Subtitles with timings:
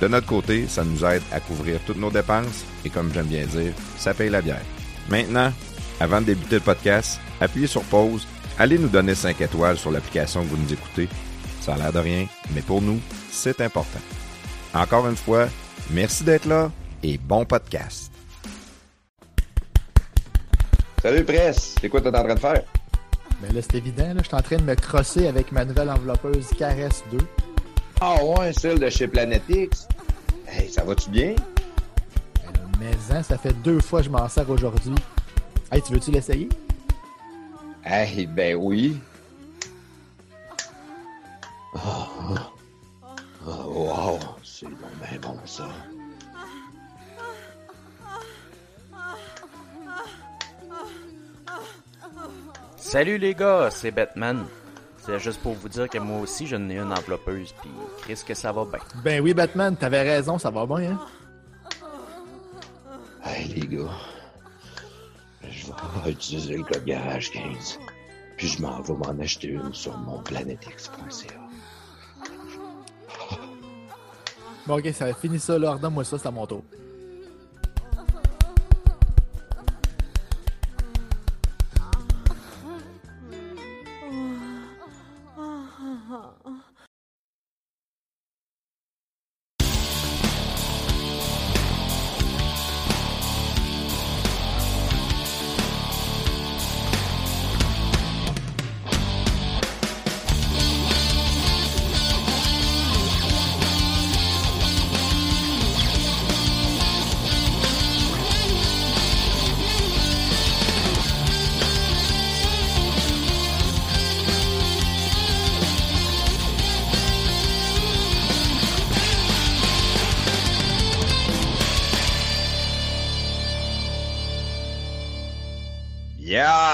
[0.00, 3.46] De notre côté, ça nous aide à couvrir toutes nos dépenses et comme j'aime bien
[3.46, 4.60] dire, ça paye la bière.
[5.08, 5.50] Maintenant,
[6.00, 8.26] avant de débuter le podcast, appuyez sur pause,
[8.58, 11.08] allez nous donner 5 étoiles sur l'application que vous nous écoutez.
[11.62, 14.00] Ça a l'air de rien, mais pour nous, c'est important.
[14.74, 15.48] Encore une fois,
[15.90, 16.70] merci d'être là
[17.02, 18.12] et bon podcast.
[21.02, 22.62] Salut Presse, c'est quoi tu es en train de faire?
[23.40, 25.88] Ben là, c'est évident, là, je suis en train de me crosser avec ma nouvelle
[25.88, 27.18] enveloppeuse Caresse 2.
[28.00, 29.88] Ah ouais, celle de chez Planetix.
[30.46, 31.34] Hey, ça va-tu bien?
[32.78, 34.94] Mais hein, ça fait deux fois que je m'en sers aujourd'hui.
[35.72, 36.48] Hey, tu veux-tu l'essayer?
[37.84, 39.00] Hey, ben oui.
[41.74, 41.78] Oh,
[43.46, 45.68] oh, wow, c'est bon, ben bon ça.
[52.76, 54.46] Salut les gars, c'est Batman.
[55.06, 58.34] C'est juste pour vous dire que moi aussi, j'en ai une enveloppeuse, puis Chris, que
[58.34, 58.80] ça va bien.
[59.04, 61.00] Ben oui, Batman, t'avais raison, ça va bien, hein?
[63.24, 63.90] Hey les gars,
[65.48, 65.66] je
[66.04, 67.78] vais utiliser le code Garage 15,
[68.36, 71.34] puis je m'en vais m'en acheter une sur mon planetx.ca.
[74.66, 75.74] Bon, ok, ça fini ça, là.
[75.74, 76.64] Redonne-moi ça, c'est à mon tour.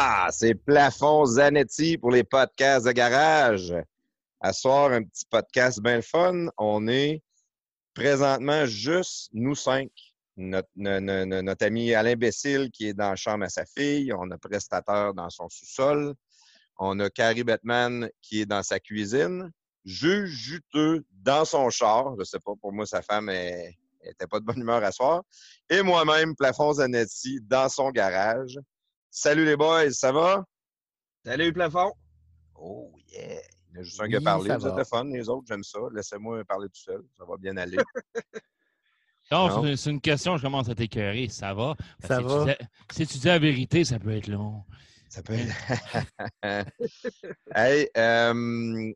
[0.02, 0.28] Yeah!
[0.32, 3.72] C'est Plafond Zanetti pour les podcasts de garage.
[4.40, 6.46] À soir, un petit podcast bien fun.
[6.58, 7.22] On est
[7.94, 9.90] présentement juste nous cinq.
[10.36, 13.64] Notre, no- no- no- notre ami Alain Bessil qui est dans la chambre à sa
[13.64, 14.12] fille.
[14.12, 16.14] On a Prestateur dans son sous-sol.
[16.78, 19.52] On a Carrie Batman qui est dans sa cuisine.
[19.84, 22.12] Juge juteux dans son char.
[22.18, 23.76] Je sais pas, pour moi, sa femme est-
[24.28, 25.22] pas de bonne humeur à soir.
[25.70, 28.58] Et moi-même, Plafond Zanetti, dans son garage.
[29.14, 30.42] Salut les boys, ça va?
[31.22, 31.92] Salut plafond!
[32.54, 33.42] Oh yeah!
[33.70, 34.74] Il y a juste un êtes va.
[34.78, 35.80] le fun, les autres, j'aime ça.
[35.94, 37.02] Laissez-moi parler tout seul.
[37.18, 37.76] Ça va bien aller.
[39.30, 39.76] Non, Non?
[39.76, 41.28] c'est une- question, je commence à t'écœurer.
[41.28, 41.74] Ça va?
[42.06, 42.54] Ça si va.
[42.54, 42.64] Tu
[42.96, 44.62] dis, si tu dis la vérité, ça peut être long.
[45.10, 45.34] Ça peut
[47.54, 48.92] hey, euh,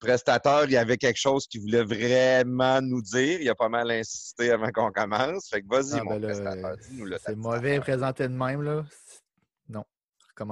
[0.00, 3.40] prestateur, il y avait quelque chose qu'il voulait vraiment nous dire.
[3.40, 5.48] Il a pas mal insisté avant qu'on commence.
[5.48, 6.76] Fait que vas-y, Ah, mon ben là, prestateur.
[6.76, 8.84] Dis-nous le C'est mauvais présenté de même, là.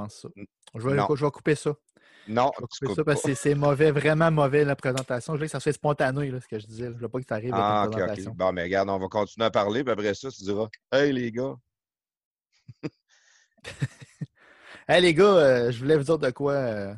[0.09, 0.29] Ça.
[0.75, 1.07] Je vais, Non.
[1.15, 1.73] je vais couper ça.
[2.29, 5.35] Non, Je vais couper ça parce que c'est- mauvais, vraiment mauvais la présentation.
[5.35, 6.87] Je veux que ça soit spontané, là, ce que je disais.
[6.87, 8.07] Je veux pas que ça arrive Ah, avec ok, une ok.
[8.07, 8.35] présentation.
[8.37, 11.31] Bon, mais regarde, on va continuer à parler, puis après ça, tu diras Hey les
[11.31, 11.55] gars.
[14.89, 16.95] Hey les gars, euh, je voulais vous dire de quoi euh,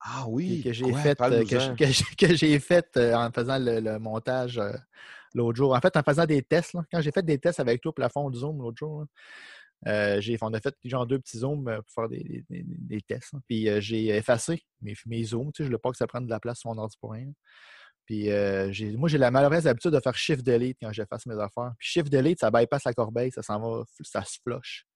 [0.00, 3.30] Ah que- oui, que j'ai fait, euh, que, j'ai- que j'ai- que j'ai fait en
[3.30, 4.72] faisant le, le montage euh,
[5.34, 5.74] l'autre jour.
[5.74, 6.82] En fait, en faisant des tests, là.
[6.90, 9.06] quand j'ai fait des tests avec toi pour la fond du Zoom l'autre jour, là,
[9.86, 12.64] euh, j'ai, on a fait genre deux petits zooms euh, pour faire des, des- des-
[12.64, 13.32] des tests.
[13.32, 13.40] là.
[13.48, 15.52] Puis euh, j'ai effacé mes, mes zooms.
[15.52, 16.96] Tu sais, je ne voulais pas que ça prenne de la place sur mon ordi
[17.00, 17.30] pour rien.
[18.06, 21.34] Puis euh, j'ai, moi, j'ai la malheureuse habitude de faire Shift Delete quand j'efface mes
[21.38, 21.72] affaires.
[21.78, 24.86] Puis Shift Delete, ça bypass la corbeille, ça s'en va, ça se flush.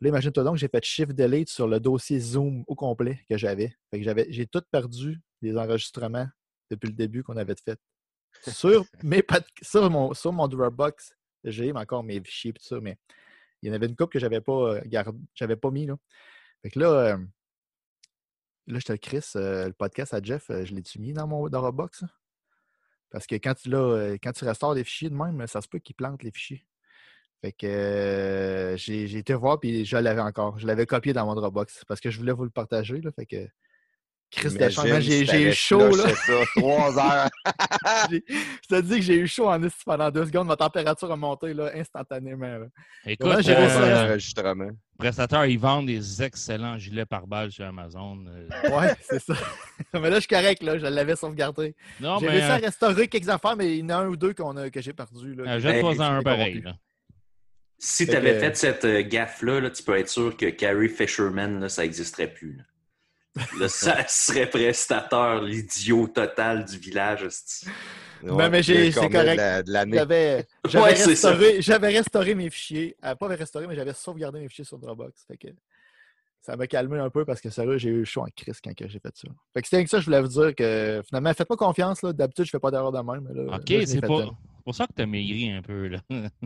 [0.00, 3.74] Là, imagine-toi donc, j'ai fait Shift Delete sur le dossier Zoom au complet que j'avais.
[3.90, 6.26] Fait que j'avais, j'ai tout perdu les enregistrements
[6.70, 7.78] depuis le début qu'on avait fait.
[8.48, 9.22] Sur, mes
[9.60, 11.12] sur, mon, sur mon Dropbox,
[11.44, 12.96] j'ai encore mes fichiers et tout ça, mais
[13.62, 15.02] il y en avait une coupe que j'avais pas euh,
[15.34, 15.86] j'avais pas mis.
[15.86, 15.96] Là.
[16.62, 17.16] Fait que là, euh,
[18.66, 21.60] là, je te le euh, le podcast à Jeff, je l'ai-tu mis dans mon dans
[21.60, 22.04] Dropbox?
[23.10, 23.70] Parce que quand tu,
[24.22, 26.66] quand tu restaures des fichiers de même, ça se peut qu'ils plantent les fichiers.
[27.42, 30.58] Fait que j'ai j'ai été voir puis je l'avais encore.
[30.58, 33.00] Je l'avais copié dans mon Dropbox parce que je voulais vous le partager.
[33.00, 33.48] Là, fait que
[34.30, 36.08] Chris de Imagine changement, si j'ai eu chaud, là.
[36.14, 37.28] ça trois heures.
[38.10, 40.46] Je te dis que j'ai eu chaud en esti pendant deux secondes.
[40.46, 42.46] Ma température a monté là, instantanément.
[42.58, 42.66] là.
[43.06, 44.70] Écoute, j'ai Trois euh, d'enregistrement.
[44.98, 48.24] prestataires, ils vendent des excellents gilets pare-balles sur Amazon.
[48.28, 49.34] Euh, Ouais, c'est ça.
[49.94, 50.62] mais là, je suis correct.
[50.62, 51.74] Là, je l'avais sauvegardé.
[52.00, 54.06] Non, J'ai mais réussi à euh, restaurer quelques affaires, mais il y en a un
[54.08, 55.34] ou deux qu'on a, que j'ai perdu.
[55.34, 56.60] Là, euh, que- jette-toi-en que un pareil.
[56.62, 56.74] là.
[57.82, 60.88] Si tu avais que- fait cette euh, gaffe-là, là, tu peux être sûr que Carrie
[60.88, 62.58] Fisherman, là, ça n'existerait plus.
[63.68, 67.22] Ça serait prestateur, l'idiot total du village.
[67.24, 67.66] hostie.
[68.22, 69.36] mais puis j'ai- le c'est correct.
[69.36, 69.96] la- De l'année.
[69.98, 72.96] J'avais Ouais, restauré, j'avais restauré mes fichiers.
[73.04, 75.24] Euh, pas restauré, mais j'avais sauvegardé mes fichiers sur Dropbox.
[75.26, 75.48] Fait que
[76.40, 78.98] ça m'a calmé un peu parce que sérieux, j'ai eu chaud en crise quand j'ai
[78.98, 79.28] fait ça.
[79.54, 82.02] Fait que c'était que ça, je voulais vous dire que finalement, faites-moi confiance.
[82.02, 82.12] là.
[82.12, 83.26] D'habitude, je fais pas d'erreur de même.
[83.28, 84.34] Mais là, OK, c'est pour,
[84.64, 85.86] pour ça que tu as maigri un peu.
[85.88, 86.00] Là.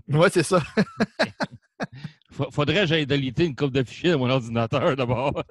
[0.09, 0.61] Ouais, c'est ça.
[2.35, 5.43] Fa- Faudrait que j'aille déliter une coupe de fichiers de mon ordinateur d'abord.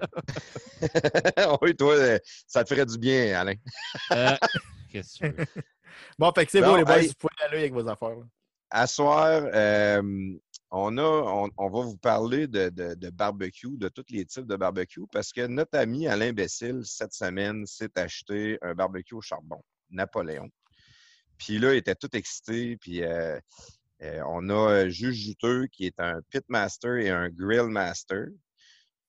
[1.62, 3.56] oui, toi, euh, ça te ferait du bien, Alain.
[4.12, 4.36] Euh,
[4.92, 5.46] Qu'est-ce que tu veux?
[6.20, 7.02] Bon, fait que c'est Bon, beau, les boys.
[7.02, 8.10] Vous pouvez aller avec vos affaires.
[8.10, 8.24] là.
[8.72, 10.02] À soir, euh,
[10.72, 14.48] on, a, on, on va vous parler de, de- de barbecue, de tous les types
[14.48, 19.22] de barbecue, parce que notre ami Alain Bessil, cette semaine, s'est acheté un barbecue au
[19.22, 20.50] charbon, Napoléon.
[21.38, 22.76] Puis là, il était tout excité.
[22.78, 23.40] Puis euh,
[24.26, 28.28] on a euh, Juge Juteux, qui est un pitmaster et un grill master.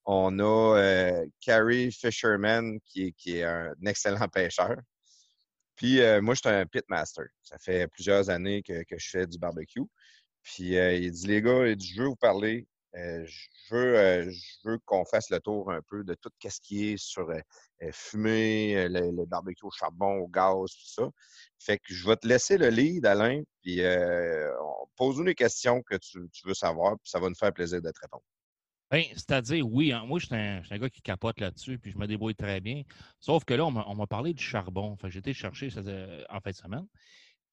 [0.06, 4.76] On a euh, Carrie Fisherman, qui est, un excellent pêcheur.
[5.76, 7.24] Puis euh, moi, je suis un pitmaster.
[7.42, 9.82] Ça fait plusieurs années que, je fais du barbecue.
[10.42, 12.66] Puis euh, il dit, les gars, il dit, je veux vous parler.
[12.96, 16.60] Euh, je veux, euh, je veux qu'on fasse le tour un peu de tout ce
[16.60, 17.40] qui est sur euh,
[17.82, 21.08] euh, fumer, le, barbecue au charbon, au gaz, tout ça.
[21.58, 23.80] Fait que je vais te laisser le lead, Alain, puis
[24.96, 28.00] pose-nous les questions que tu, veux savoir, puis ça va nous faire plaisir de te
[28.00, 28.24] répondre.
[28.90, 32.06] Ben, c'est-à-dire, oui, hein, moi, je suis un, gars qui capote là-dessus, puis je me
[32.06, 32.82] débrouille très bien.
[33.18, 34.96] Sauf que là, on m'a parlé du charbon.
[34.98, 36.86] Fait que en fin de semaine.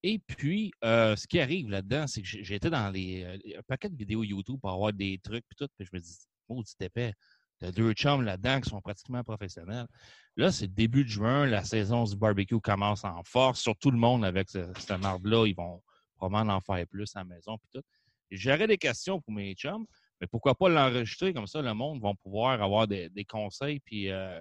[0.03, 3.89] Et puis, euh, ce qui arrive là-dedans, c'est que été dans les, euh, un paquet
[3.89, 6.18] de vidéos YouTube pour avoir des trucs, puis tout, puis je me dis,
[6.50, 7.13] maudit épais,
[7.59, 9.88] t'as deux chums là-dedans qui sont pratiquement professionnels.
[10.36, 13.98] Là, c'est début de juin, la saison du barbecue commence en force, sur tout le
[13.98, 15.83] monde avec ce- marde-là, ils vont
[16.15, 17.86] probablement en faire plus à la maison, puis tout.
[18.31, 19.86] J'aurais des questions pour mes chums,
[20.19, 21.33] mais pourquoi pas l'enregistrer?
[21.33, 24.39] Comme ça, le monde va pouvoir avoir des, conseils puis euh,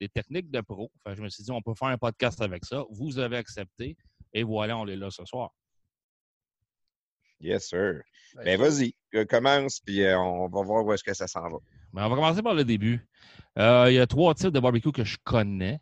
[0.00, 0.92] des techniques de pro.
[1.04, 2.84] Que je me suis dit, on peut faire un podcast avec ça.
[2.90, 3.96] Vous avez accepté
[4.32, 5.50] et voilà, on est là ce soir.
[7.40, 8.02] Yes, sir.
[8.44, 8.94] Ben vas-y,
[9.28, 11.58] commence, puis euh, on va voir où est-ce que ça s'en va.
[11.92, 13.06] Mais on va commencer par le début.
[13.58, 15.78] Euh, il y a trois types de barbecue que je connais.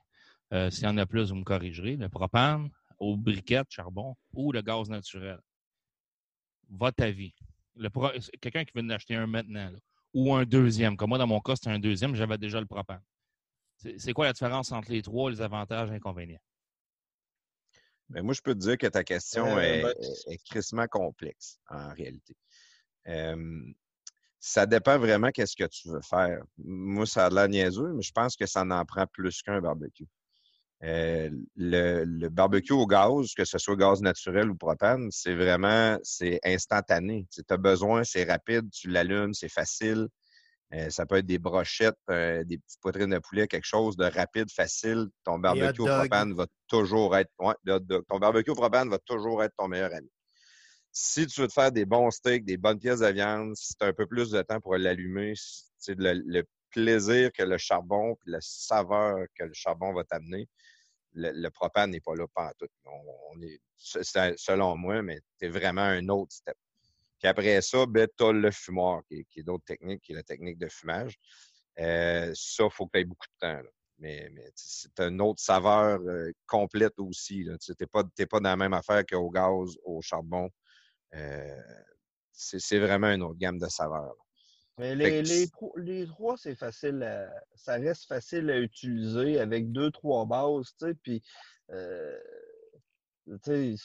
[0.53, 1.97] Euh, S'il y en a plus, vous me corrigerez.
[1.97, 5.39] Le propane, au briquette, charbon ou le gaz naturel.
[6.69, 7.35] Votre avis.
[7.93, 8.11] Pro-
[8.41, 9.79] Quelqu'un qui veut en acheter un maintenant, là,
[10.13, 10.97] ou un deuxième.
[10.97, 13.03] Comme moi, dans mon cas, c'était un deuxième, j'avais déjà le propane.
[13.77, 16.41] C'est c'est quoi la différence entre les trois, les avantages et inconvénients?
[18.11, 19.95] Ben, moi, je peux te dire que ta question Euh, est, ben-
[20.29, 22.37] est- crissement complexe, en réalité.
[23.09, 23.63] Euh,
[24.41, 26.43] ça dépend vraiment qu'est-ce que tu veux faire.
[26.59, 30.07] Moi, ça a l'air niaiseux, mais je pense que ça en prend plus qu'un barbecue.
[30.83, 35.99] Euh, le, le barbecue au gaz, que ce soit gaz naturel ou propane, c'est vraiment
[36.03, 37.27] c'est instantané.
[37.31, 40.09] Tu as besoin, c'est rapide, tu l'allumes, c'est facile.
[40.73, 44.05] Euh, ça peut être des brochettes, euh, des petites poitrines de poulet, quelque chose de
[44.05, 45.09] rapide, facile.
[45.25, 47.31] Ton barbecue au propane va toujours être.
[47.41, 47.55] ouais.
[48.09, 50.11] Ton barbecue au propane va toujours être ton meilleur ami.
[50.93, 53.85] Si tu veux te faire des bons steaks, des bonnes pièces de viande, si tu
[53.85, 55.35] as un peu plus de temps pour l'allumer,
[55.79, 60.49] c'est le, le plaisir que le charbon puis la saveur que le charbon va t'amener,
[61.13, 62.27] le, le propane n'est pas là
[62.59, 62.67] tout.
[62.85, 63.03] On,
[63.37, 66.57] on est, c'est- selon moi, mais c'est vraiment un autre step.
[67.21, 70.13] Puis après ça, ben, tu as le fumoir, qui, est- qui est d'autres techniques, qui
[70.13, 71.17] est la technique de fumage.
[71.79, 73.63] Euh, ça, il faut que tu aies beaucoup de temps.
[73.63, 73.71] là.
[73.99, 77.47] Mais, mais c'est une autre saveur euh, complète aussi.
[77.63, 80.49] Tu n'es pas, pas dans la même affaire qu'au gaz, au charbon.
[81.15, 81.61] Euh,
[82.33, 84.05] c'est vraiment une autre gamme de saveurs.
[84.07, 84.25] là.
[84.79, 90.75] Mais les, trois, c'est facile à- ça reste facile à utiliser avec deux, trois bases,
[90.79, 91.23] tu sais, puis
[91.71, 92.19] euh,
[93.45, 93.77] c'est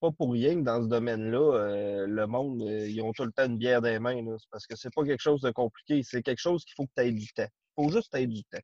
[0.00, 3.32] pas pour rien que dans ce domaine-là, euh, le monde, euh, ils ont tout le
[3.32, 4.36] temps une bière dans les mains, là.
[4.38, 6.92] C'est parce que c'est pas quelque chose de compliqué, c'est quelque chose qu'il faut que
[6.96, 7.48] tu aies du temps.
[7.78, 8.60] Il faut juste que tu aies du temps.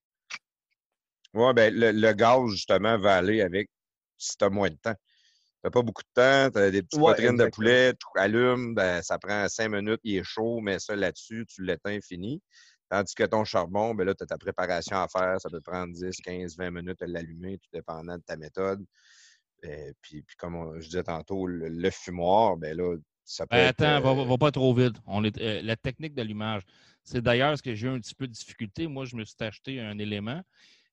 [1.34, 3.68] Oui, ben, le, le gaz, justement, va aller avec
[4.18, 4.94] si tu as moins de temps.
[5.64, 8.74] Tu pas beaucoup de temps, tu as des petites Ouais, poitrines de poulet, tu allumes,
[8.74, 12.42] ben, ça prend cinq minutes, il est chaud, mais ça là-dessus, tu l'éteins, fini.
[12.90, 15.92] Tandis que ton charbon, ben là, tu as ta préparation à faire, ça peut prendre
[15.94, 18.84] 10, 15, 20 minutes à l'allumer, tout dépendant de ta méthode.
[19.64, 23.56] Euh, puis, puis comme on- je disais tantôt, le, le fumoir, ben là, ça peut
[23.56, 24.94] Ben, être, attends, va, euh, va pas trop vite.
[25.06, 26.62] On est, euh, la technique d'allumage.
[27.02, 28.86] C'est d'ailleurs ce que j'ai eu un petit peu de difficulté.
[28.86, 30.42] Moi, je me suis acheté un élément,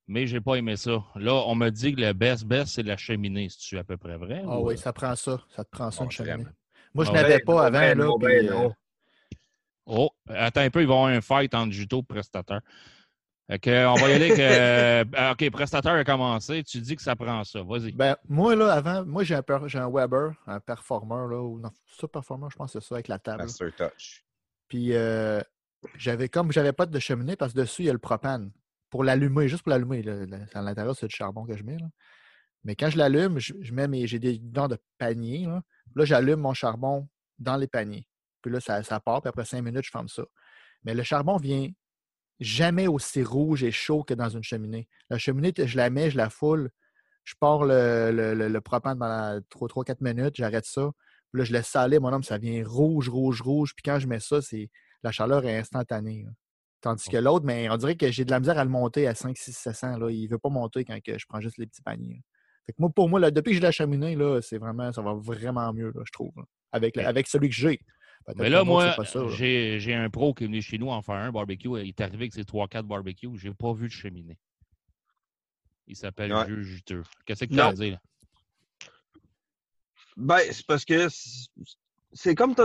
[0.08, 1.04] mais j'ai pas aimé ça.
[1.16, 3.50] Là, on m'a dit que le best best, c'est la cheminée.
[3.50, 4.42] C'est-tu à peu près vrai?
[4.46, 4.78] Ah ou, oui, euh?
[4.78, 5.42] ça prend ça.
[5.56, 6.36] Ça te prend ça, Bon, une cheminée.
[6.36, 6.50] vraiment.
[6.94, 7.80] Moi, je n'avais ben pas avant.
[7.80, 8.74] ben là, puis, ben euh, non.
[9.86, 12.62] Oh, attends un peu, il va y avoir un fight entre Juto et Prestateur.
[13.60, 14.36] Que, on va y aller que.
[14.39, 16.63] euh, OK, Prestateur a commencé.
[16.63, 17.62] Tu dis que ça prend ça.
[17.63, 17.91] Vas-y.
[17.91, 22.08] Ben, moi, là, avant, moi, j'ai un, un Weber, un Performer, là, ou non, ça,
[22.08, 23.43] Performer, je pense que c'est ça, avec la table.
[23.43, 24.24] Master Touch.
[24.67, 25.41] Puis, euh,
[25.98, 28.51] j'avais, comme j'avais pas de cheminée, parce que dessus, il y a le propane.
[28.89, 30.03] Pour l'allumer, juste pour l'allumer.
[30.53, 31.77] À l'intérieur, c'est du charbon que je mets.
[31.77, 31.88] là.
[32.63, 35.46] Mais quand je l'allume, je, je mets mes, j'ai des dents de panier.
[35.46, 35.62] Là,
[35.96, 37.08] Là, j'allume mon charbon
[37.39, 38.08] dans les paniers.
[38.41, 40.24] Puis là, ça, ça part, puis après cinq minutes, je ferme ça.
[40.84, 41.70] Mais le charbon vient
[42.42, 44.88] jamais aussi rouge et chaud que dans une cheminée.
[45.10, 46.70] La cheminée, je la mets, je la foule,
[47.24, 50.90] je pars le, le, le- le propane pendant 3-4 minutes, j'arrête ça.
[51.32, 53.74] Puis là, je laisse ça aller, mon homme, ça vient rouge, rouge, rouge.
[53.76, 54.70] Puis quand je mets ça, c'est
[55.04, 56.24] la chaleur est instantanée.
[56.26, 56.32] là.
[56.82, 59.14] Tandis que l'autre, mais on dirait que j'ai de la misère à le monter à
[59.14, 59.98] 5, 6, 700.
[59.98, 60.10] Là.
[60.10, 62.16] Il ne veut pas monter quand que je prends juste les petits paniers.
[62.16, 62.22] là.
[62.66, 65.02] Fait que moi, pour moi, là, depuis que j'ai la cheminée, là, c'est vraiment, ça
[65.02, 66.32] va vraiment mieux, là, je trouve.
[66.38, 67.80] là, avec, la- avec celui que j'ai.
[68.36, 69.28] Mais là, moi, là.
[69.30, 71.70] j'ai j'ai un pro qui est venu chez nous en faire un barbecue.
[71.82, 73.30] Il est arrivé avec ses 3-4 barbecues.
[73.36, 74.38] J'ai pas vu de cheminée.
[75.88, 76.46] Il s'appelle Ouais.
[76.48, 77.04] Juge Juteux.
[77.25, 78.00] Qu'est-ce que tu as à dire?
[80.18, 81.08] Ben, c'est parce que
[82.13, 82.56] c'est- comme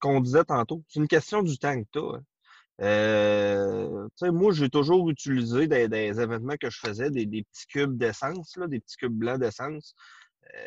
[0.00, 2.20] qu'on disait tantôt, c'est une question du temps que tu as.
[2.84, 7.44] Euh, tu sais, moi, j'ai toujours utilisé des, des événements que je faisais, des, des
[7.44, 9.94] petits cubes d'essence, là, des petits cubes blancs d'essence.
[10.54, 10.66] Euh,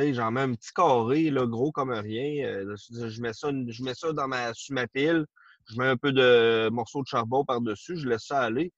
[0.00, 2.46] sais, j'en mets un petit carré, là, gros comme rien.
[2.46, 5.24] Euh, je, mets ça, je mets ça dans ma, sur ma pile.
[5.70, 7.96] Je mets un peu de morceaux de charbon par-dessus.
[7.96, 8.72] Je laisse ça aller.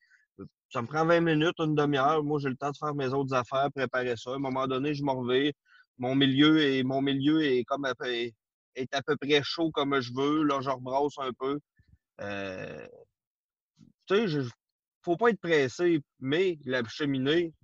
[0.70, 2.22] Ça me prend 20 minutes, une demi-heure.
[2.22, 4.32] Moi, j'ai le temps de faire mes autres affaires, préparer ça.
[4.32, 5.50] À un moment donné, je m'en reviens.
[5.98, 8.06] Mon milieu est, mon milieu est comme à peu,
[8.92, 10.42] à peu près chaud comme je veux.
[10.44, 11.58] Là, je rebrasse un peu.
[12.20, 12.86] Euh,
[14.06, 14.40] tu sais,
[15.02, 17.54] faut pas être pressé, mais la cheminée,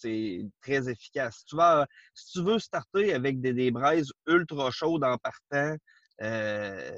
[0.00, 1.38] c'est très efficace.
[1.38, 5.76] Si tu, vas, si tu veux starter avec des, braises ultra chaudes en partant,
[6.22, 6.96] euh,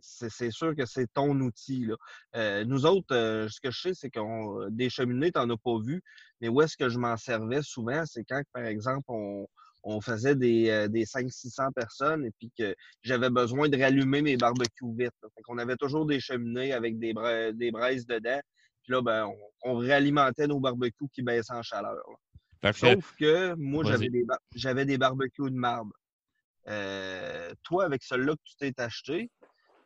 [0.00, 1.86] c'est sûr que c'est ton outil.
[1.86, 1.96] Là.
[2.36, 5.56] Euh, nous autres, euh, ce que je sais, c'est qu'on des cheminées, tu n'en as
[5.56, 6.02] pas vu,
[6.40, 9.46] mais où est-ce que je m'en servais souvent, c'est quand, par exemple, on,
[9.84, 14.94] on faisait des, des 500-600 personnes et puis que j'avais besoin de rallumer mes barbecues
[14.96, 15.12] vite.
[15.20, 18.40] Fait qu'on avait toujours des cheminées avec des, bra- des braises dedans.
[18.82, 22.02] Puis là, ben, on, on réalimentait nos barbecues qui baissaient en chaleur.
[22.94, 25.92] Sauf que moi, j'avais des, bar- des barbecues de marbre.
[26.68, 29.30] Euh, toi, avec celui-là que tu t'es acheté,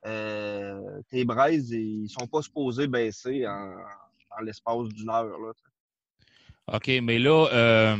[0.04, 3.74] euh, tes braises, ils sont pas supposés baisser en,
[4.38, 5.38] en l'espace d'une heure.
[5.38, 5.52] Là.
[6.74, 7.96] OK, mais là, euh,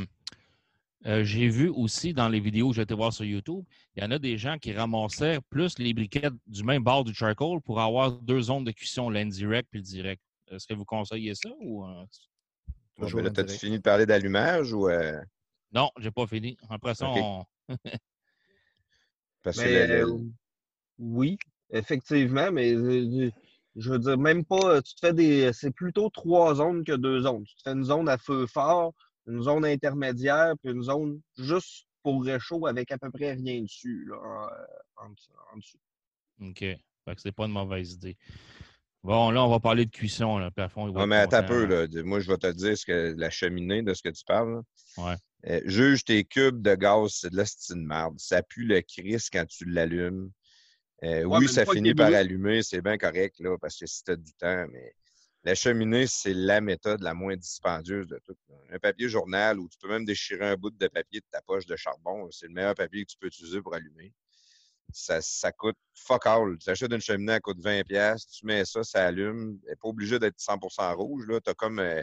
[1.06, 3.64] euh, j'ai vu aussi dans les vidéos que j'ai été voir sur YouTube,
[3.96, 7.14] il y en a des gens qui ramassaient plus les briquettes du même bord du
[7.14, 10.22] charcoal pour avoir deux zones de cuisson, l'indirect puis le direct.
[10.50, 11.86] Est-ce que vous conseillez ça ou.
[12.98, 14.88] Euh, Toujours là, T'as-tu fini de parler d'allumage ou.
[14.88, 15.20] euh,
[15.72, 16.56] Non, j'ai pas fini.
[16.70, 17.16] Après ça, OK.
[17.16, 17.44] on-
[19.42, 20.18] Parce que Mais, le- le- euh,
[20.98, 21.38] oui,
[21.70, 23.30] effectivement, mais euh,
[23.76, 25.52] je veux dire, même pas, tu te fais des.
[25.52, 27.44] C'est plutôt trois zones que deux zones.
[27.44, 28.92] Tu te fais une zone à feu fort,
[29.26, 34.06] une zone intermédiaire, puis une zone juste pour réchaud avec à peu près rien dessus,
[34.08, 34.16] là,
[34.96, 35.78] en, en dessous- en dessous.
[36.40, 36.58] OK.
[36.60, 38.16] Fait que c'est pas une mauvaise idée.
[39.02, 40.38] Bon, là, on va parler de cuisson.
[40.38, 40.50] Là.
[40.50, 41.86] Puis à fond, il va Non, mais attends un peu, là.
[41.86, 42.02] là.
[42.02, 44.62] Moi, je vais te dire ce que la cheminée de ce que tu parles.
[44.98, 45.14] Ouais.
[45.46, 48.18] Euh, juge tes cubes de gaz, c'est de la style marde.
[48.18, 50.30] Ça pue le crisp quand tu l'allumes.
[51.04, 54.12] Euh, Ouais, oui, ça finit par allumer, c'est bien correct, là, parce que si tu
[54.12, 54.94] as du temps, mais
[55.44, 58.34] la cheminée, c'est la méthode la moins dispendieuse de tout.
[58.48, 58.56] là.
[58.72, 61.66] Un papier journal où tu peux même déchirer un bout de papier de ta poche
[61.66, 64.12] de charbon, c'est le meilleur papier que tu peux utiliser pour allumer.
[64.92, 66.56] Ça, ça coûte fuck all.
[66.58, 69.58] Tu achètes une cheminée, elle coûte 20$, piastres, tu mets ça, ça allume.
[69.64, 71.26] Elle n'est pas obligé d'être 100% rouge.
[71.44, 72.02] Tu as comme euh,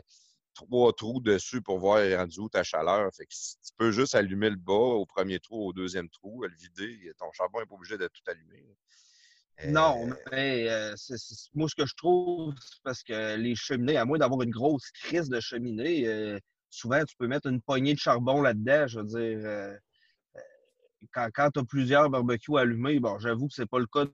[0.54, 3.10] trois trous dessus pour voir rendu où ta chaleur.
[3.16, 6.44] Fait que si tu peux juste allumer le bas au premier trou, au deuxième trou,
[6.44, 7.12] le vider.
[7.18, 8.66] Ton charbon n'est pas obligé de tout allumer.
[9.62, 13.56] Euh, Non, mais euh, c'est- c'est- moi, ce que je trouve, c'est parce que les
[13.56, 17.62] cheminées, à moins d'avoir une grosse crise de cheminée, euh, souvent, tu peux mettre une
[17.62, 18.88] poignée de charbon là-dedans.
[18.88, 19.78] Je veux dire, euh, euh,
[21.12, 24.05] quand, quand tu as plusieurs barbecues allumés, bon, j'avoue que c'est pas le cas.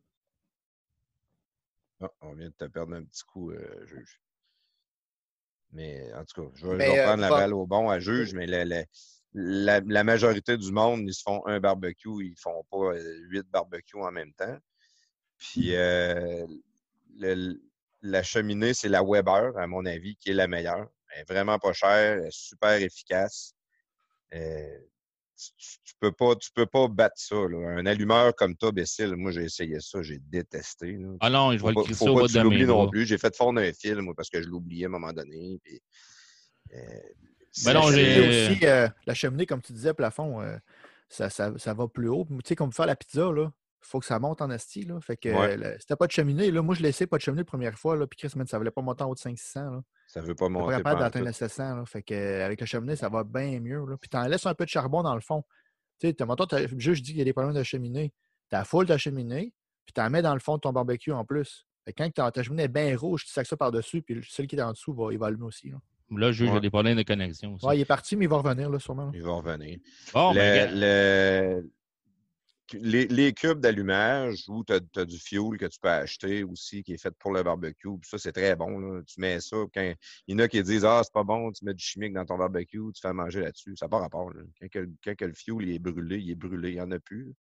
[2.02, 4.22] Ah, on vient de te perdre un petit coup, euh, juge.
[5.72, 8.00] Mais en tout cas, je vais, je Mais, euh, prendre la balle au bon à
[8.00, 8.86] juge, mais la, la-
[9.34, 13.46] la- la majorité du monde, ils se font un barbecue, ils font pas euh, huit
[13.50, 14.58] barbecues en même temps.
[15.38, 16.48] Puis euh,
[17.18, 17.62] le-
[18.02, 20.90] la cheminée, c'est la Weber, à mon avis, qui est la meilleure.
[21.10, 23.54] Elle est vraiment pas chère, elle est super efficace.
[24.34, 24.80] Euh,
[25.58, 27.36] tu, peux pas, tu peux pas battre ça.
[27.36, 27.70] là.
[27.78, 30.94] Un allumeur comme toi, Bécile, moi j'ai essayé ça, j'ai détesté.
[30.94, 31.10] là.
[31.20, 33.06] Ah non, je vais Faut le faut au de tu l'oublies mes non plus.
[33.06, 35.60] J'ai fait fondre un film moi, parce que je l'oubliais à un moment donné.
[35.64, 35.82] puis
[37.66, 40.58] Ben non, La j'ai- cheminée aussi, euh, la cheminée, comme tu disais, plafond, euh,
[41.10, 42.26] ça, ça, ça va plus haut.
[42.30, 44.84] Tu sais, comme faire la pizza, là, faut que ça monte en asti.
[44.84, 45.00] Là.
[45.02, 45.78] Fait que Ouais.
[45.88, 48.08] t'as pas de cheminée, là, moi je laissais pas de cheminée la première fois, là,
[48.08, 49.72] puis Chris, man, ça voulait pas monter en haut de 500.
[49.72, 49.82] Là.
[50.08, 50.76] Ça veut pas T'es pas monter.
[50.78, 51.76] capable d'atteindre le 700.
[51.78, 51.86] Là.
[51.86, 53.86] Fait que, avec la cheminée, ça va bien mieux.
[53.86, 53.96] Là.
[53.98, 55.44] Puis t'en laisses un peu de charbon dans le fond.
[56.00, 58.14] Tu sais, juge dit qu'il y a des problèmes de cheminée.
[58.50, 59.54] T'as full ta cheminée,
[59.86, 61.66] puis t'en mets dans le fond de ton barbecue en plus.
[61.86, 64.56] Fait que quand ta, cheminée est bien rouge, tu sacs ça par-dessus, puis celui qui
[64.56, 65.70] est en dessous, va, il va allumer aussi.
[65.70, 65.78] Là.
[66.12, 66.60] Là, je Ouais.
[66.60, 67.66] des problèmes de connexion aussi.
[67.66, 69.06] Ouais, il est parti, mais il va revenir là, sûrement.
[69.06, 69.12] là.
[69.14, 69.78] Ils vont revenir.
[70.14, 71.72] Bon, Le- ben, le-
[72.74, 77.02] les, cubes d'allumage où tu as, du fuel que tu peux acheter aussi qui est
[77.02, 77.90] fait pour le barbecue.
[78.04, 79.02] Ça, c'est très bon.
[79.04, 79.58] Tu mets ça.
[79.74, 79.94] Quand,
[80.28, 82.26] il y en a qui disent Ah, c'est pas bon, tu mets du chimique dans
[82.26, 83.76] ton barbecue, tu fais manger là-dessus.
[83.76, 84.32] Ça n'a pas rapport.
[84.62, 87.34] Quand, que, le fuel il est brûlé, il est brûlé, il n'y en a plus.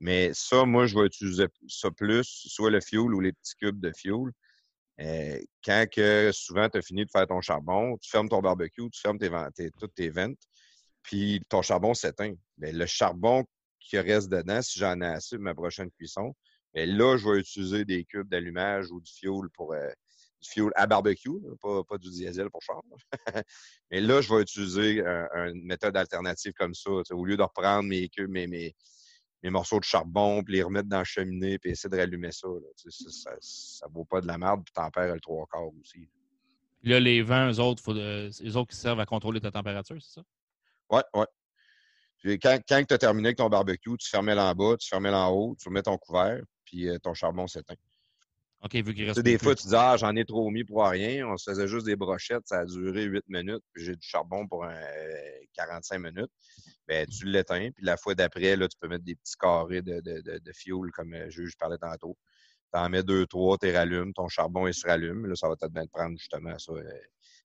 [0.00, 3.80] Mais ça, moi, je vais utiliser ça plus, soit le fuel ou les petits cubes
[3.80, 4.32] de fuel.
[5.00, 5.86] Euh, quand
[6.32, 9.70] souvent tu as fini de faire ton charbon, tu fermes ton barbecue, tu fermes tes-
[9.78, 10.38] toutes tes ventes,
[11.02, 12.34] puis ton charbon s'éteint.
[12.58, 13.44] Mais le charbon
[13.84, 16.34] qui reste dedans, si j'en ai assez pour ma prochaine cuisson,
[16.74, 19.88] mais là, je vais utiliser des cubes d'allumage ou du fuel pour euh,
[20.42, 22.82] du fuel à barbecue, pas, pas du diesel pour char.
[23.90, 26.90] mais là, je vais utiliser un- une méthode alternative comme ça.
[27.12, 28.74] Au lieu de reprendre mes cubes, mes, mes,
[29.42, 32.48] mes morceaux de charbon, puis les remettre dans la cheminée, puis essayer de rallumer ça.
[32.48, 32.68] là.
[32.76, 36.08] Ça, ça, vaut pas de la merde, puis tempère le trois quarts aussi.
[36.82, 39.96] là, les vents, eux autres, faut, euh, les autres qui servent à contrôler ta température,
[40.02, 40.22] c'est ça?
[40.90, 41.26] Ouais, ouais.
[42.24, 45.10] Puis quand quand tu as terminé avec ton barbecue, tu fermais l'en bas, tu fermais
[45.10, 47.74] l'en haut, tu remets ton couvert, puis euh, ton charbon s'éteint.
[48.62, 49.16] OK, vu qu'il Tu reste.
[49.16, 51.28] sais, des fois, tu dis Ah, j'en ai trop mis pour rien.
[51.28, 54.48] On se faisait juste des brochettes, ça a duré 8 minutes, puis j'ai du charbon
[54.48, 56.30] pour un, euh, 45 minutes.
[56.88, 60.00] Ben, tu l'éteins, puis la fois d'après, là, tu peux mettre des petits carrés de,
[60.00, 62.16] de, de, de fuel, comme euh, je, je parlais tantôt.
[62.72, 65.26] Tu en mets deux, trois, tu rallumes, ton charbon, il se rallume.
[65.26, 66.72] Là, ça va peut-être bien te prendre justement ça,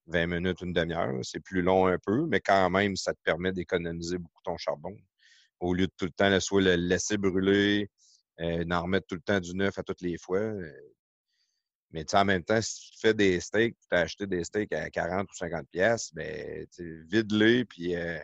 [0.08, 1.20] 20 minutes, une demi-heure.
[1.24, 4.96] C'est plus long un peu, mais quand même, ça te permet d'économiser beaucoup ton charbon.
[5.60, 7.90] Au lieu de tout le temps le- laisser brûler,
[8.40, 10.40] euh, d'en remettre tout le temps du neuf à toutes les fois.
[10.40, 10.72] euh,
[11.92, 14.90] mais en même temps, si tu fais des steaks, tu as acheté des steaks à
[14.90, 16.66] 40 ou 50 pièces, ben,
[17.08, 18.20] vide-les, puis euh,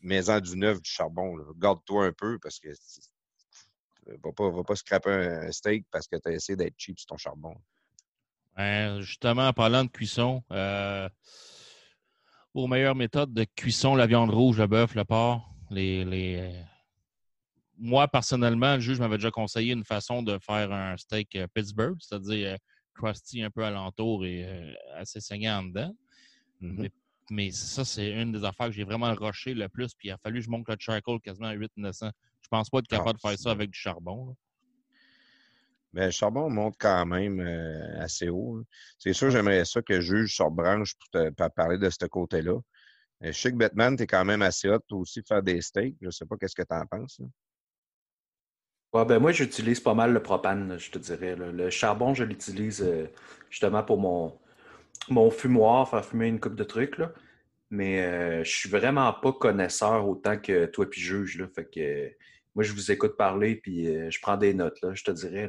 [0.00, 1.36] mets-en du neuf, du charbon.
[1.58, 2.68] Garde-toi un peu, parce que
[4.22, 7.06] va pas, va pas scraper un steak parce que tu as essayé d'être cheap sur
[7.06, 7.54] ton charbon.
[8.56, 11.08] Ben, justement, en parlant de cuisson, euh,
[12.54, 16.62] aux meilleures méthodes de cuisson, la viande rouge, le bœuf, le porc, les, les, euh,
[17.78, 21.96] moi, personnellement, le juge m'avait déjà conseillé une façon de faire un steak euh, Pittsburgh,
[21.98, 22.56] c'est-à-dire euh,
[22.94, 24.46] crusty un peu alentour et
[24.94, 25.92] assez saignant en dedans.
[26.60, 26.76] Mhm.
[26.78, 26.90] Mais,
[27.30, 29.94] mais ça, c'est une des affaires que j'ai vraiment rushé le plus.
[29.94, 32.12] Puis il a fallu que je monte le charcoal quasiment à 800-900.
[32.40, 34.28] Je pense pas être Ah, capable de faire ça avec du charbon.
[34.28, 34.32] là.
[35.94, 38.58] Mais le charbon monte quand même euh, assez haut.
[38.58, 38.64] hein.
[38.98, 42.52] C'est sûr, j'aimerais ça que juge sur branche pour te pour parler de ce côté-là.
[43.22, 45.60] Euh, Je sais que Batman, tu es quand même assez hot, toi aussi, faire des
[45.62, 45.96] steaks.
[46.00, 47.20] Je sais pas qu'est-ce que tu en penses.
[48.92, 51.34] Ouais, ben moi, j'utilise pas mal le propane, là, je te dirais.
[51.36, 51.50] là.
[51.50, 53.06] Le charbon, je l'utilise euh,
[53.50, 54.38] justement pour mon,
[55.08, 56.98] mon fumoir, faire fumer une coupe de trucs.
[56.98, 57.12] Là.
[57.70, 61.38] Mais euh, je suis vraiment pas connaisseur autant que toi puis juge.
[61.38, 61.48] Là.
[61.54, 62.08] Fait que euh,
[62.54, 65.48] moi, je vous écoute parler puis je prends des notes, là, je te dirais.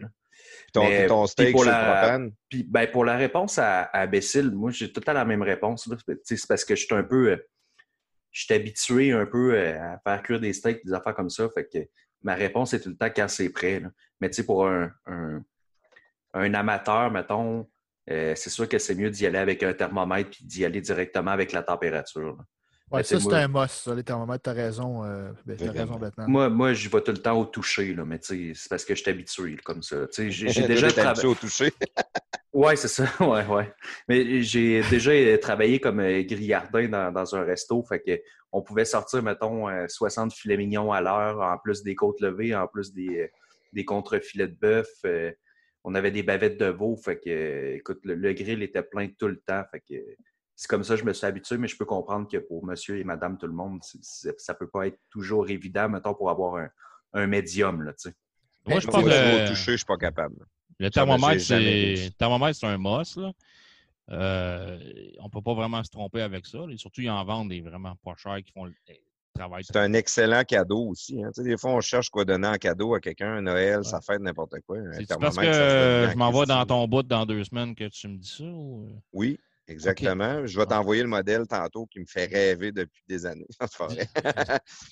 [0.57, 0.63] Là.
[0.63, 3.83] Puis ton, Mais, ton puis steak pour la- propane, Puis ben, pour la réponse à,
[3.83, 5.89] à Bécile, moi, j'ai tout à la même réponse.
[6.23, 7.31] C'est parce que je suis un peu.
[7.31, 7.37] euh,
[8.31, 11.47] je suis habitué un peu euh, à faire cuire des steaks, des affaires comme ça.
[11.53, 11.79] Fait que
[12.21, 13.79] ma réponse est tout le temps quand c'est prêt.
[13.79, 13.89] là.
[14.19, 15.41] Mais tu sais, pour un, un,
[16.33, 17.69] un amateur, mettons,
[18.09, 21.31] euh, c'est sûr que c'est mieux d'y aller avec un thermomètre puis d'y aller directement
[21.31, 22.35] avec la température.
[22.37, 22.43] là.
[22.91, 24.43] Ouais, ça, c'est un must, ça, les thermomètres.
[24.43, 25.79] T'as raison, euh, ben, t'as Vraiment.
[25.81, 26.27] raison, Batman.
[26.29, 28.85] Moi, moi j'y vais tout le temps au toucher, là, mais tu sais, c'est parce
[28.85, 30.05] que je suis habitué comme ça.
[30.15, 31.27] J'ai déjà travaillé.
[31.27, 31.71] au toucher.
[32.53, 33.03] Ouais, c'est ça.
[33.19, 33.73] Ouais, ouais.
[34.07, 37.83] Mais j'ai déjà euh, travaillé comme euh, grillardin dans, dans un resto.
[37.83, 38.21] Fait que
[38.53, 42.55] on pouvait sortir, mettons, euh, 60 filets mignons à l'heure, en plus des côtes levées,
[42.55, 43.27] en plus des, euh,
[43.73, 44.87] des contre-filets de bœuf.
[45.05, 45.33] euh,
[45.83, 46.95] on avait des bavettes de veau.
[46.95, 49.63] Fait que, euh, écoute, le, le grill était plein tout le temps.
[49.69, 49.95] Fait que
[50.55, 52.97] c'est comme ça que je me suis habitué, mais je peux comprendre que pour monsieur
[52.97, 53.81] et madame tout le monde,
[54.37, 56.69] ça peut pas être toujours évident, mettons, pour avoir un,
[57.13, 58.15] un médium, là, tu sais.
[58.65, 60.35] Moi, je pense que toucher, je suis pas capable.
[60.79, 62.05] le Ça, thermomètre, c'est réussi.
[62.07, 63.17] le thermomètre, c'est un must.
[63.17, 63.31] Là.
[64.11, 64.79] Euh,
[65.19, 66.59] on peut pas vraiment se tromper avec ça.
[66.69, 69.63] Et surtout, ils en vendent des vraiment pas chers qui font le le travail.
[69.65, 71.21] C'est un excellent cadeau aussi.
[71.21, 71.29] hein.
[71.35, 74.03] Tu sais, des fois, on cherche quoi donner en cadeau à quelqu'un, Noël, sa Ouais.
[74.07, 74.77] fête, n'importe quoi.
[74.77, 77.75] Un C'est parce que ça je en m'en vais dans ton bout dans deux semaines
[77.75, 78.43] que tu me dis ça?
[78.45, 78.99] ou- euh?
[79.11, 79.37] Oui,
[79.67, 80.45] exactement.
[80.45, 83.47] Je vais t'envoyer le modèle tantôt qui me fait rêver depuis des années.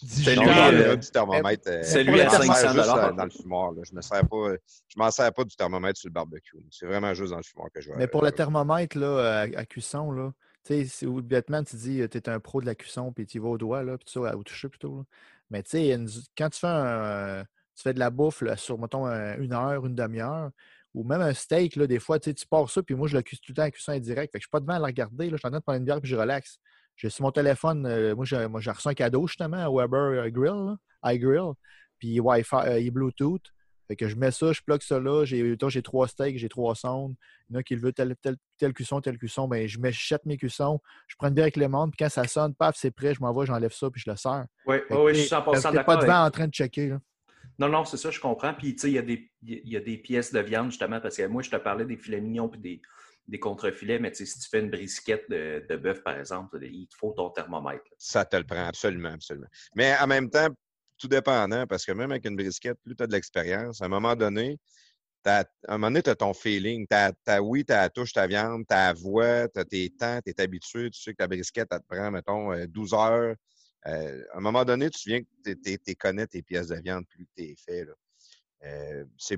[0.06, 1.64] C'est lui, euh, là, du thermomètre.
[1.68, 3.10] euh, c'est je lui à sers 500 juste dollars.
[3.12, 3.72] dans- dans le fumoir.
[3.72, 3.82] là.
[3.90, 4.54] Je ne sers pas,
[4.88, 6.58] je m'en sers pas du thermomètre sur le barbecue.
[6.72, 7.98] C'est vraiment juste dans le fumoir que je vais.
[7.98, 10.32] Mais pour je le thermomètre là, à, à cuisson, là,
[10.66, 13.40] Tu sais, bêtement, tu dis, tu es un pro de la cuisson, puis tu y
[13.42, 14.98] vas au doigt, là, puis tu vas au toucher plutôt.
[15.00, 15.04] là.
[15.50, 16.08] Mais tu sais, une-
[16.38, 17.44] quand tu fais, un-
[17.76, 20.52] tu fais de la bouffe là, sur, mettons, un- une heure, une demi-heure,
[20.94, 23.38] ou même un steak, là, des fois, tu pars ça, puis moi, je le cuis
[23.38, 24.32] tout le temps à cuisson indirecte.
[24.32, 25.26] Fait que je suis pas devant à la regarder.
[25.26, 26.60] Là, je suis en train de prendre une bière, puis je relaxe.
[26.96, 30.26] J'ai sur mon téléphone, euh, moi, j'ai moi, j'ai reçu un cadeau, justement, à Weber
[30.26, 31.54] euh, Grill, là, iGrill,
[31.98, 33.42] puis Wi-Fi, euh, Bluetooth.
[33.88, 35.26] Fait que je mets ça, je plug ça là.
[35.26, 37.16] J'ai j'ai trois steaks, j'ai trois sondes.
[37.50, 39.48] Il y en a qui le veut tel, tel, tel cuisson, tel cuisson.
[39.48, 42.26] Ben, je m'achète mes cuissons, je prends une bière avec le monde, puis quand ça
[42.26, 44.46] sonne, paf, c'est prêt, je m'envoie, j'enlève ça, puis je le sers.
[44.66, 45.86] Oui, oui, je suis sais, 100% t'es d'accord.
[45.86, 46.90] pas avec- devant en train de checker.
[46.90, 47.00] Là.
[47.60, 48.54] Non, non, c'est ça, je comprends.
[48.54, 51.18] Puis, tu sais, il y, a des- y a des pièces de viande, justement, parce
[51.18, 52.82] que moi, je te parlais des filets mignons puis des,
[53.28, 56.60] des contrefilets, mais tu sais, si tu fais une brisquette de, de bœuf, par exemple,
[56.64, 57.84] il te faut ton thermomètre.
[57.98, 59.48] Ça te le prend, absolument, absolument.
[59.76, 60.48] Mais en même temps,
[60.98, 63.90] tout dépendant, parce que même avec une brisquette, plus tu as de l'expérience, à un
[63.90, 64.58] moment donné,
[65.26, 66.86] à un moment donné, tu as ton feeling.
[66.88, 70.42] T'as, t'as- oui, tu touche ta viande, ta voix, tu as tes temps, tu es
[70.42, 73.36] habitué, tu sais que ta brisquette, elle te prend, mettons, euh, 12 heures.
[73.88, 77.26] Euh, à un moment donné, tu viens que tu connais tes pièces de viande plus
[77.26, 77.86] que t'es fait.
[77.86, 77.94] Là.
[78.66, 79.36] Euh, c'est,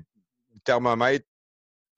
[0.54, 1.26] le thermomètre,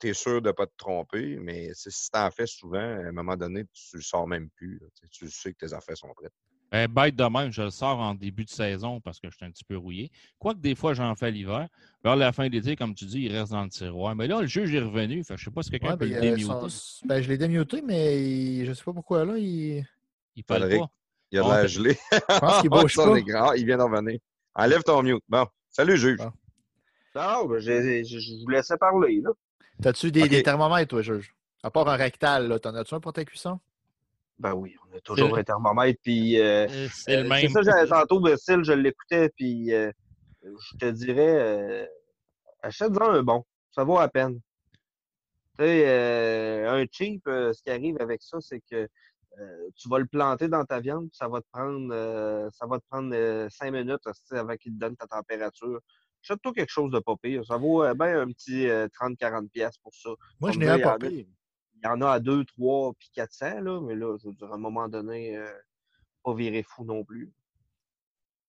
[0.00, 2.78] tu es sûr de ne pas te tromper, mais c'est- si tu en fais souvent,
[2.78, 4.78] à un moment donné, tu le sors même plus.
[4.78, 4.87] là.
[5.11, 6.32] Tu sais, Tu que tes affaires sont prêtes.
[6.70, 9.44] Ben, bête de même, je le sors en début de saison parce que je suis
[9.46, 10.11] un petit peu rouillé.
[10.38, 11.66] Quoique des fois, j'en fais l'hiver.
[12.04, 14.14] Vers la fin de l'été, comme tu dis, il reste dans le tiroir.
[14.14, 15.24] Mais là, le juge est revenu.
[15.24, 16.42] Fait, je sais pas si quelqu'un Ouais, peut ben, le démuter.
[16.68, 19.38] son- ben, je l'ai démuté, mais il- je sais pas pourquoi là.
[19.38, 19.82] Il...
[20.37, 20.90] Il parle pas.
[21.30, 21.98] Il a de Bon, l'air gelé.
[22.12, 23.56] Je pense qu'il bouge Sur pas.
[23.56, 24.18] Il vient d'en venir.
[24.54, 25.22] Enlève ton mute.
[25.28, 25.46] Bon.
[25.70, 26.18] Salut, juge.
[26.18, 26.32] Bon.
[27.14, 29.30] Non, ben, je vous laissais parler, là.
[29.82, 31.34] T'as-tu des, thermomètres, toi, juge?
[31.62, 33.58] À part un rectal, là, t'en as-tu un pour ta cuisson?
[34.38, 36.38] Ben oui, on a toujours un thermomètre, puis...
[36.40, 37.48] euh, Euh, C'est Euh, le même.
[37.48, 39.90] ça, j'avais tantôt, je l'écoutais, puis euh,
[40.44, 41.86] je te dirais, euh,
[42.62, 43.44] achète-en un bon.
[43.72, 44.40] Ça vaut la peine.
[45.58, 48.88] Tu sais, euh, un cheap, euh, ce qui arrive avec ça, c'est que
[49.40, 52.66] euh, tu vas le planter dans ta viande, puis ça va te prendre, euh, ça
[52.66, 54.00] va te prendre euh, cinq minutes
[54.32, 55.80] avant qu'il te donne ta température.
[56.22, 57.44] Achète-toi quelque chose de pas pire.
[57.46, 60.10] Ça vaut euh, ben un petit euh, 30-40$ piastres pour ça.
[60.40, 61.26] Moi, je n'ai y pas en a- pire.
[61.80, 64.50] Il y en a à 2, 3, puis 400, là, mais là, je veux dire,
[64.50, 65.48] à un moment donné, euh,
[66.24, 67.32] pas virer fou non plus.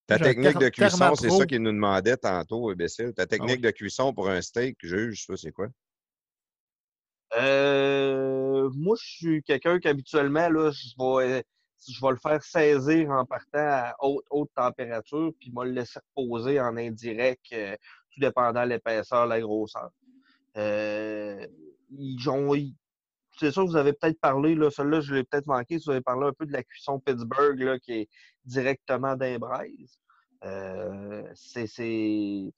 [0.07, 3.13] Ta technique de cuisson, c'est ça qu'il nous demandait tantôt, imbécile.
[3.13, 3.61] Ta technique oui.
[3.61, 5.67] de cuisson pour un steak, juge, ça, c'est quoi?
[7.37, 11.43] Euh, moi, je suis quelqu'un qu'habituellement, là, je vais,
[11.87, 15.99] je vais le faire saisir en partant à haute, haute température, puis moi le laisser
[16.15, 17.75] reposer en indirect, euh,
[18.11, 19.89] tout dépendant de l'épaisseur, la grosseur.
[20.57, 21.45] Euh,
[21.91, 22.53] ils ont-
[23.37, 26.01] c'est sûr que vous avez peut-être parlé, là, celui-là, je l'ai peut-être manqué, vous avez
[26.01, 28.09] parlé un peu de la cuisson Pittsburgh, là, qui est
[28.45, 29.99] directement d'un braise.
[30.43, 32.51] Euh, c'est, c'est,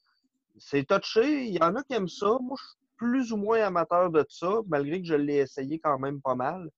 [0.85, 1.45] touché.
[1.47, 2.37] Il y en a qui aiment ça.
[2.41, 2.63] Moi, je
[3.01, 6.69] plus ou moins amateur de ça, malgré que je l'ai essayé quand même pas mal.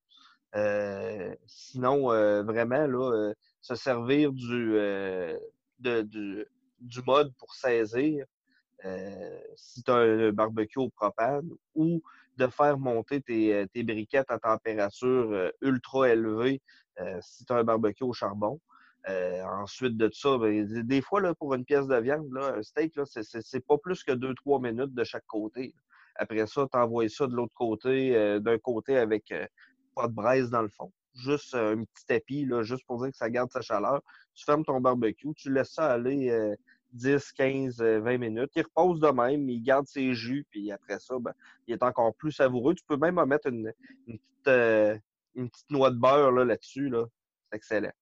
[0.56, 4.74] Euh, sinon, euh, vraiment, là, euh, se servir du,
[5.80, 8.26] du, mode pour saisir,
[9.58, 12.02] si tu as un barbecue au propane, ou
[12.38, 16.62] de faire monter tes, tes briquettes à température ultra élevée
[17.20, 18.62] si tu as un barbecue au charbon.
[19.06, 22.94] Ensuite de ça, ben, des- fois, là, pour une pièce de viande, là, un steak,
[23.06, 25.76] c'est pas plus que 2-3 minutes de chaque côté.
[26.16, 29.46] Après ça, tu envoies ça de l'autre côté, euh, d'un côté avec euh,
[29.96, 30.92] pas de braise dans le fond.
[31.16, 34.02] Juste euh, un petit tapis, là, juste pour dire que ça garde sa chaleur.
[34.34, 36.56] Tu fermes ton barbecue, tu laisses ça aller euh,
[36.94, 38.52] 10, 15, euh, 20 minutes.
[38.56, 41.34] Il repose de même, il garde ses jus, puis après ça, ben,
[41.68, 42.74] il est encore plus savoureux.
[42.74, 43.72] Tu peux même en mettre une,
[44.08, 45.02] une petite,
[45.36, 46.90] une petite noix de beurre là, là-dessus.
[46.90, 47.06] Là.
[47.50, 47.94] C'est excellent.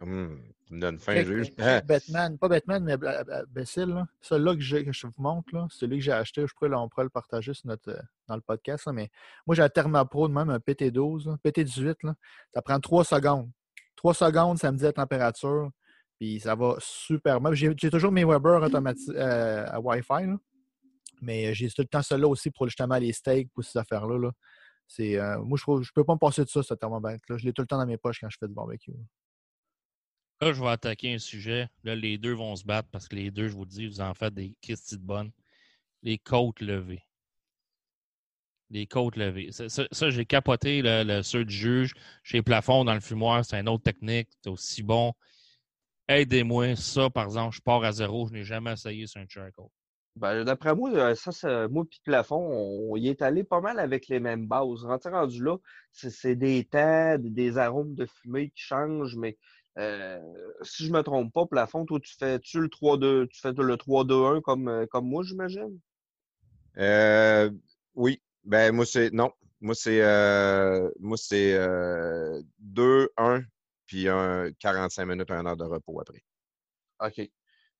[0.00, 4.06] Hum, tu me donnes faim, check Batman, pas Batman, mais là.
[4.22, 7.52] Celui-là que, que je vous montre, là, celui que j'ai acheté, je pourrait le partager
[7.52, 8.86] sur notre, euh, dans le podcast.
[8.86, 9.10] là, mais
[9.46, 11.96] moi, j'ai un Thermapro de même, un PT12, là, PT18.
[12.04, 12.14] Là.
[12.54, 13.50] Ça prend 3 secondes.
[13.96, 15.70] 3 secondes, ça me dit la température.
[16.18, 17.52] Puis ça va super mal.
[17.52, 20.26] J'ai toujours mes Weber euh, à Wi-Fi.
[20.26, 20.36] là.
[21.20, 24.18] Mais euh, j'ai tout le temps celui-là aussi pour justement les steaks, pour ces affaires-là.
[24.18, 24.32] là.
[24.86, 27.36] C'est, euh, moi, je ne peux pas me passer de ça, ce thermomètre-là.
[27.36, 28.92] Je l'ai tout le temps dans mes poches quand je fais du barbecue.
[30.42, 30.52] Là.
[30.52, 31.68] Je vais attaquer un sujet.
[31.84, 34.14] Là, les deux vont se battre parce que les deux, je vous dis, vous en
[34.14, 35.30] faites des Christy de bonnes.
[36.02, 37.02] Les côtes levées.
[38.70, 39.50] Les côtes levées.
[39.52, 41.94] Ça, j'ai capoté le, le ceux du juge.
[42.22, 44.28] Chez Plafond, dans le fumoir, c'est une autre technique.
[44.42, 45.12] C'est aussi bon.
[46.08, 46.74] Aidez-moi.
[46.76, 48.26] Ça, par exemple, je pars à zéro.
[48.28, 49.68] Je n'ai jamais essayé sur un charcoal.
[50.16, 52.36] Ben, D'après moi, euh, ça, ça- moi puis Plafond,
[52.90, 54.84] on, y est allé pas mal avec les mêmes bases.
[54.84, 55.56] Rendu rendu là,
[55.90, 59.38] c'est des temps, des arômes de fumée qui changent, mais
[59.78, 60.20] euh,
[60.62, 64.40] si je me trompe pas, Plafond, toi, tu fais-tu le 3-2, tu fais le 3-2-1
[64.40, 65.78] comme, euh, comme moi, j'imagine?
[66.78, 67.50] Euh,
[67.94, 68.20] oui.
[68.44, 69.10] Ben, moi, c'est.
[69.12, 69.32] Non.
[69.60, 73.42] Moi, c'est euh, moi c'est euh, 2, 1,
[73.86, 76.24] puis un 45 minutes, 1 heure de repos après.
[76.98, 77.14] OK.
[77.14, 77.30] C'est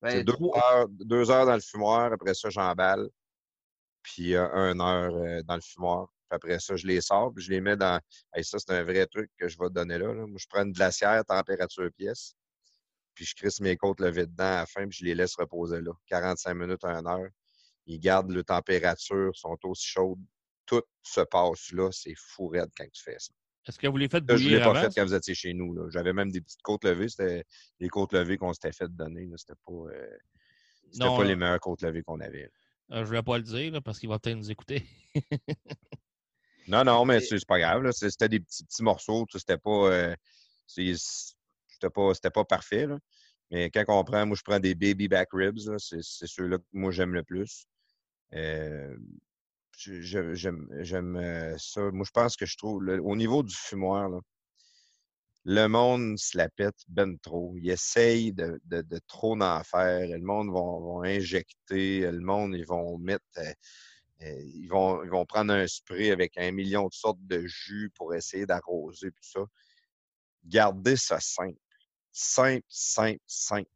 [0.01, 3.09] Ben, deux, trois- heures, deux heures dans le fumoir, après ça, j'emballe.
[4.01, 6.07] Puis euh, une heure dans le fumoir.
[6.29, 7.99] Puis après ça, je les sors, puis je les mets dans.
[8.33, 10.25] Hey, ça, c'est un vrai truc que je vais te donner là, là.
[10.25, 12.33] Moi, je prends une glacière, température pièce.
[13.13, 15.81] Puis je crisse mes côtes levées dedans à la fin, puis je les laisse reposer
[15.81, 15.91] là.
[16.07, 17.29] 45 minutes à une heure.
[17.85, 20.19] Ils gardent la température, sont aussi chaudes.
[20.65, 21.89] Tout se passe là.
[21.91, 23.33] C'est fou raide quand tu fais ça.
[23.67, 24.89] Est-ce que vous les faites Ça, je ne l'ai bouillir pas avant?
[24.89, 25.73] fait quand vous étiez chez nous.
[25.73, 25.89] là.
[25.89, 27.07] J'avais même des petites côtes levées.
[27.09, 27.43] C'était
[27.79, 29.25] les côtes levées qu'on s'était fait donner.
[29.27, 29.35] là.
[29.37, 30.17] C'était pas, euh,
[30.95, 31.29] Non, pas là.
[31.29, 32.49] les meilleures côtes levées qu'on avait.
[32.91, 34.85] Euh, je ne vais pas le dire là, parce qu'il va peut-être nous écouter.
[36.67, 37.89] Non, non, mais c'est pas grave.
[37.91, 39.25] C'était des petits, petits morceaux.
[39.31, 40.15] sais, C'était pas, euh,
[40.67, 42.87] c'était pas, pas parfait.
[42.87, 42.97] là.
[43.51, 45.59] Mais quand on prend, moi, je prends des baby back ribs.
[45.77, 47.65] C'est ceux-là que moi, j'aime le plus.
[48.33, 48.95] Euh,
[49.77, 51.91] j'aime euh, ça.
[51.91, 54.19] Moi, je pense que je trouve, au niveau du fumoir, là,
[55.45, 57.53] le monde se la pète ben trop.
[57.57, 60.07] Il essaye de, de- de trop en faire.
[60.07, 62.09] Le monde va, va injecter.
[62.09, 63.25] Le monde, ils vont mettre.
[64.23, 67.91] Euh, ils, vont, ils vont prendre un spray avec un million de sortes de jus
[67.95, 69.41] pour essayer d'arroser tout ça.
[70.45, 71.57] Gardez ça simple.
[72.11, 73.69] Simple, simple, simple.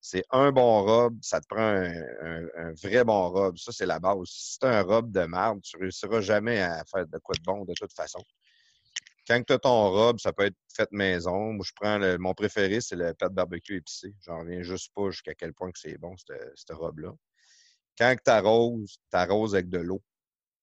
[0.00, 3.58] C'est un bon robe, ça te prend un, vrai bon robe.
[3.58, 4.24] Ça, c'est la base.
[4.24, 7.64] Si c'est un robe de marde, tu réussiras jamais à faire de quoi de bon
[7.64, 8.20] de toute façon.
[9.26, 11.52] Quand tu as ton robe, ça peut être fait maison.
[11.52, 14.14] Moi, je prends le- mon préféré, c'est le pet barbecue épicé.
[14.24, 17.12] J'en reviens juste pas jusqu'à quel point que c'est bon, cette, cette robe-là.
[18.00, 20.02] Quand tu arroses, tu arroses avec de l'eau.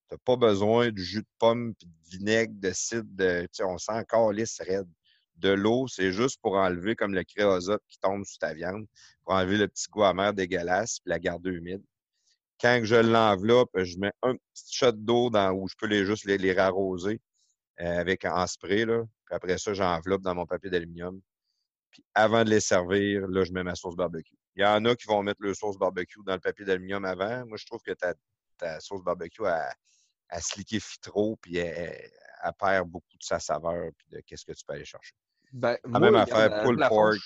[0.09, 3.77] Tu n'as pas besoin de jus de pomme, puis de vinaigre, de cidre, de, on
[3.77, 4.89] sent encore lisse raide.
[5.35, 8.87] De l'eau, c'est juste pour enlever comme le créosote qui tombe sur ta viande,
[9.23, 11.83] pour enlever le petit goût amer dégueulasse, puis la garder humide.
[12.59, 16.25] Quand je l'enveloppe, je mets un petit shot d'eau dans où je peux les, juste
[16.25, 17.19] les, les euh,
[17.77, 18.83] avec en spray.
[18.83, 19.03] Là.
[19.25, 21.21] Puis après ça, j'enveloppe dans mon papier d'aluminium.
[21.91, 24.33] Puis avant de les servir, là, je mets ma sauce barbecue.
[24.57, 27.45] Il y en a qui vont mettre leur sauce barbecue dans le papier d'aluminium avant.
[27.45, 28.15] Moi, je trouve que ta,
[28.57, 29.71] ta sauce barbecue, elle,
[30.29, 32.11] elle se liquéfie trop, puis elle,
[32.43, 35.13] elle perd beaucoup de sa saveur, puis de qu'est-ce que tu peux aller chercher.
[35.53, 37.15] Ben, La moi, même affaire, fin, pork.
[37.15, 37.19] Je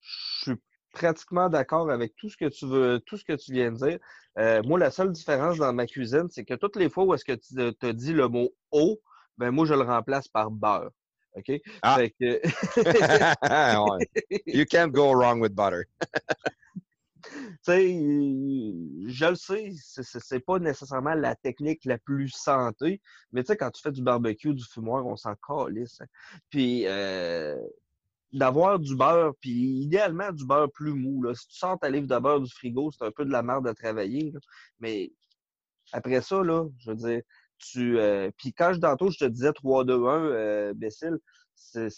[0.00, 0.60] je suis
[0.92, 3.98] pratiquement d'accord avec tout ce que tu veux, tout ce que tu viens de dire.
[4.38, 7.24] Euh, moi, la seule différence dans ma cuisine, c'est que toutes les fois où est-ce
[7.24, 9.00] que tu as dit le mot eau,
[9.36, 10.92] ben moi, je le remplace par beurre.
[11.36, 11.60] OK?
[11.82, 11.96] Ah.
[11.96, 12.40] Fait que,
[13.98, 14.42] Ouais.
[14.46, 15.84] You can't go wrong with butter.
[17.22, 17.30] tu
[17.62, 19.70] sais, je le sais,
[20.02, 23.00] c'est- pas nécessairement la technique la plus santé,
[23.32, 26.00] mais tu sais, quand tu fais du barbecue, du fumoir, on s'en calisse.
[26.00, 26.06] hein.
[26.50, 27.56] Puis, euh,
[28.32, 29.50] d'avoir du beurre, puis
[29.82, 31.22] idéalement du beurre plus mou.
[31.22, 31.34] Là.
[31.34, 33.66] Si tu sors ta livre de beurre du frigo, c'est un peu de la merde
[33.66, 34.30] à travailler.
[34.32, 34.40] là.
[34.80, 35.10] Mais
[35.92, 37.22] après ça, là, je veux dire,
[37.76, 41.18] euh, puis quand je tantôt, je te disais 3-2-1, euh, Bécile,
[41.54, 41.88] c'est-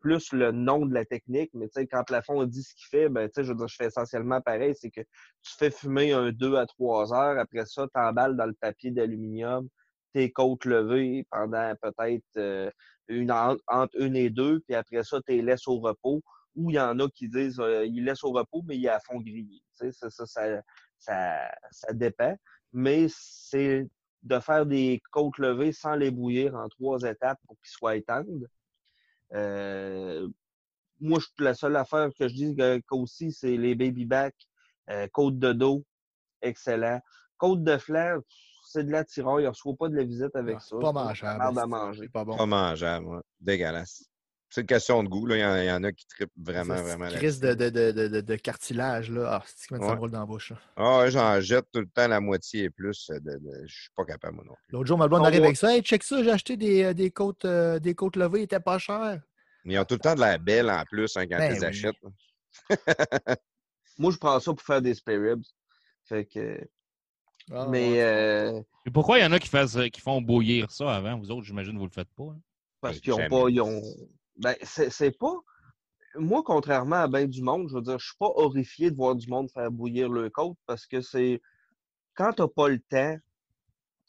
[0.00, 3.08] plus le nom de la technique, mais tu sais, quand Plafond dit ce qu'il fait,
[3.08, 6.56] ben, je veux dire, je fais essentiellement pareil, c'est que tu fais fumer un 2
[6.56, 9.68] à 3 heures, après ça, tu emballes dans le papier d'aluminium,
[10.12, 12.70] tes côtes levées pendant peut-être euh,
[13.08, 16.22] une, en- entre une et deux, puis après ça, tu les laisses au repos.
[16.56, 19.20] Ou il y en a qui disent ils laissent au repos, mais ils à fond
[19.20, 19.60] grillé.
[19.72, 20.62] Ça, ça, ça,
[20.98, 22.36] ça, ça dépend.
[22.72, 23.88] Mais c'est
[24.24, 28.46] de faire des côtes levées sans les bouillir en trois étapes pour qu'ils soient tendres.
[29.34, 30.28] Euh,
[31.00, 34.34] moi, je- la seule affaire que je dis que- qu'aussi, c'est les baby back,
[34.90, 35.84] euh, côte de dos,
[36.40, 37.00] excellent.
[37.36, 37.76] Côte de
[38.20, 38.24] pff,
[38.66, 40.66] c'est de la tiraille, il ne reçoit pas de la visite avec Non, ça.
[40.70, 41.38] c'est pas mangeable.
[41.68, 42.00] manger.
[42.04, 42.36] C'est pas bon.
[42.36, 43.20] Pas mangeable, ouais.
[43.40, 44.08] dégueulasse.
[44.54, 45.26] C'est une question de goût.
[45.26, 45.36] Là.
[45.36, 47.54] Il, y en, il y en a qui trippent vraiment, Ça, vraiment c'est crise de,
[47.54, 49.38] de, de, de, de cartilage, là.
[49.40, 49.94] Ah, c'est qui me Ouais.
[49.96, 50.50] roule dans la bouche.
[50.52, 50.58] là.
[50.76, 53.08] Ah ouais, j'en jette tout le temps la moitié et plus.
[53.10, 54.72] De, de- je suis pas capable, moi non plus.
[54.72, 55.46] L'autre jour, ma blonde Oh, arrive ouais.
[55.46, 55.74] avec ça.
[55.74, 58.60] Hey, check ça, j'ai acheté des, euh, des, côtes, euh, des côtes levées, ils étaient
[58.60, 59.20] pas chères.
[59.64, 61.58] Mais ils ont tout le temps de la belle en plus hein, quand Ben ils
[61.58, 61.64] oui.
[61.66, 61.96] achètent.
[63.98, 65.42] Moi, je prends ça pour faire des spare ribs.
[66.04, 66.60] Fait que,
[67.50, 68.02] Ah, mais ouais.
[68.02, 71.18] euh, Et pourquoi il y en a qui, fassent, qui font bouillir ça avant?
[71.18, 72.24] Vous autres, j'imagine, vous le faites pas.
[72.24, 72.40] hein?
[72.80, 73.28] parce Ben, qu'ils ont jamais.
[73.30, 73.48] pas.
[73.48, 73.82] Ils ont...
[74.36, 75.34] Ben, c'est pas.
[76.16, 79.16] Moi, contrairement à bien du monde, je veux dire, je suis pas horrifié de voir
[79.16, 81.40] du monde faire bouillir le côte parce que c'est.
[82.14, 83.16] Quand t'as pas le temps,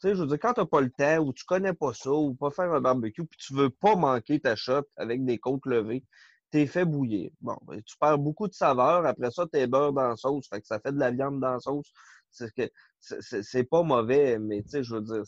[0.00, 2.12] tu sais, je veux dire, quand t'as pas le temps ou tu connais pas ça
[2.12, 5.66] ou pas faire un barbecue puis tu veux pas manquer ta shot avec des côtes
[5.66, 6.04] levées,
[6.50, 7.30] t'es fait bouillir.
[7.40, 9.06] Bon, ben, tu perds beaucoup de saveur.
[9.06, 10.48] Après ça, t'es beurre dans la sauce.
[10.48, 11.92] Fait que ça fait de la viande dans la sauce.
[12.30, 15.22] C'est que c'est pas mauvais, mais tu sais, je veux dire,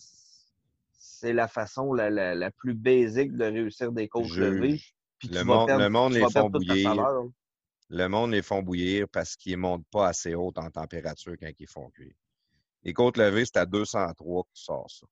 [0.98, 4.80] c'est la façon la, la, la plus basique de réussir des côtes levées.
[5.18, 6.90] Puis Le monde- perdre- le monde les font bouillir.
[6.94, 7.24] saveur.
[7.90, 11.50] Le monde les font bouillir parce qu'ils ne montent pas assez haut en température quand
[11.58, 12.14] ils font cuire.
[12.82, 15.06] Les côtes levées, c'est à 203 que tu sors ça.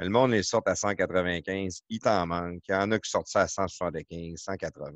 [0.00, 2.62] Le monde les sort à 195, il t'en manque.
[2.68, 4.92] Il y en a qui sortent ça à 175, 180.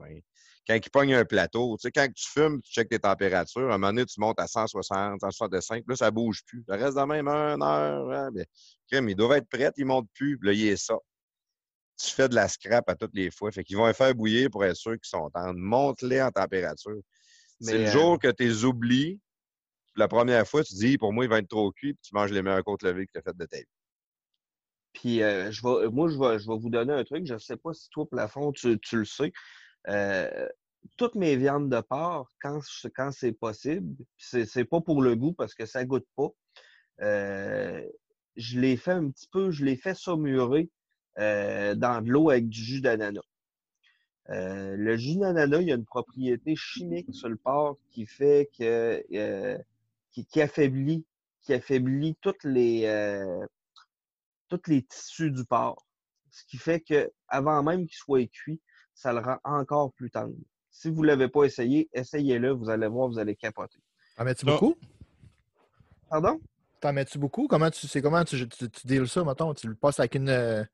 [0.66, 3.74] Quand ils pognent un plateau, tu sais, quand tu fumes, tu checkes tes températures, à
[3.74, 6.64] un moment donné, tu montes à 160, 165, là, ça bouge plus.
[6.66, 8.10] Ça reste de même une heure.
[8.10, 10.94] Hein, bien, ils doivent être prêts, ils montent plus, puis là, il est ça.
[12.02, 13.52] Tu fais de la scrap à toutes les fois.
[13.52, 15.58] Fait qu'ils vont les faire bouillir pour être sûr qu'ils sont tendres.
[15.58, 16.98] Monte-les en température.
[17.60, 19.20] C'est le euh, jour que tu les oublies,
[19.96, 22.32] la première fois, tu dis, pour moi, il va être trop cuit, puis tu manges
[22.32, 23.64] les meilleures côtes levées que tu as faites de ta vie.
[24.94, 27.26] Puis euh, je moi, je vais, je vous donner un truc.
[27.26, 29.32] Je ne sais pas si toi, Plafond, tu, tu le sais.
[29.88, 30.48] Euh,
[30.96, 32.60] toutes mes viandes de porc, quand,
[32.94, 36.28] quand c'est possible, c'est, pas pour le goût parce que ça goûte pas,
[37.00, 37.82] euh,
[38.36, 40.70] je les fais un petit peu, je les fais saumurer
[41.16, 43.22] dans de l'eau avec du jus d'ananas.
[44.28, 49.02] Le jus d'ananas, il y a une propriété chimique sur le porc qui fait que
[50.12, 51.04] qui, affaiblit,
[51.40, 52.86] qui affaiblit toutes les
[54.48, 55.86] tous les tissus du porc.
[56.30, 58.60] Ce qui fait que avant même qu'il soit cuit,
[58.94, 60.34] ça le rend encore plus tendre.
[60.70, 63.78] Si vous ne l'avez pas essayé, essayez-le, vous allez voir, vous allez capoter.
[64.16, 64.74] T'en mets-tu beaucoup?
[66.08, 66.40] Pardon?
[66.80, 67.46] T'en mets-tu beaucoup?
[67.46, 69.54] Comment tu c'est comment tu, tu, tu deals ça, mettons?
[69.54, 70.64] Tu le passes avec une, euh,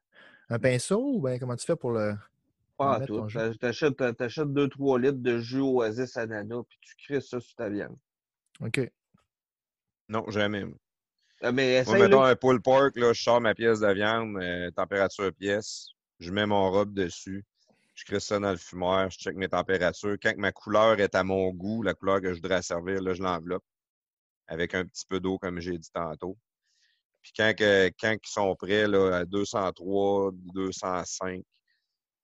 [0.48, 2.14] un pinceau ou bien comment tu fais pour le.
[2.76, 3.26] Pas à tout.
[3.61, 7.96] T'achètes, t'achètes 2-3 litres de jus oasis ananas, puis tu crisses ça sur ta viande.
[8.61, 8.90] OK.
[10.09, 10.64] Non, jamais.
[11.44, 12.09] Euh, Mais Moi, essaye-le.
[12.09, 16.31] mettons un pull pork, là, je sors ma pièce de viande, euh, température pièce, je
[16.31, 17.44] mets mon robe dessus,
[17.94, 20.16] je crée ça dans le fumoir, je check mes températures.
[20.22, 23.22] Quand ma couleur est à mon goût, la couleur que je voudrais servir, là, je
[23.22, 23.64] l'enveloppe
[24.46, 26.37] avec un petit peu d'eau, comme j'ai dit tantôt.
[27.22, 31.42] Puis quand, que- quand ils sont prêts là, à 203, 205,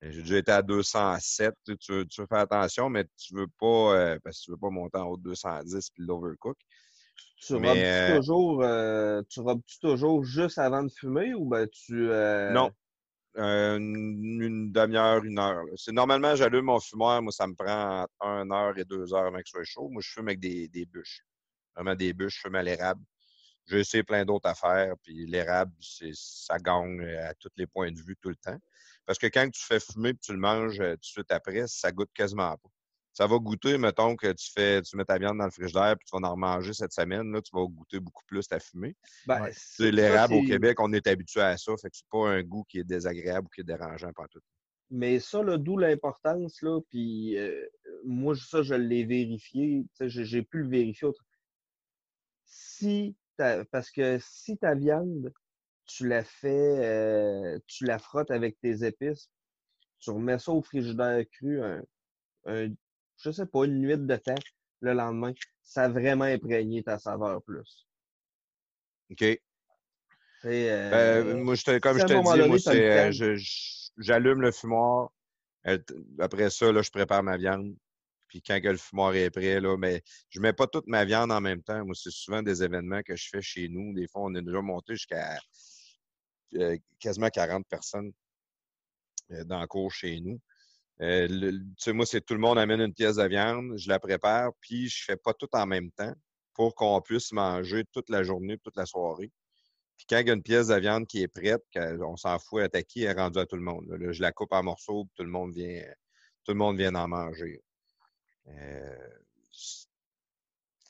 [0.05, 1.55] euh, j'ai déjà été à 207.
[1.67, 4.51] Tu, tu veux, tu veux faire attention, mais tu veux pas, euh, parce que tu
[4.53, 6.57] veux pas monter en haut de 210 puis l'overcook.
[7.41, 12.11] Tu robes-tu euh, toujours, euh, tu robes-tu toujours juste avant de fumer ou ben tu.
[12.11, 12.71] euh, Non.
[13.39, 15.65] Euh, une, une demi-heure, une heure.
[15.77, 19.27] C'est normalement, j'allume mon fumoir, moi, ça me prend entre une heure et deux heures
[19.27, 19.89] avant que ce soit chaud.
[19.91, 21.21] Moi, je fume avec des, des bûches.
[21.75, 23.03] Vraiment des bûches, je fume à l'érable.
[23.67, 28.01] J'ai essayé plein d'autres affaires, puis l'érable, c'est, ça gagne à tous les points de
[28.01, 28.57] vue tout le temps.
[29.05, 31.93] Parce que quand tu fais fumer et tu le manges tout de suite après, ça
[31.93, 32.69] goûte quasiment pas.
[33.17, 36.05] Ça va goûter, mettons que tu fais, tu mets ta viande dans le frigidaire puis
[36.07, 38.95] tu vas en remanger cette semaine, là, tu vas goûter beaucoup plus ta fumée.
[39.27, 39.49] ben,
[39.79, 41.73] L'érable au Québec, on est habitué à ça.
[41.81, 44.41] Fait que c'est pas un goût qui est désagréable ou qui est dérangeant tout.
[44.91, 47.67] Mais ça, là, d'où l'importance, là, puis euh,
[48.05, 51.09] moi, ça, je l'ai vérifié, tu sais, j'ai pu le vérifier.
[51.09, 51.25] autre-
[52.45, 55.33] Si, ta- parce que si ta viande,
[55.87, 59.31] tu la fais, euh, tu la frottes avec tes épices,
[60.01, 61.83] tu remets ça au frigidaire cru, un,
[62.45, 62.75] un-
[63.19, 64.35] je sais pas, une nuit de temps,
[64.81, 67.87] le lendemain, ça a vraiment imprégné ta saveur plus.
[69.11, 69.19] OK.
[70.43, 70.91] Sais, euh,
[71.25, 73.37] Ben, moi, je te- comme je te dis, moi, c'est, euh,
[73.99, 75.11] j'allume le fumoir.
[75.67, 75.79] Euh,
[76.21, 77.75] Après ça, là, je prépare ma viande.
[78.29, 81.31] Puis quand que le fumoir est prêt, là, mais je mets pas toute ma viande
[81.33, 81.85] en même temps.
[81.85, 83.95] Moi, c'est souvent des événements que je fais chez nous.
[83.95, 85.39] Des fois, on est déjà monté jusqu'à
[86.55, 88.13] euh, quasiment 40 personnes
[89.45, 90.41] dans le cours chez nous.
[91.03, 93.99] Euh, tu sais, moi, c'est tout le monde amène une pièce de viande, je la
[93.99, 96.15] prépare, puis je fais pas tout en même temps
[96.55, 99.31] pour qu'on puisse manger toute la journée, toute la soirée.
[99.97, 102.75] Puis quand il y a une pièce de viande qui est prête, qu'on s'en fout
[102.75, 103.87] à qui, elle est rendue à tout le monde.
[103.89, 105.83] Là, je la coupe en morceaux, puis tout le monde vient,
[106.45, 107.63] tout le monde vient en manger.
[108.49, 109.09] Euh,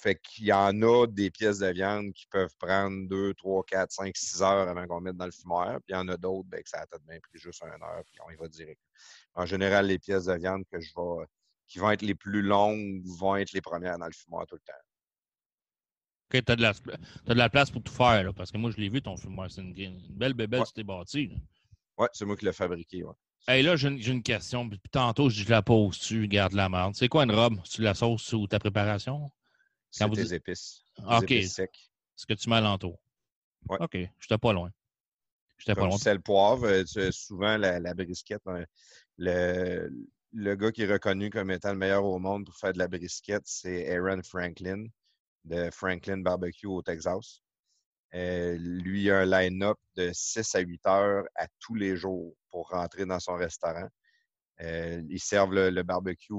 [0.07, 3.91] fait qu'il y en a des pièces de viande qui peuvent prendre 2, 3, 4,
[3.91, 5.79] 5, 6 heures avant qu'on mette dans le fumoir.
[5.79, 7.83] Puis il y en a d'autres ben, que ça a peut-être bien pris juste une
[7.83, 8.81] heure, puis on y va direct.
[9.35, 11.27] En général, les pièces de viande que je vais,
[11.67, 14.61] qui vont être les plus longues vont être les premières dans le fumoir tout le
[14.61, 14.73] temps.
[16.33, 18.71] OK, t'as de, la, t'as de la place pour tout faire, là, parce que moi,
[18.71, 19.51] je l'ai vu, ton fumoir.
[19.51, 20.67] C'est une, une belle bébelle Ouais.
[20.67, 21.33] tu t'es bâti.
[21.99, 23.03] Ouais, c'est moi qui l'ai fabriqué.
[23.03, 23.15] Ouais.
[23.49, 24.69] Hey, là, j'ai une, question.
[24.69, 26.95] Puis tantôt, je la pose, tu gardes la merde.
[26.95, 27.61] C'est quoi une robe?
[27.63, 29.31] Tu la sauce ou ta préparation?
[29.99, 30.85] Quand vous épices.
[30.99, 31.23] Des OK.
[31.25, 31.91] épices secs.
[32.15, 32.99] Ce que tu mets alentour.
[33.69, 33.79] Ouais.
[33.81, 34.71] OK, j'étais pas loin.
[35.59, 35.99] J'étais pas loin.
[35.99, 38.65] sel poivre, euh, souvent la, la brisquette, hein,
[39.17, 39.91] le,
[40.33, 42.89] le gars qui est reconnu comme étant le meilleur au monde pour faire de la
[42.89, 44.87] brisquette, c'est Aaron Franklin
[45.45, 47.41] de Franklin Barbecue au Texas.
[48.15, 52.35] Euh, lui, il a un line-up de 6 à 8 heures à tous les jours
[52.51, 53.89] pour rentrer dans son restaurant.
[54.61, 56.35] Euh, ils servent le, le barbecue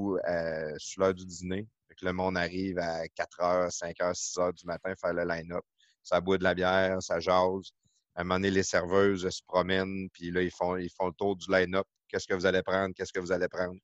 [0.77, 1.67] sur l'heure du dîner.
[2.01, 5.63] Le monde arrive à 4 heures, 5 heures, 6 heures du matin faire le line-up.
[6.03, 7.71] Ça boit de la bière, ça jase.
[8.15, 11.13] À un moment donné, les serveuses se promènent, puis là, ils font, ils font le
[11.13, 11.85] tour du line-up.
[12.07, 12.93] Qu'est-ce que vous allez prendre?
[12.95, 13.79] Qu'est-ce que vous allez prendre?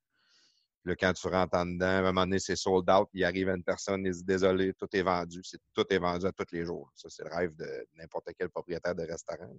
[0.83, 3.07] Puis là, quand tu rentres en dedans, à un moment donné, c'est sold out.
[3.13, 5.41] Il arrive à une personne, il dit Désolé, tout est vendu.
[5.73, 6.91] Tout est vendu à tous les jours.
[6.95, 9.53] Ça, c'est le rêve de n'importe quel propriétaire de restaurant.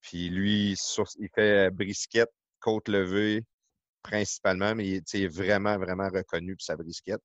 [0.00, 3.44] Puis lui, il fait brisket, côte levée,
[4.02, 7.20] principalement, mais il est, vraiment, vraiment reconnu pour sa brisket.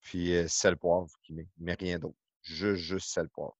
[0.00, 1.48] Puis euh, sel poivre qu'il met.
[1.58, 2.16] Met rien d'autre.
[2.42, 3.56] Juste, juste sel poivre.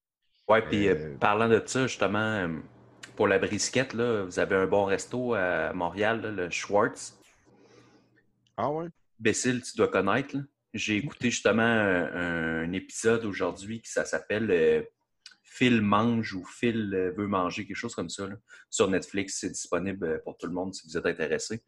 [0.49, 2.49] Ouais, puis euh, Euh, parlant de ça, justement, euh,
[3.17, 7.19] pour la brisquette, là, vous avez un bon resto à Montréal, là, le Schwartz.
[8.57, 8.87] Ah ouais?
[9.19, 10.37] Bécile, tu dois connaître.
[10.37, 10.43] là.
[10.73, 14.83] J'ai écouté justement un, un épisode aujourd'hui qui ça s'appelle euh,
[15.43, 18.27] Phil mange ou Phil veut manger, quelque chose comme ça.
[18.27, 18.37] là.
[18.69, 21.63] Sur Netflix, c'est disponible pour tout le monde si vous êtes intéressé.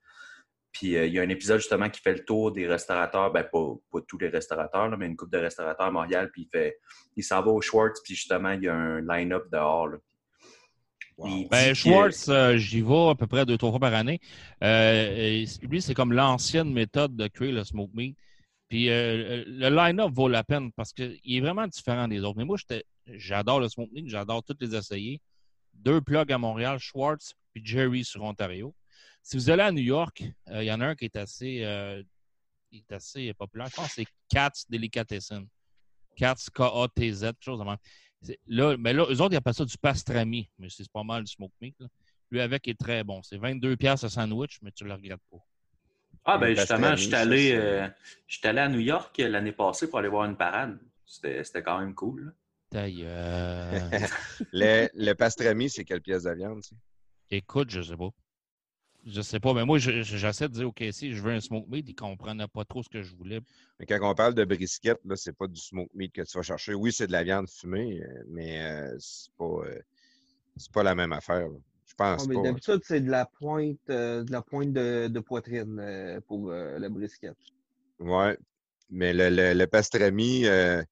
[0.73, 3.43] Puis euh, il y a un épisode justement qui fait le tour des restaurateurs, ben
[3.45, 6.49] pas, pas tous les restaurateurs, là, mais une couple de restaurateurs à Montréal, puis il
[6.49, 6.79] fait
[7.17, 9.89] il s'en va au Schwartz, puis justement, il y a un line-up dehors.
[9.89, 9.97] là.
[11.17, 11.27] Wow.
[11.29, 14.21] Il Ben, Schwartz, euh, j'y vais à peu près deux, trois fois par année.
[14.63, 18.17] Euh, et lui, c'est comme l'ancienne méthode de cuire le smoke meat.
[18.69, 22.37] Puis euh, le line-up vaut la peine parce qu'il est vraiment différent des autres.
[22.37, 25.21] Mais moi, j'étais- j'adore le smoke meat, j'adore toutes les essayer.
[25.75, 28.75] Deux plugs à Montréal, Schwartz puis Jerry sur Ontario.
[29.23, 31.63] Si vous allez à New York, euh, il y en a un qui est assez,
[31.65, 32.03] euh,
[32.71, 33.69] il est assez populaire.
[33.71, 35.47] Je pense que c'est Katz Delicatessen.
[36.17, 37.77] Katz, K-A-T-Z, quelque chose de même.
[38.23, 41.25] C'est- Là, mais là, eux autres, ils appellent ça du pastrami, mais c'est pas mal
[41.25, 41.77] du smoke meat.
[41.79, 41.87] là.
[42.31, 43.23] Lui avec est très bon.
[43.23, 45.39] C'est 22$ piastres le sandwich, mais tu le regrettes pas.
[46.25, 47.89] Ah, ben justement, j'étais ça, allé, euh,
[48.27, 50.79] j'étais allé à New York euh, l'année passée pour aller voir une parade.
[51.07, 52.35] C'était quand même cool.
[54.53, 56.63] le, le pastrami, c'est quelle pièce de viande?
[56.63, 56.77] ça?
[57.31, 58.11] Écoute, je sais pas.
[59.07, 61.41] Je sais pas, mais moi, je- je- j'essaie de dire, OK, si je veux un
[61.41, 63.41] smoke meat, ils comprenaient pas trop ce que je voulais.
[63.79, 66.43] Mais quand on parle de brisket, là, c'est pas du smoke meat que tu vas
[66.43, 66.75] chercher.
[66.75, 69.81] Oui, c'est de la viande fumée, euh, mais euh, c'est pas, euh,
[70.57, 71.49] c'est pas la même affaire.
[71.49, 71.59] là.
[71.87, 72.43] Je pense Ouais, mais pas.
[72.43, 76.79] d'habitude, c'est de la pointe, euh, de la pointe de, de poitrine euh, pour euh,
[76.79, 77.35] le brisket.
[78.01, 78.37] Ouais.
[78.91, 80.83] Mais le, le, le pastrami, euh,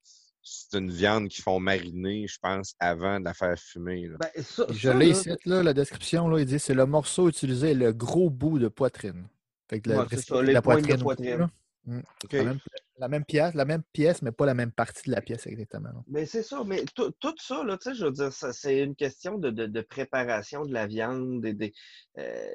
[0.49, 4.07] c'est une viande qu'ils font mariner, je pense, avant de la faire fumer.
[4.07, 4.17] là.
[4.21, 7.29] Ben, ça, Je l'ai là, ici, là, la description, là, il dit c'est le morceau
[7.29, 9.27] utilisé, le gros bout de poitrine.
[9.69, 11.03] Fait que Ouais, brisket, ça, la pointes de poitrine.
[11.03, 11.49] poitrine.
[11.85, 12.01] Mm.
[12.33, 12.59] La, même,
[12.99, 15.89] la même pièce, la même pièce, mais pas la même partie de la pièce exactement.
[15.89, 16.03] là.
[16.09, 18.95] Mais c'est ça, mais tout, tout ça, là, tu sais, je veux dire, c'est une
[18.95, 21.45] question de, de, de préparation de la viande.
[21.45, 21.73] Et des,
[22.19, 22.49] euh,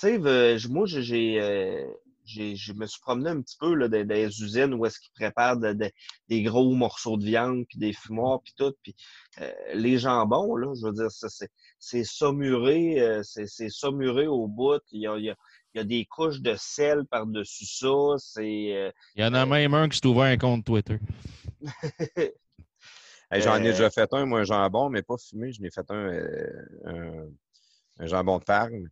[0.00, 1.86] tu sais, moi, j'ai, euh, j'ai-
[2.24, 5.12] je me suis promené un petit peu là, dans, dans les usines où est-ce qu'ils
[5.14, 5.90] préparent de- de-
[6.28, 8.72] des gros morceaux de viande, puis des fumoirs, puis tout.
[8.82, 8.94] Puis
[9.40, 14.26] euh, les jambons, là, je veux dire, ça, c'est, c'est saumuré, euh, c'est, c'est saumuré
[14.26, 14.80] au bout.
[14.92, 15.36] Il y a, il y a,
[15.74, 17.88] il y a des couches de sel par-dessus ça.
[18.18, 18.72] C'est...
[18.76, 20.98] euh, Il y en a même un qui s'est ouvert un compte Twitter.
[23.30, 25.52] Hey, J'en ai déjà fait un, moi, un jambon, mais pas fumé.
[25.52, 27.24] Je n'ai fait un, euh, un,
[27.98, 28.90] un jambon de farine.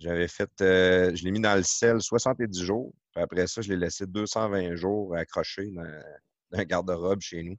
[0.00, 2.92] J'avais fait, euh, je l'ai mis dans le sel 70 jours.
[3.12, 5.82] Puis après ça, je l'ai laissé 220 jours accroché dans,
[6.50, 7.56] dans un garde-robe chez nous.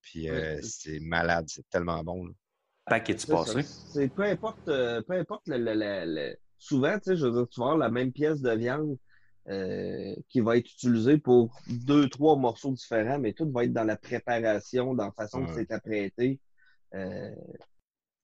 [0.00, 0.60] Puis euh, Ouais.
[0.62, 2.26] c'est malade, c'est tellement bon.
[2.26, 2.32] là.
[3.06, 3.34] C'est ça.
[3.36, 3.62] passé?
[3.62, 7.32] C'est peu importe, euh, peu importe le, le- le- le- souvent, tu sais, je veux
[7.32, 8.96] dire, tu vas avoir la même pièce de viande
[9.48, 13.84] euh, qui va être utilisée pour deux, trois morceaux différents, mais tout va être dans
[13.84, 15.54] la préparation, dans la façon que Ouais.
[15.56, 16.38] c'est apprêté.
[16.94, 17.34] Euh,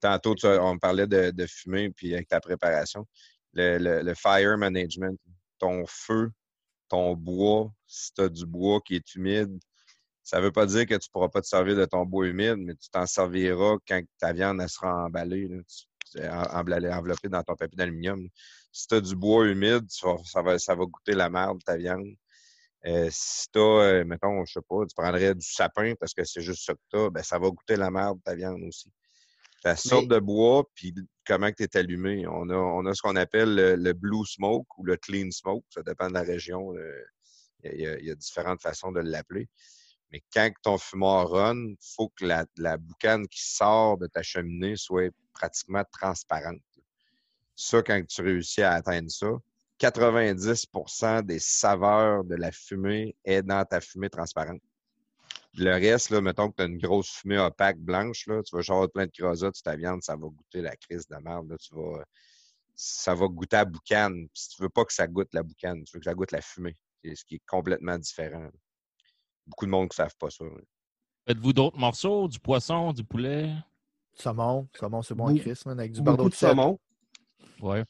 [0.00, 3.06] Tantôt, tu on parlait de, de fumer, puis avec ta préparation.
[3.52, 5.18] Le, le- le fire management,
[5.58, 6.30] ton feu,
[6.88, 9.58] ton bois, si tu as du bois qui est humide,
[10.22, 12.26] ça ne veut pas dire que tu ne pourras pas te servir de ton bois
[12.26, 15.48] humide, mais tu t'en serviras quand ta viande sera emballée,
[16.90, 18.28] enveloppée dans ton papier d'aluminium.
[18.72, 22.06] Si tu as du bois humide, ça, va, ça va goûter la merde, ta viande.
[22.86, 26.42] Euh, si tu as, mettons, je sais pas, tu prendrais du sapin parce que c'est
[26.42, 28.90] juste ça que tu as, ben, ça va goûter la merde, ta viande aussi.
[29.66, 30.94] Ta sorte de bois, puis
[31.26, 32.24] comment tu es allumé.
[32.28, 35.64] On a, on a ce qu'on appelle le, le blue smoke ou le clean smoke.
[35.70, 36.72] Ça dépend de la région.
[36.76, 37.02] euh,
[37.64, 39.48] Il y, a- il y différentes façons de l'appeler.
[40.12, 44.22] Mais quand ton fumoir run, il faut que la, la boucane qui sort de ta
[44.22, 46.62] cheminée soit pratiquement transparente.
[47.56, 49.32] Ça, quand tu réussis à atteindre ça,
[49.80, 54.62] 90% des saveurs de la fumée est dans ta fumée transparente.
[55.58, 58.62] Le reste, là, mettons que tu as une grosse fumée opaque blanche, là, tu vas
[58.62, 61.48] genre plein de creosotes sur ta viande, ça va goûter la crise de merde.
[61.48, 62.04] Là, tu vas,
[62.74, 64.28] ça va goûter la boucane.
[64.28, 66.32] Puis si tu veux pas que ça goûte la boucane, tu veux que ça goûte
[66.32, 66.76] la fumée.
[67.02, 68.40] C'est ce qui est complètement différent.
[68.42, 68.50] là.
[69.46, 70.44] Beaucoup de monde ne savent pas ça.
[70.44, 70.50] là.
[71.26, 72.28] Faites-vous d'autres morceaux?
[72.28, 73.52] Du poisson, du poulet?
[74.14, 76.78] Saumon, saumon, c'est bon, Chris, man, avec du beaucoup bardeau de de saumon.
[77.60, 77.84] Ouais.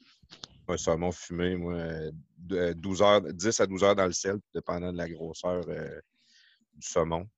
[0.68, 4.12] Un saumon fumé, moi, euh, de- euh, 12 heures, 10 à 12 heures dans le
[4.12, 6.00] sel, dépendant de la grosseur euh,
[6.74, 7.28] du saumon.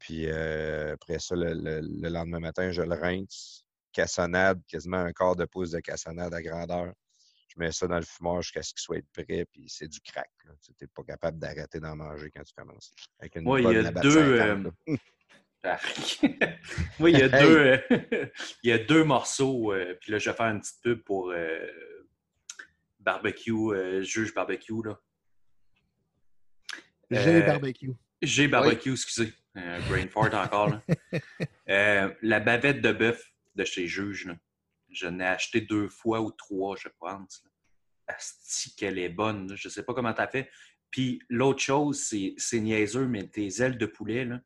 [0.00, 3.64] Puis euh, après ça, le, le- le lendemain matin, je le rince.
[3.92, 6.92] Cassonade, quasiment un quart de pouce de cassonade à grandeur.
[7.48, 10.30] Je mets ça dans le fumoir jusqu'à ce qu'il soit prêt, puis c'est du crack.
[10.64, 12.92] Tu n'es pas capable d'arrêter d'en manger quand tu commences.
[13.18, 14.96] Avec une Ouais, il y bonne a Labatt deux, 50, euh,
[17.00, 17.78] oui, il y a deux, euh,
[18.62, 19.72] il y a deux morceaux.
[19.72, 21.66] euh, puis là, je vais faire une petite pub pour euh,
[23.00, 24.82] barbecue, euh, juge barbecue.
[24.84, 24.98] Là.
[27.10, 27.90] J'ai Euh, barbecue.
[28.22, 29.32] J'ai barbecue, excusez.
[29.56, 30.68] Euh, brain fart encore.
[30.70, 30.82] Là.
[31.68, 33.22] Euh, la bavette de bœuf
[33.54, 34.36] de chez Juge, là.
[34.88, 37.44] je l'ai acheté deux fois ou trois, je pense.
[38.08, 39.48] Asti qu'elle est bonne.
[39.48, 39.54] là.
[39.56, 40.50] Je sais pas comment t'as fait.
[40.90, 44.40] Puis l'autre chose, c'est, c'est niaiseux, mais tes ailes de poulet, là,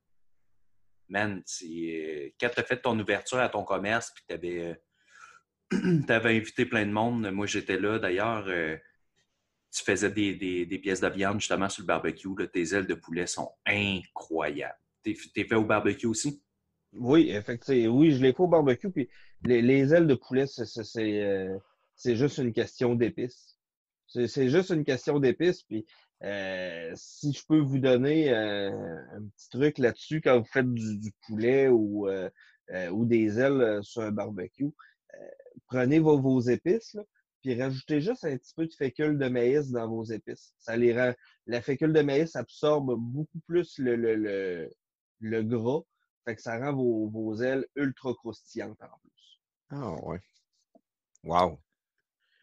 [1.09, 4.77] man, euh, quand t'as fait ton ouverture à ton commerce, puis t'avais,
[5.73, 8.77] euh, t'avais invité plein de monde, moi j'étais là d'ailleurs, euh,
[9.73, 12.47] tu faisais des, des- des pièces de viande justement sur le barbecue, là.
[12.49, 14.77] tes ailes de poulet sont incroyables.
[15.05, 16.43] T'es, fait au barbecue aussi?
[16.93, 17.95] Oui, effectivement.
[17.97, 18.91] Oui, je l'ai fait au barbecue.
[18.91, 19.09] Puis
[19.45, 21.59] les, les ailes de poulet, c'est euh,
[22.05, 23.59] juste une question d'épices.
[24.07, 25.63] C'est juste une question d'épices.
[25.63, 25.85] Puis
[26.23, 31.13] euh, si je peux vous donner euh, un petit truc là-dessus quand vous faites du,
[31.27, 32.09] poulet ou,
[32.93, 34.73] ou des ailes sur un barbecue,
[35.67, 36.97] prenez vos, vos épices,
[37.45, 40.55] puis rajoutez juste un petit peu de fécule de maïs dans vos épices.
[40.57, 41.13] Ça les rend,
[41.47, 44.71] la fécule de maïs absorbe beaucoup plus le, le,
[45.21, 45.81] le gras.
[46.25, 49.41] Fait que ça rend vos, vos ailes ultra croustillantes en plus.
[49.71, 50.21] Ah, ouais.
[51.23, 51.59] Wow.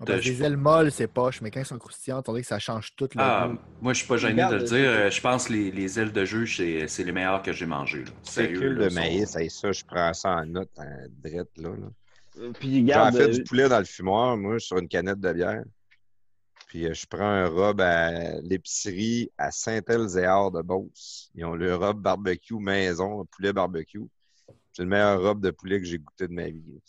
[0.07, 2.47] Ah, je- les ailes molles, c'est poche, mais quand elles sont croustillantes, on dirait que
[2.47, 3.59] ça change tout le Ah, goût.
[3.81, 4.89] moi, je suis pas gêné Regarde, de le dire.
[4.89, 7.67] Euh, Je pense que les, les ailes de juge, c'est c'est les meilleures que j'ai
[7.67, 8.03] mangées.
[8.05, 8.11] là.
[8.23, 11.69] Sérieux, de maïs, hey, ça, je prends ça en note, en drette, là.
[11.69, 11.87] là.
[12.37, 15.63] Euh, Puis J'en fais du poulet dans le fumoir, moi, sur une canette de bière.
[16.71, 21.29] Puis euh, je prends un robe à l'épicerie à Saint-Elzéard de Beauce.
[21.35, 24.07] Ils ont le robe barbecue maison, poulet barbecue.
[24.71, 26.79] C'est le meilleur robe de poulet que j'ai goûté de ma vie.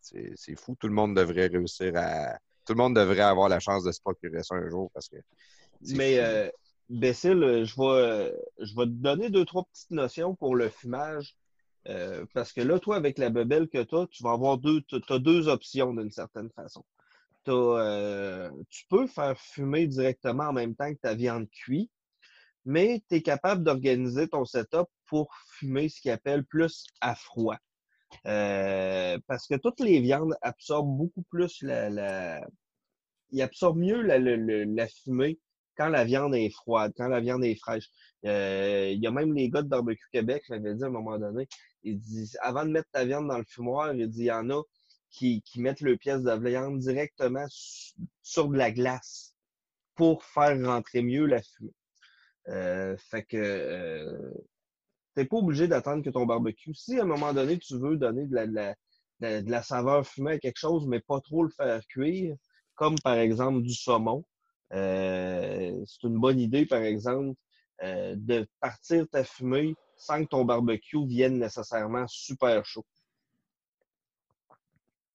[0.00, 0.74] C'est- fou.
[0.80, 2.38] Tout le monde devrait réussir à.
[2.64, 5.16] Tout le monde devrait avoir la chance de se procurer ça un jour parce que.
[5.94, 6.48] mais euh,
[6.88, 11.36] Bécile, je vais, je vais te donner deux, trois petites notions pour le fumage.
[11.88, 14.80] Euh, parce que là, toi, avec la bebelle que tu as, tu vas avoir deux,
[14.88, 16.82] tu as deux options d'une certaine façon.
[17.48, 21.90] Euh, tu peux faire fumer directement en même temps que ta viande cuite,
[22.64, 27.56] mais tu es capable d'organiser ton setup pour fumer ce qu'ils appelle plus à froid.
[28.26, 32.40] Euh, parce que toutes les viandes absorbent beaucoup plus la.
[33.30, 35.38] Ils absorbent mieux la fumée
[35.76, 37.88] quand la viande est froide, quand la viande est fraîche.
[38.26, 40.90] Euh, Il y a même les gars de Barbecue Québec, je l'avais dit à un
[40.90, 41.48] moment donné,
[41.82, 44.50] ils disent, avant de mettre ta viande dans le fumoir, il dit, il y en
[44.50, 44.62] a
[45.12, 49.34] qui, mettent le pièce de directement su- sur de la glace
[49.96, 51.72] pour faire rentrer mieux la fumée.
[52.48, 54.32] Euh, fait que euh,
[55.14, 56.74] t'es pas obligé d'attendre que ton barbecue.
[56.74, 58.76] Si à un moment donné, tu veux donner de la, de la, de
[59.20, 62.36] la- de la saveur fumée à quelque chose, mais pas trop le faire cuire,
[62.74, 64.24] comme par exemple du saumon,
[64.72, 67.38] euh, c'est une bonne idée, par exemple,
[67.82, 72.86] euh, de partir ta fumée sans que ton barbecue vienne nécessairement super chaud.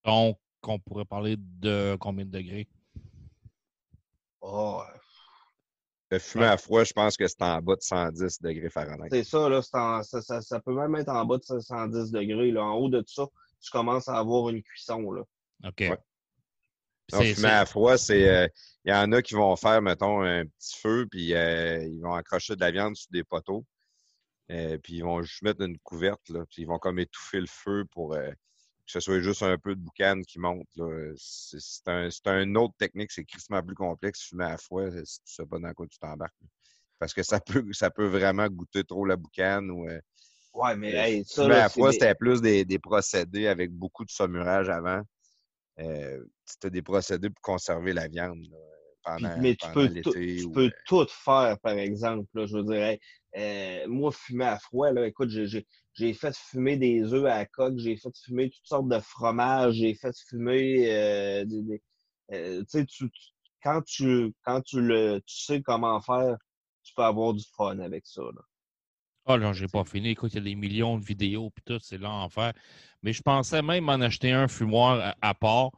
[0.07, 2.67] Donc, on pourrait parler de combien de degrés?
[4.41, 4.81] Oh,
[6.09, 9.09] Le fumer à froid, je pense que c'est en bas de 110 degrés Fahrenheit.
[9.11, 12.11] c'est ça, là, c'est en- ça, ça, ça peut même être en bas de 110
[12.11, 12.51] degrés.
[12.51, 12.63] Là.
[12.63, 13.25] En haut de ça,
[13.61, 15.11] tu commences à avoir une cuisson.
[15.11, 15.23] Là.
[15.65, 15.79] OK.
[15.81, 15.97] Ouais.
[17.35, 18.27] Fumer à froid, c'est.
[18.29, 18.47] euh,
[18.85, 22.13] Il y en a qui vont faire, mettons, un petit feu, puis euh, ils vont
[22.13, 23.65] accrocher de la viande sur des poteaux.
[24.51, 27.47] Euh, puis ils vont juste mettre une couverte, là, puis ils vont comme étouffer le
[27.47, 28.31] feu pour euh,
[28.91, 30.67] ce soit juste un peu de boucan qui monte.
[31.17, 31.87] C'est
[32.27, 35.73] un, autre technique, c'est crissement plus complexe, fumer à froid, si tu sais pas dans
[35.73, 36.33] quoi tu t'embarques.
[36.99, 39.87] Parce que ça peut, ça peut vraiment goûter trop la boucane ou.
[39.89, 39.99] euh,
[40.53, 42.79] Ouais, mais euh, hey, ça, fumer là, à c'est froid, des- c'était plus des, des
[42.79, 45.01] procédés avec beaucoup de saumurage avant.
[45.79, 50.45] Euh, c'était des procédés pour conserver la viande là, Puis- pendant, mais tu peux, tu
[50.45, 52.27] ou, peux euh, tout faire, par exemple.
[52.33, 52.99] Là, je veux dire, hey,
[53.37, 55.67] euh, moi, fumer à froid, là, écoute, j'ai-
[55.97, 59.75] j'ai fait fumer des œufs à la coque, j'ai fait fumer toutes sortes de fromages,
[59.75, 61.83] j'ai fait fumer euh, des, des-
[62.33, 63.31] euh, tu sais, tu- tu-
[63.63, 66.37] quand tu quand tu le tu sais comment faire,
[66.83, 68.21] tu peux avoir du fun avec ça.
[68.23, 68.41] Là.
[69.25, 70.09] Ah non, j'ai pas fini.
[70.09, 72.53] Écoute, il y a des millions de vidéos puis tout, c'est l'enfer.
[73.03, 75.71] Mais je pensais même m'en acheter un fumoir à, à part,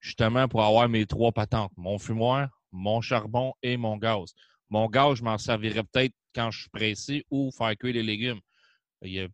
[0.00, 1.72] justement pour avoir mes trois patentes.
[1.76, 4.34] Mon fumoir, mon charbon et mon gaz.
[4.70, 8.40] Mon gaz, je m'en servirais peut-être quand je suis pressé ou faire cuire les légumes.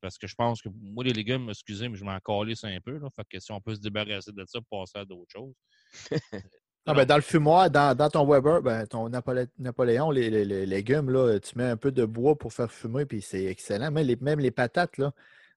[0.00, 2.98] Parce que je pense que moi, les légumes, excusez, mais je m'en calisse un peu.
[2.98, 5.54] Là, fait que si on peut se débarrasser de ça, passer à d'autres choses.
[6.84, 10.44] Ah, ben, dans le fumoir, dans, dans ton Weber, ben, ton Napolé- Napoléon, les, les-
[10.44, 13.92] les légumes, là, tu mets un peu de bois pour faire fumer, puis c'est excellent.
[13.92, 15.12] Même les, même les patates, là,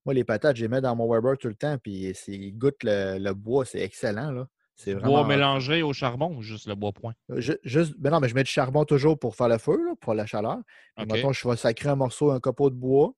[0.05, 2.84] moi, les patates, je les mets dans mon Weber tout le temps, puis ils goûtent
[2.84, 4.30] le, le bois, c'est excellent.
[4.30, 4.47] Là.
[4.76, 7.13] C'est Bois mélangé au charbon ou juste le bois point?
[7.38, 9.93] Ju- Juste, ben non, mais je mets du charbon toujours pour faire le feu, là,
[9.99, 10.59] pour la chaleur.
[11.07, 13.16] Mettons, je vais sacrer un morceau, un copeau de bois.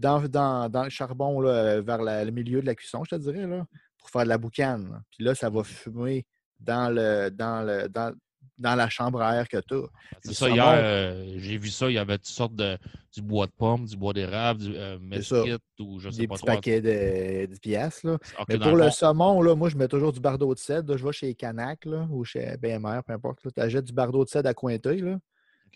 [0.00, 3.16] Dans, dans, dans le charbon, là, euh, vers la- le milieu de la cuisson, je
[3.16, 3.66] te dirais, là,
[3.98, 4.90] pour faire de la boucane.
[4.90, 5.00] là.
[5.10, 6.24] Puis là, ça va fumer
[6.58, 8.14] dans, le, dans, le, dans,
[8.58, 9.86] dans la chambre à air que tu as.
[10.22, 11.88] C'est Le ça, hier, euh, j'ai vu ça.
[11.90, 12.78] Il y avait toutes sortes de
[13.12, 16.28] du bois de pomme, du bois d'érable, du euh, C'est mesquite ou je sais Des
[16.28, 16.54] pas petits trop.
[16.54, 18.06] paquets de 10 piastres.
[18.06, 18.18] Là.
[18.48, 20.92] Mais pour le saumon, là, moi, je mets toujours du bardeau de cèdre.
[20.92, 20.96] là.
[20.96, 23.40] Je vais chez Canac là, ou chez BMR, peu importe.
[23.42, 25.00] Tu achètes du bardeau de cèdre à Cointeuil.
[25.00, 25.18] Là.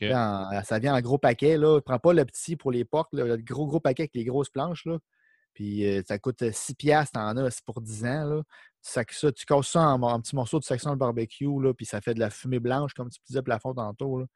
[0.02, 1.56] En- ça vient en gros paquet.
[1.56, 1.80] Là.
[1.80, 4.50] Prends pas le petit pour les portes, là, le gros, gros paquet avec les grosses
[4.50, 4.84] planches.
[4.86, 4.98] Là.
[5.54, 8.24] Puis euh, ça coûte 6 piastres, t'en as, c'est pour 10 ans.
[8.24, 8.42] Là.
[8.82, 11.72] Tu, sacs ça, tu casses ça en, en petits morceaux de section de barbecue, là,
[11.72, 14.18] puis ça fait de la fumée blanche, comme tu disais plafond tantôt.
[14.18, 14.26] Là.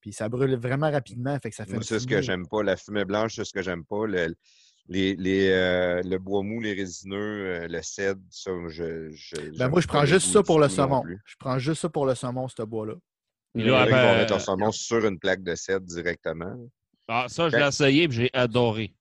[0.00, 2.62] Puis ça brûle vraiment rapidement, fait que ça fait Moi, c'est ce que j'aime pas.
[2.62, 4.06] La fumée blanche, c'est ce que j'aime pas.
[4.06, 4.34] Le,
[4.88, 7.16] les, les, euh, le bois mou, les résineux,
[7.62, 9.10] euh, le cèdre, ça, je.
[9.10, 11.02] je Ben, moi, je prends le juste ça pour le saumon.
[11.24, 12.94] Je prends juste ça pour le saumon, ce bois-là.
[13.56, 15.54] Il y là, en a qui vont ben, mettre leur saumon sur une plaque de
[15.54, 16.68] cèdre directement.
[17.08, 18.94] Ah, ça, je Quand- l'ai essayé et j'ai adoré.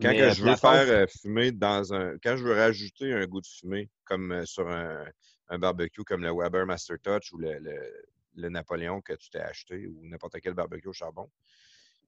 [0.00, 2.16] Quand Mais, que je veux faire euh, fumer dans un.
[2.22, 5.04] Quand je veux rajouter un goût de fumée, comme euh, sur un,
[5.48, 8.02] un barbecue comme le Weber Master Touch ou le, le-
[8.34, 11.30] le Napoléon que tu t'es acheté ou n'importe quel barbecue au charbon.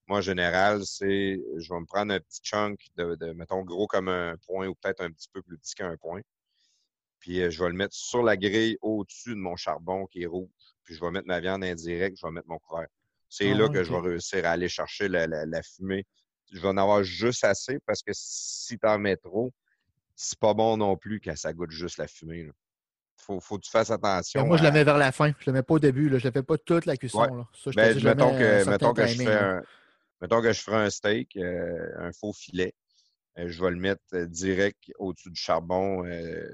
[0.08, 3.86] Moi, en général, c'est je vais me prendre un petit chunk de, de, mettons, gros
[3.86, 6.20] comme un point ou peut-être un petit peu plus petit qu'un point.
[7.20, 10.26] Puis euh, je vais le mettre sur la grille au-dessus de mon charbon qui est
[10.26, 10.48] rouge.
[10.84, 12.86] Puis je vais mettre ma viande indirecte, je vais mettre mon couvert.
[13.28, 16.04] C'est Ah là que je vais réussir à aller chercher la, la- la fumée.
[16.52, 19.52] Je vais en avoir juste assez parce que si tu en mets trop,
[20.14, 22.40] c'est pas bon non plus quand ça goûte juste la fumée.
[22.40, 22.52] Il
[23.16, 24.46] faut, faut que tu fasses attention.
[24.46, 25.32] Moi, je la mets vers la fin.
[25.40, 26.08] Je la mets pas au début.
[26.10, 26.18] Là.
[26.18, 27.22] Je la fais pas toute la cuisson.
[27.22, 27.28] Ouais.
[27.30, 27.48] Là.
[27.54, 29.56] Ça, je Ben, mettons, que, mettons, que je fais là.
[29.56, 29.62] un,
[30.20, 32.74] mettons que je ferai un steak, euh, un faux filet.
[33.38, 36.46] euh, je vais le mettre direct au-dessus du charbon euh,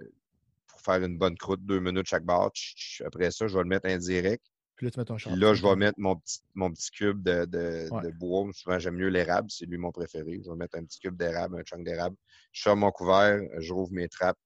[0.82, 3.02] pour faire une bonne croûte, deux minutes chaque batch.
[3.04, 4.44] Après ça, je vais le mettre indirect.
[4.76, 7.22] Puis là, tu mets ton Puis là, je vais mettre mon petit, mon petit cube
[7.22, 8.02] de, de- Ouais.
[8.02, 8.48] de bois.
[8.54, 9.50] Souvent, j'aime mieux l'érable.
[9.50, 10.40] C'est lui mon préféré.
[10.42, 12.16] Je vais mettre un petit cube d'érable, un chunk d'érable.
[12.52, 14.38] Je ferme mon couvert, je rouvre mes trappes.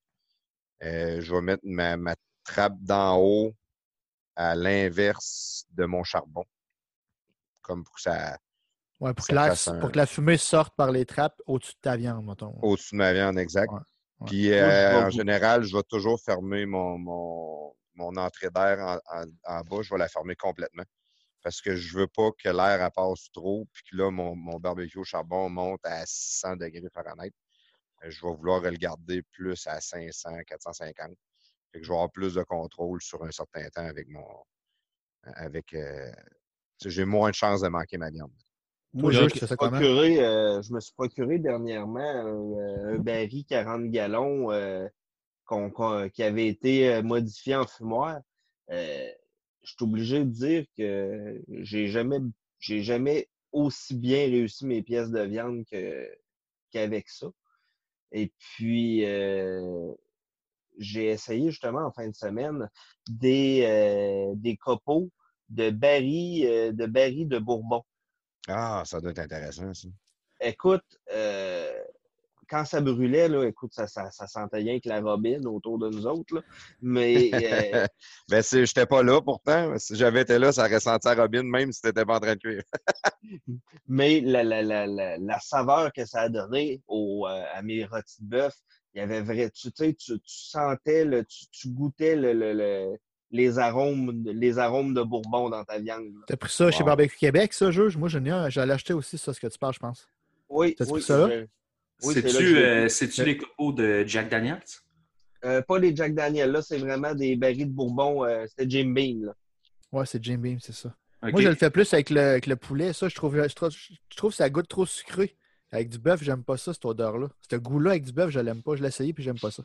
[0.83, 3.55] Euh, je vais mettre ma, ma trappe d'en haut
[4.35, 6.45] à l'inverse de mon charbon.
[7.63, 8.37] Comme pour que ça,
[9.01, 11.75] Ouais, pour, ça que la, un- pour que la fumée sorte par les trappes au-dessus
[11.75, 12.59] de ta viande, mettons.
[12.63, 13.73] au-dessus de ma viande, exact.
[13.73, 13.79] Ouais,
[14.21, 14.33] ouais.
[14.33, 19.27] Puis euh, en général, je vais toujours fermer mon, mon, mon entrée d'air en, en-
[19.45, 19.83] en bas.
[19.83, 20.85] Je vais la fermer complètement.
[21.43, 24.99] Parce que je veux pas que l'air passe trop, puis que là, mon, mon barbecue
[24.99, 27.33] au charbon monte à 600 degrés Fahrenheit.
[28.05, 31.17] Euh, Je vais vouloir le garder plus à 500, 450.
[31.73, 34.27] Fait que je vais avoir plus de contrôle sur un certain temps avec mon.
[35.25, 35.75] Avec.
[35.75, 36.13] euh,
[36.85, 38.33] J'ai moins de chances de manquer ma viande.
[38.95, 44.53] Moi, je ça procuré, euh, je me suis procuré dernièrement un, un baril 40 gallons
[44.53, 44.89] euh,
[46.13, 48.21] qui avait été euh, modifié en fumoir.
[48.71, 49.09] Euh,
[49.63, 52.19] je suis obligé de dire que j'ai jamais,
[52.59, 55.65] j'ai jamais aussi bien réussi mes pièces de viande
[56.71, 57.29] qu'avec ça.
[58.13, 59.93] Et puis, euh,
[60.79, 62.69] j'ai essayé justement en fin de semaine
[63.09, 65.11] des, euh, des copeaux
[65.49, 67.83] de barils, euh, de barils de Bourbon.
[68.49, 69.89] Ah, ça doit être intéressant, ça.
[70.41, 71.73] Écoute, euh,
[72.49, 75.89] quand ça brûlait, là, écoute, ça, ça, ça sentait rien que la robine autour de
[75.89, 76.35] nous autres.
[76.35, 76.43] là.
[76.83, 77.87] Mais euh,
[78.29, 79.77] ben, je n'étais pas là pourtant.
[79.79, 82.21] Si j'avais été là, ça aurait senti à Robin, même si tu n'étais pas en
[82.21, 82.63] train de cuire.
[83.89, 87.85] mais la, la, la, la, la saveur que ça a donné au, euh, à mes
[87.85, 88.55] rôtis de bœuf,
[88.95, 92.53] il y avait vrai, tu sais, tu, tu sentais, le, tu, tu goûtais le, le,
[92.53, 92.99] le-
[93.35, 96.05] les arômes, les arômes de Bourbon dans ta viande.
[96.27, 96.85] T'as pris ça chez.
[96.85, 97.97] Barbecue Québec, ça, juge?
[97.97, 98.49] Moi, j'en ai un.
[98.49, 100.09] J'allais acheter aussi ça, ce que tu parles, je pense.
[100.49, 101.47] Oui, oui, pris ça je-
[102.07, 102.29] Oui, c'est
[102.89, 104.63] C'est-tu euh, les copeaux de Jack Daniels?
[105.45, 108.25] euh, pas les Jack Daniel, là, c'est vraiment des barils de Bourbon.
[108.25, 109.25] euh, C'était Jim Beam.
[109.27, 109.35] Là.
[109.93, 110.95] Ouais, c'est Jim Beam, c'est ça.
[111.23, 112.93] Moi, je le fais plus avec le, avec le poulet.
[112.93, 115.35] Ça, je trouve, je trouve, je trouve que ça goûte trop sucré.
[115.73, 117.29] Avec du bœuf, j'aime pas ça, cette odeur-là.
[117.51, 118.77] Ce goût-là avec du bœuf, je l'aime pas.
[118.77, 119.65] Je l'ai essayé puis j'aime pas ça.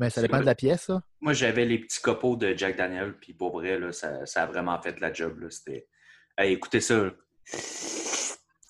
[0.00, 1.02] Mais ça dépend de la pièce, ça.
[1.20, 4.46] Moi, j'avais les petits copeaux de Jack Daniel, puis pour vrai, là, ça, ça a
[4.46, 5.40] vraiment fait la job.
[5.40, 5.46] Là.
[5.50, 5.86] C'était...
[6.36, 7.10] Hey, écoutez ça.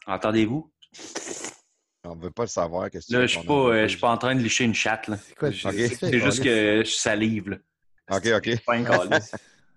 [0.07, 0.70] Entendez-vous?
[2.05, 2.91] On ne veut pas le savoir.
[2.91, 4.64] Qu'est-ce que tu Là, je suis pas, euh, je suis pas en train de licher
[4.64, 5.07] une chatte.
[5.09, 5.16] Là.
[5.16, 7.51] C'est quoi c'est- C'est juste que je salive.
[7.51, 7.57] Là.
[8.11, 8.49] OK, OK.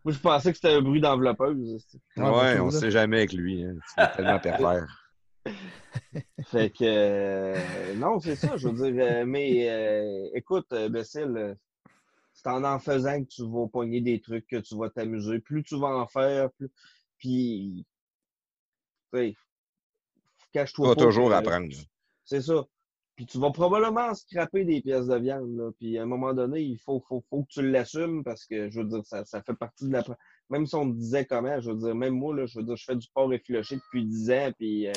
[0.03, 1.83] Moi, je pensais que c'était un bruit d'enveloppeuse.
[2.17, 3.63] Ouais, on sait jamais avec lui.
[3.63, 3.75] Hein.
[3.95, 5.04] C'est tellement pervers.
[6.45, 9.03] Fait que euh, non, c'est ça, je veux dire.
[9.05, 11.57] euh, mais euh, écoute, Bécile,
[12.33, 15.39] c'est en en faisant que tu vas pogner des trucs, que tu vas t'amuser.
[15.39, 16.69] Plus tu vas en faire, plus.
[17.17, 17.85] Puis,
[19.13, 21.73] tu sais, Tu cache-toi vas toujours que- apprendre.
[22.25, 22.65] C'est ça.
[23.15, 25.55] Puis tu vas probablement scraper des pièces de viande.
[25.55, 25.71] Là.
[25.79, 28.81] Puis à un moment donné, il faut, faut, faut que tu l'assumes parce que je
[28.81, 30.03] veux dire, ça, ça fait partie de la.
[30.49, 32.75] Même si on te disait comment, je veux dire, même moi, là, je veux dire,
[32.75, 34.91] je fais du porc effiloché depuis 10 ans, puis euh,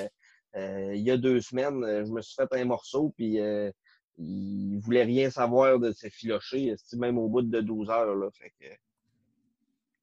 [0.95, 3.71] il y a deux semaines, euh, je me suis fait un morceau, puis euh,
[4.19, 8.15] il voulait rien savoir de se filocher, même au bout de 12 heures.
[8.15, 8.67] Là, fait que,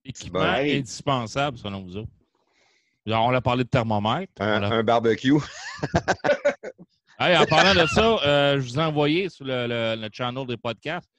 [0.04, 0.42] Équipement
[0.80, 2.12] indispensable, selon vous autres?
[3.08, 4.32] On a parlé de thermomètre.
[4.40, 5.34] Un, On a- un barbecue.
[7.18, 10.46] Hey, en parlant de ça, euh, je vous ai envoyé sur le, le- le channel
[10.46, 11.10] des podcasts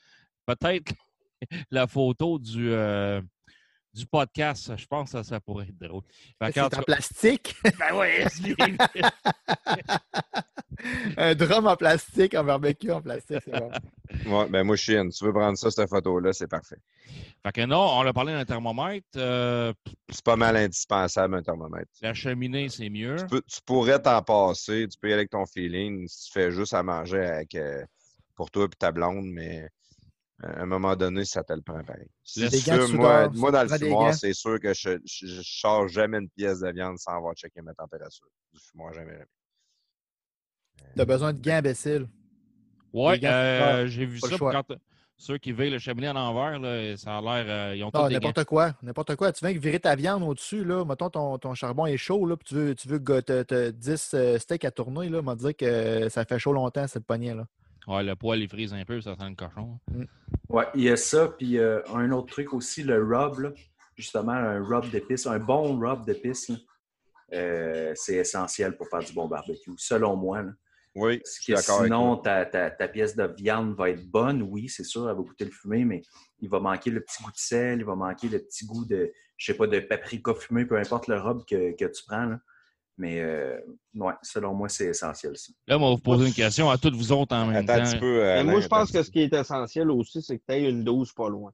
[0.44, 0.92] peut-être
[1.70, 3.22] la photo du, euh,
[3.96, 4.72] du podcast.
[4.76, 6.02] Je pense que ça, ça pourrait être drôle.
[6.52, 7.56] C'est en plastique?
[7.78, 8.56] Ben ouais, c'est-
[11.16, 13.70] un drum en plastique, un barbecue en plastique, c'est bon.
[14.26, 15.10] Ouais, ben moi, chine.
[15.10, 16.76] Tu veux prendre ça, cette photo-là, c'est parfait.
[17.44, 19.06] fait que non, on a parlé d'un thermomètre.
[19.16, 19.72] euh,
[20.10, 21.90] C'est pas mal indispensable, un thermomètre.
[22.02, 23.16] la cheminée, c'est mieux.
[23.18, 26.32] Tu, peux- tu pourrais t'en passer, tu peux y aller avec ton feeling si tu
[26.32, 27.84] fais juste à manger avec, euh,
[28.34, 29.68] pour toi et ta blonde, mais
[30.42, 32.08] à un moment donné, ça te le prend pareil.
[32.22, 36.28] Si fumes, moi, moi, dans le fumoir, c'est sûr que je, je charge jamais une
[36.28, 38.26] pièce de viande sans avoir checké ma température.
[38.52, 39.12] Du fumoir, jamais.
[39.12, 39.24] jamais.
[40.94, 42.06] T'as besoin de gants, imbécile.
[42.92, 44.36] Ouais, Les gants, euh, ah, j'ai vu pas ça.
[44.38, 44.64] Quand,
[45.18, 47.46] ceux qui veillent le cheminée à l'envers, là, ça a l'air.
[47.48, 48.08] euh, ils ont gants.
[48.08, 48.74] n'importe quoi.
[48.82, 49.32] N'importe quoi.
[49.32, 50.84] Tu viens virer ta viande au-dessus, là.
[50.84, 53.70] Mettons, ton, ton charbon est chaud, là, puis tu veux, tu veux que t'as- t'as
[53.70, 55.22] 10 euh, steaks à tourner, là.
[55.22, 57.46] m'a dit que ça fait chaud longtemps, cette poignée, là.
[57.86, 59.78] Ouais, le poil, il frise un peu, ça sent le cochon.
[60.48, 63.52] Ouais, il y a ça, puis euh, un autre truc aussi, le rub, là.
[63.96, 66.50] justement, un rub d'épices, un bon rub d'épices,
[67.32, 70.42] euh, c'est essentiel pour faire du bon barbecue, selon moi.
[70.42, 70.52] là.
[70.94, 71.52] Oui, Parce que
[71.84, 75.22] sinon, ta, ta- ta pièce de viande va être bonne, oui, c'est sûr, elle va
[75.22, 76.00] goûter le fumé, mais
[76.40, 79.12] il va manquer le petit goût de sel, il va manquer le petit goût de,
[79.36, 82.24] je sais pas, de paprika fumé, peu importe le rub que, que tu prends.
[82.24, 82.40] là.
[82.98, 83.58] Mais, euh,
[83.94, 85.52] ouais, selon moi, c'est essentiel, ça.
[85.66, 87.84] Là, on va vous poser une question à toutes vous autres en même Attends un
[87.84, 87.90] temps.
[87.90, 88.22] petit peu.
[88.22, 90.70] Mais moi, je un pense que ce qui est essentiel aussi, c'est que tu aies
[90.70, 91.52] une dose pas loin.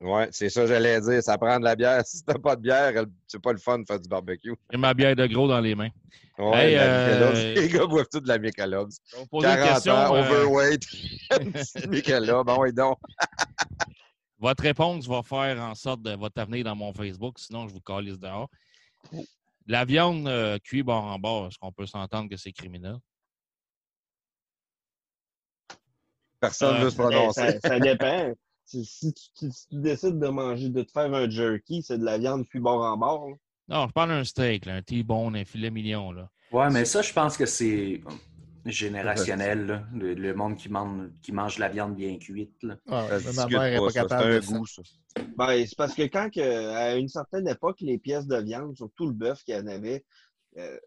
[0.00, 1.22] Ouais, c'est ça, j'allais dire.
[1.22, 2.02] Ça prend de la bière.
[2.06, 4.54] Si t'as pas de bière, c'est pas le fun de faire du barbecue.
[4.72, 5.90] J'ai ma bière de gros dans les mains.
[6.38, 7.54] Ouais, Hey, la euh.
[7.54, 8.90] Les gars boivent tout de la Michelob.
[9.06, 9.92] Je vais vous poser une 40 question.
[9.92, 10.82] ans, euh, overweight.
[11.40, 12.48] Une petite Michelob.
[12.48, 12.98] Ah ouais, donc.
[14.38, 17.80] votre réponse va faire en sorte de votre avenir dans mon Facebook, sinon je vous
[17.80, 18.48] calisse dehors.
[19.70, 22.96] La viande euh, cuite bord en bord, est-ce qu'on peut s'entendre que c'est criminel?
[26.40, 27.52] Personne ne Euh, veut se Ben, prononcer.
[27.52, 28.32] ça, ça dépend.
[28.64, 32.04] Si, si tu, si tu décides de manger, de te faire un jerky, c'est de
[32.04, 33.28] la viande cuit bord en bord.
[33.30, 33.36] là.
[33.68, 36.10] Non, je parle d'un steak, là, un T-bone, un filet mignon.
[36.10, 36.28] Là.
[36.50, 38.00] Ouais, mais ça, je pense que c'est
[38.66, 39.84] générationnel, là.
[39.94, 42.62] Le, le monde qui mange, qui mange la viande bien cuite.
[42.62, 42.76] là.
[42.88, 44.02] Ah, ma mère n'est pas ça.
[44.02, 44.58] capable C'est de un ça.
[44.58, 44.82] goût, ça.
[45.36, 49.06] Ben, c'est parce que quand, que, à une certaine époque, les pièces de viande, surtout
[49.06, 50.04] le bœuf qu'il y en avait,
[50.58, 50.78] euh,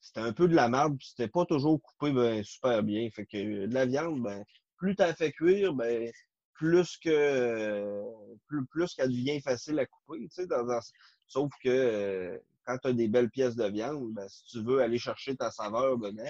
[0.00, 3.08] c'était un peu de la merde, puis c'était pas toujours coupé ben, super bien.
[3.10, 4.44] Fait que euh, de la viande, ben,
[4.76, 6.10] plus tu fait cuire, ben,
[6.54, 8.02] plus que euh,
[8.48, 10.20] plus, plus qu'elle devient facile à couper.
[10.22, 10.80] tu sais, Dans, dans-
[11.26, 14.80] sauf que euh, quand tu as des belles pièces de viande, ben, si tu veux
[14.80, 16.22] aller chercher ta saveur dedans,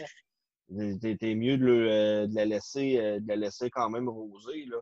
[1.18, 4.64] t'es mieux de, le- euh, de la laisser, euh, de la laisser quand même roser.
[4.66, 4.76] Là.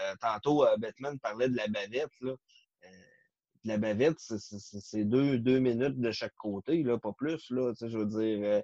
[0.00, 2.10] Euh, tantôt, Batman parlait de la bavette.
[2.20, 2.32] Là.
[2.84, 2.88] Euh,
[3.64, 7.50] la bavette, c'est- deux, deux minutes de chaque côté, là, pas plus.
[7.50, 8.60] Là, je veux dire, euh,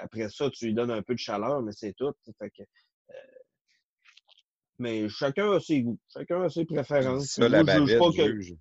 [0.00, 2.12] après ça, tu lui donnes un peu de chaleur, mais c'est tout.
[2.38, 2.62] Fait que,
[4.78, 7.22] mais chacun a ses goûts, chacun a ses Tu préférences.
[7.22, 8.54] dis ça, la juge bavette, pas que- juge.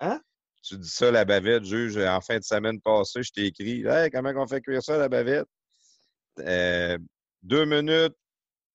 [0.00, 0.20] Hein?
[0.62, 1.96] Tu dis ça, la bavette, juge.
[1.96, 5.08] En fin de semaine passée, je t'ai écrit Hey, comment on fait cuire ça, la
[5.08, 5.46] bavette?
[6.38, 6.98] Euh,
[7.42, 8.16] deux minutes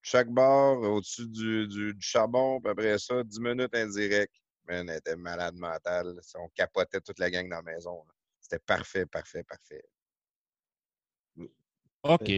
[0.02, 4.34] chaque bord au-dessus du, du- du charbon, puis après ça, dix minutes indirect.
[4.68, 6.20] Man, elle était malade mentale.
[6.36, 8.04] On capotait toute la gang dans la maison.
[8.40, 9.84] C'était parfait, parfait, parfait.
[12.04, 12.32] OK.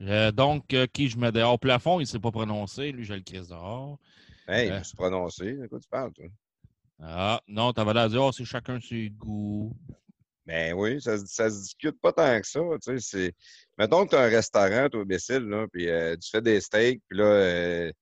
[0.00, 1.58] Euh, donc, euh, qui je mets dehors?
[1.58, 2.92] Plafond, il ne s'est pas prononcé.
[2.92, 3.98] Lui, je le crise dehors.
[4.48, 4.74] Hey, Euh.
[4.74, 5.52] je me suis prononcé.
[5.54, 6.26] De quoi tu parles, toi?
[7.00, 9.76] Ah, non, t'avais l'air de dire, oh, c'est chacun ses goûts.
[10.46, 12.60] Ben oui, ça, se- ça se discute pas tant que ça.
[12.84, 13.32] Tu sais, c'est...
[13.78, 17.00] Mettons que tu as un restaurant, toi, imbécile, là, puis euh, tu fais des steaks,
[17.08, 17.92] puis là, euh,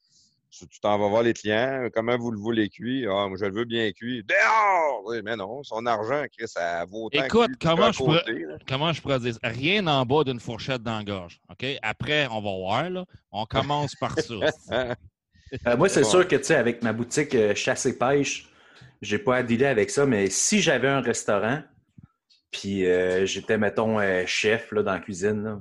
[0.50, 3.06] tu t'en vas voir les clients, comment vous le voulez cuit?
[3.08, 4.22] Ah, moi, je le veux bien cuit.
[4.22, 5.02] Dehors!
[5.06, 8.46] Oui, mais non, son argent, Chris, ça vaut autant Écoute, comment je pourrais- côté.
[8.68, 9.36] Comment je pourrais dire?
[9.42, 11.40] Rien en bas d'une fourchette dans la gorge.
[11.50, 11.66] OK?
[11.82, 13.04] Après, on va voir, là.
[13.32, 14.34] On commence par ça.
[15.68, 16.08] Euh, moi, c'est Bon.
[16.10, 18.48] sûr que, tu sais, avec ma boutique euh, chasse et pêche,
[19.02, 21.62] j'ai pas à dealer avec ça, mais si j'avais un restaurant,
[22.54, 25.60] puis euh, j'étais, mettons, euh, chef là, dans la cuisine, là,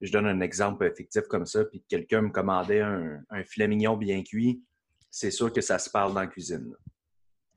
[0.00, 3.66] je donne un exemple fictif comme ça, puis que quelqu'un me commandait un, un filet
[3.66, 4.62] mignon bien cuit,
[5.10, 6.72] c'est sûr que ça se parle dans la cuisine.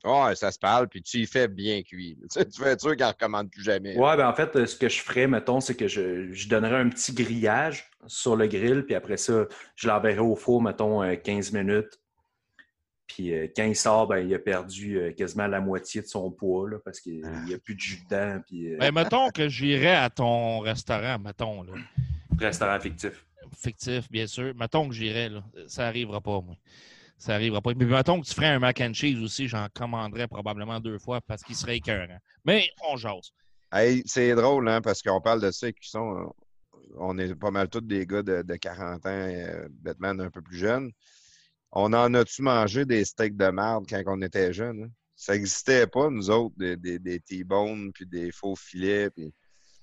[0.04, 2.18] Ouais, ça se parle, puis tu y fais bien cuit.
[2.22, 3.96] Tu, sais, tu fais être sûr qu'il ne recommande plus jamais.
[3.96, 6.80] Ouais, ben en fait, euh, ce que je ferais, mettons, c'est que je, je donnerais
[6.80, 11.14] un petit grillage sur le grill, puis après ça, je l'enverrais au four, mettons, euh,
[11.14, 12.00] 15 minutes.
[13.06, 16.30] Puis euh, quand il sort, ben, il a perdu euh, quasiment la moitié de son
[16.30, 18.40] poids, là, parce qu'il n'y a plus de jus dedans.
[18.46, 21.72] Puis, euh, Ben, mettons que j'irais à ton restaurant, mettons, là.
[22.38, 23.26] Restaurant fictif.
[23.54, 24.54] Fictif, bien sûr.
[24.54, 25.44] Mettons que j'irais, là.
[25.66, 26.56] Ça arrivera pas, moi.
[27.18, 27.72] Ça arrivera pas.
[27.76, 31.20] Mais mettons que tu ferais un mac and cheese aussi, j'en commanderais probablement deux fois
[31.20, 32.18] parce qu'il serait écœurant.
[32.44, 33.32] Mais on jase.
[33.72, 36.34] Hey, c'est drôle, hein, parce qu'on parle de ça qui sont.
[36.98, 40.42] On est pas mal tous des gars de, de 40 ans, euh, Batman un peu
[40.42, 40.90] plus jeune.
[41.72, 44.84] On en a-tu mangé des steaks de merde quand on était jeune?
[44.84, 44.90] hein?
[45.16, 49.08] Ça n'existait pas, nous autres, des, des, des T-bones, puis des faux filets.
[49.10, 49.32] Puis...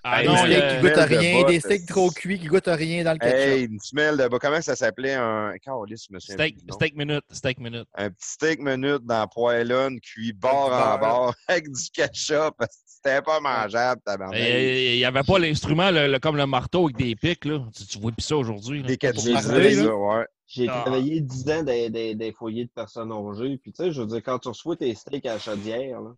[0.03, 2.47] Ah Des non, steaks qui goûtent à Belle de rien, des steaks trop cuits qui
[2.47, 3.37] goûtent à rien dans le ketchup.
[3.37, 4.37] Hey, une semelle de bas.
[4.39, 5.13] Comment ça s'appelait?
[5.13, 5.53] Un.
[5.61, 7.87] Calisse, je me souviens steak, steak minute, steak minute.
[7.95, 12.53] Un petit steak minute dans poêlonne, cuit bord en bord, avec du ketchup.
[12.57, 14.39] parce que C'était pas mangeable, tabarnak.
[14.39, 17.45] Il n'y avait pas l'instrument le- le- comme le marteau avec des pics.
[17.45, 17.65] Là.
[17.75, 18.83] Tu, tu vois plus ça aujourd'hui.
[18.83, 20.25] Des ketchup, ouais.
[20.51, 20.81] J'ai Ah.
[20.81, 23.59] travaillé 10 ans dans des, foyers de personnes âgées.
[23.59, 26.15] Puis, tu sais, je veux dire, quand tu reçois tes steaks à la chaudière, là,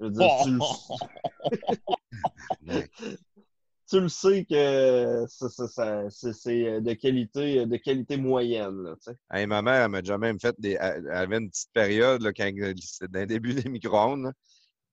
[0.00, 0.42] je veux dire, Oh!
[0.44, 0.58] tu, le,
[3.88, 8.82] tu le sais que ça- ça- ça- c'est de qualité, de qualité moyenne.
[8.82, 8.96] Là.
[9.32, 10.76] Hey, ma mère, elle m'a déjà même fait des.
[10.80, 12.50] Elle avait une petite période, là, quand
[12.80, 14.32] c'était dans le début des micro-ondes.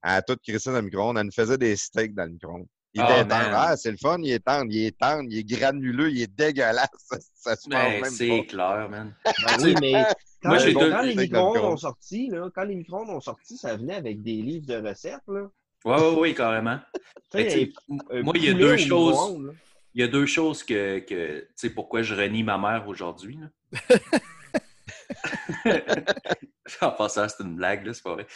[0.03, 1.17] Elle a tout crissé dans le micro-ondes.
[1.17, 2.67] Elle nous faisait des steaks dans le micro-ondes.
[2.97, 3.49] Il Oh, était tendre.
[3.53, 6.33] Ah, c'est le fun, il est tendre, il est tendre, il est granuleux, il est
[6.33, 6.87] dégueulasse.
[6.97, 8.43] Ça, ça se mange Ben, même c'est pas.
[8.45, 9.13] clair, man.
[9.25, 9.91] Ben oui, mais
[10.41, 13.57] quand, Moi, j'ai quand deux- les micro-ondes ont sorti, là, quand les micro-ondes ont sorti,
[13.57, 15.19] ça venait avec des livres de recettes.
[15.27, 15.41] Là.
[15.83, 16.79] Oui, oui, oui, carrément.
[17.33, 17.69] Mais
[18.11, 19.51] un moi, il y a deux choses.
[19.93, 23.37] Il y a deux choses que, que tu sais, pourquoi je renie ma mère aujourd'hui.
[23.41, 23.47] là.
[26.81, 28.27] en passant, c'est une blague, là, c'est pas vrai.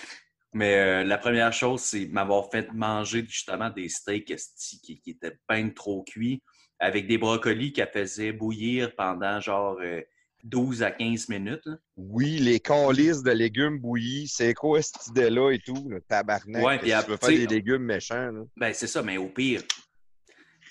[0.54, 4.36] Mais euh, la première chose, c'est m'avoir fait manger justement des steaks
[4.82, 6.42] qui, qui étaient bien trop cuits
[6.80, 10.02] avec des brocolis qu'elle faisait bouillir pendant genre euh,
[10.44, 11.66] 12 à 15 minutes.
[11.66, 11.76] là.
[11.98, 16.64] Oui, les calices de légumes bouillis, c'est quoi cette idée-là et tout, le tabarnak?
[16.64, 18.42] Ouais, puis tu après, veux faire des légumes méchants, là?
[18.56, 19.62] Ben, c'est ça, mais au pire,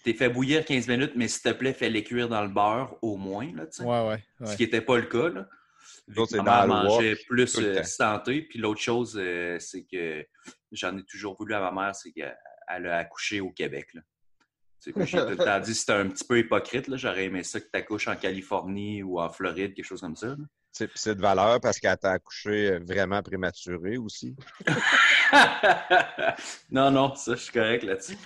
[0.04, 3.16] t'es fait bouillir 15 minutes, mais s'il te plaît, fais-les cuire dans le beurre au
[3.16, 3.84] moins, là, tu sais.
[3.84, 4.24] Ouais, ouais.
[4.40, 4.56] Ce ouais.
[4.56, 5.46] qui n'était pas le cas, là.
[6.28, 8.42] C'est dans mangeait plus euh, santé.
[8.42, 10.24] Puis l'autre chose, euh, c'est que
[10.72, 13.88] j'en ai toujours voulu à ma mère, c'est qu'elle a accouché au Québec.
[13.94, 14.02] Là.
[14.84, 16.96] J'ai tout le temps dit c'était un petit peu hypocrite.
[16.96, 20.36] J'aurais aimé ça que tu accouches en Californie ou en Floride, quelque chose comme ça.
[20.72, 24.36] c'est de valeur parce qu'elle t'a accouché euh, vraiment prématuré aussi.
[26.70, 28.16] non, non, ça, je suis correct là-dessus.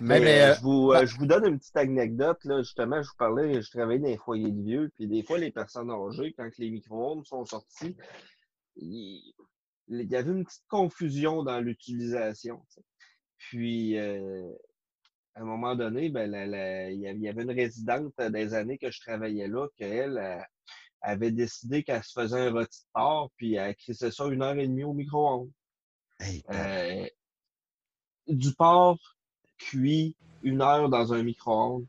[0.00, 2.44] Mais, Mais, mais, euh, euh, je, vous, bah- euh, je vous donne une petite anecdote.
[2.44, 2.62] Là.
[2.62, 5.50] Justement, je vous parlais, je travaillais dans les foyers de vieux, puis des fois, les
[5.50, 7.96] personnes âgées, quand les micro-ondes sont sortis,
[8.76, 9.34] il,
[9.88, 12.64] il y avait une petite confusion dans l'utilisation.
[13.38, 14.50] Puis, euh,
[15.34, 18.90] à un moment donné, ben, la- la- il y avait- une résidente des années que
[18.90, 20.44] je travaillais là, qu'elle
[21.02, 24.56] avait décidé qu'elle se faisait un rôti de porc, puis elle crissait ça une heure
[24.56, 25.50] et demie au micro-ondes.
[26.20, 27.06] Hey, Euh,
[28.28, 28.98] du porc
[29.58, 31.86] cuit une heure dans un micro-ondes.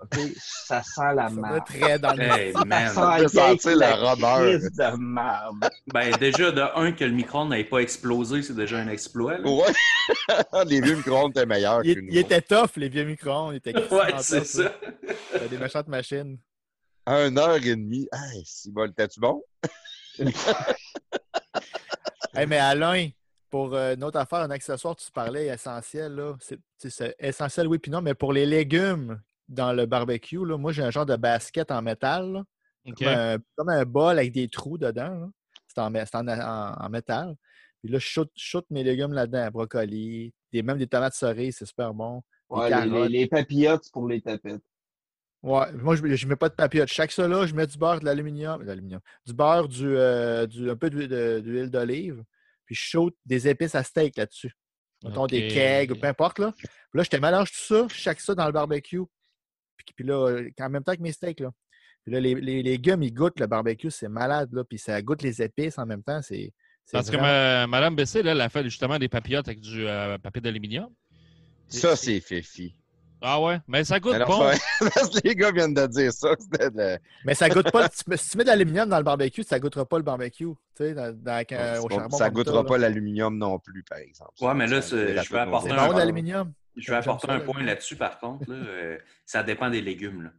[0.00, 0.16] OK?
[0.36, 1.64] Ça sent la merde.
[1.66, 2.92] très dans le Hey, man.
[2.94, 5.70] Ça peut sent sentir la crise de merde.
[5.92, 9.38] Ben, déjà, de un, que le micro-ondes n'ait pas explosé, c'est déjà un exploit.
[9.38, 9.50] là.
[9.50, 10.64] Ouais!
[10.66, 12.08] les vieux micro-ondes étaient meilleurs Il, que nous.
[12.10, 13.54] il était tough, les vieux micro-ondes.
[13.54, 14.72] Il était Ouais, c'est ça.
[15.32, 16.38] C'était des méchantes machines.
[17.06, 18.06] Un heure et demie.
[18.12, 19.42] Hey, si bol, t'es-tu bon?
[22.34, 23.08] Hey, mais Alain,
[23.50, 26.14] pour euh, une autre affaire, un accessoire, tu parlais essentiel.
[26.14, 26.34] là.
[26.78, 30.82] C'est essentiel, oui, puis non, mais pour les légumes dans le barbecue, là, moi, j'ai
[30.82, 32.32] un genre de basket en métal.
[32.32, 32.44] là.
[32.96, 35.30] Comme, un, comme un bol avec des trous dedans.
[35.66, 37.34] C'est en, mé- c'est en, en- en métal.
[37.82, 41.92] Puis là, je shoot, mes légumes là-dedans, brocolis, des, même des tomates cerises, c'est super
[41.94, 42.22] bon.
[42.48, 44.62] Ouais, les, les, papillotes pour les tapettes.
[45.42, 46.88] Ouais, moi, je ne mets pas de papillote.
[46.88, 48.64] Chaque ça là, je mets du beurre, de l'aluminium,
[49.26, 52.24] du beurre, du, euh, du- un peu d'huile d'olive,
[52.68, 54.52] puis je saute des épices à steak là-dessus.
[55.02, 55.54] Mettons des Ok.
[55.54, 56.38] kegs, ou peu importe.
[56.38, 56.52] Là.
[56.58, 59.00] Puis là, je te mélange tout ça, je chaque ça dans le barbecue.
[59.78, 61.40] Puis, puis là, en même temps que mes steaks.
[61.40, 61.50] Là.
[62.04, 64.50] Puis là, les, les légumes, ils goûtent le barbecue, c'est malade.
[64.52, 64.64] Là.
[64.64, 66.20] Puis ça goûte les épices en même temps.
[66.20, 66.52] C'est,
[66.84, 69.86] c'est Parce que ma- Mme Bessé, là, elle a fait justement des papillotes avec du
[69.86, 70.92] euh, papier d'aluminium.
[71.68, 72.74] Ça, c'est fifi.
[73.20, 73.58] Ah ouais?
[73.66, 74.46] Mais ça goûte Alors, bon.
[74.46, 74.54] ouais,
[74.94, 76.34] parce que les gars viennent de dire ça.
[76.36, 76.98] de...
[77.24, 77.88] Mais ça goûte pas.
[77.92, 80.04] si tu mets- si tu mets de l'aluminium dans le barbecue, ça goûtera pas le
[80.04, 80.44] barbecue.
[80.46, 82.16] Tu sais, dans, dans- au charbon.
[82.16, 84.30] ça goûtera pas l'aluminium non plus, par exemple.
[84.40, 86.52] Ouais, mais là, Ça je vais apporter un l'aluminium?
[86.76, 88.48] Je vais apporter un point là-dessus, par contre.
[88.48, 88.54] là.
[88.56, 90.22] Euh, ça dépend des légumes.
[90.22, 90.30] là.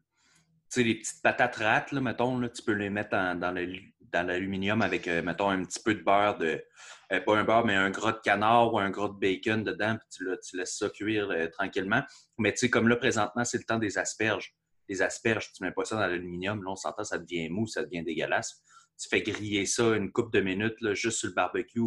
[0.71, 3.51] Tu sais, les petites patates rates, là, mettons, là, tu peux les mettre en- dans
[3.51, 3.67] le-
[4.11, 6.63] dans l'aluminium avec, euh, mettons, un petit peu de beurre, de,
[7.11, 9.97] euh, pas un beurre, mais un gras de canard ou un gras de bacon dedans,
[9.97, 12.01] puis tu, la- tu laisses ça cuire euh, tranquillement.
[12.37, 14.55] Mais tu sais, comme là, présentement, c'est le temps des asperges.
[14.87, 17.83] Les asperges, tu mets pas ça dans l'aluminium, là, on s'entend, ça devient mou, ça
[17.83, 18.63] devient dégueulasse.
[19.01, 21.81] Tu fais griller ça une couple de minutes, là, juste sur le barbecue.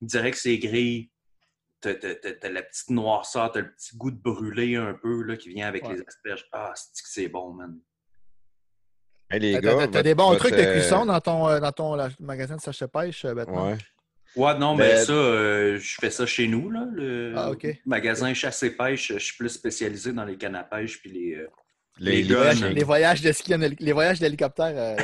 [0.00, 1.10] Direct, c'est gris.
[1.80, 1.92] t'as,
[2.50, 5.84] la petite noirceur, t'as le petit goût de brûlé un peu là, qui vient avec
[5.86, 5.94] Ouais.
[5.94, 6.46] les asperges.
[6.52, 7.78] Ah, c'est bon, man?
[9.30, 9.76] Hey, les T'as- gars.
[9.78, 12.08] T'as t'as des bons votre, trucs de euh, cuisson dans ton, euh, dans ton la-
[12.20, 13.72] magasin de sachet pêche, euh, Batman?
[13.72, 13.78] Ouais.
[14.36, 16.86] Ouais, non, Mais- mais ça, euh, je fais ça chez nous, là.
[16.92, 17.50] Le Ah,
[17.84, 21.34] magasin chasse et pêche, je suis plus spécialisé dans les cannes à pêche puis les.
[21.36, 21.48] euh,
[21.98, 22.68] Les, Les Voyages- fishing.
[22.74, 24.96] les voyages de ski en héli- les voyages d'hélicoptère euh.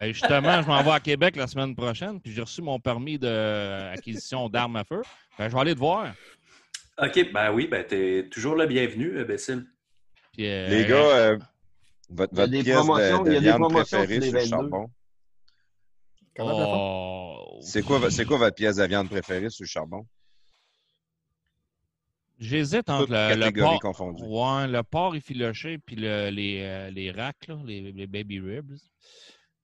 [0.00, 3.18] Et justement, je m'en vais à Québec la semaine prochaine, puis j'ai reçu mon permis
[3.18, 5.02] d'acquisition d'armes à feu.
[5.38, 6.14] Ben, je vais aller te voir.
[7.02, 9.66] OK, ben oui, ben t'es toujours le bienvenu, imbécile.
[10.32, 11.36] Puis, euh, Les gars,
[12.08, 13.60] votre, Il y a votre des pièce promotions- de, de il y a des viande
[13.60, 14.70] promotions préférée sur les sur le 22.
[14.70, 14.90] charbon?
[16.38, 20.06] Oh, C'est quoi, c'est quoi votre pièce de viande préférée sur le charbon?
[22.38, 23.80] J'hésite entre le, le porc.
[23.80, 24.22] confondues.
[24.24, 28.76] Ouais, le porc effiloché puis le- les, euh, les racks, là, les, les baby ribs.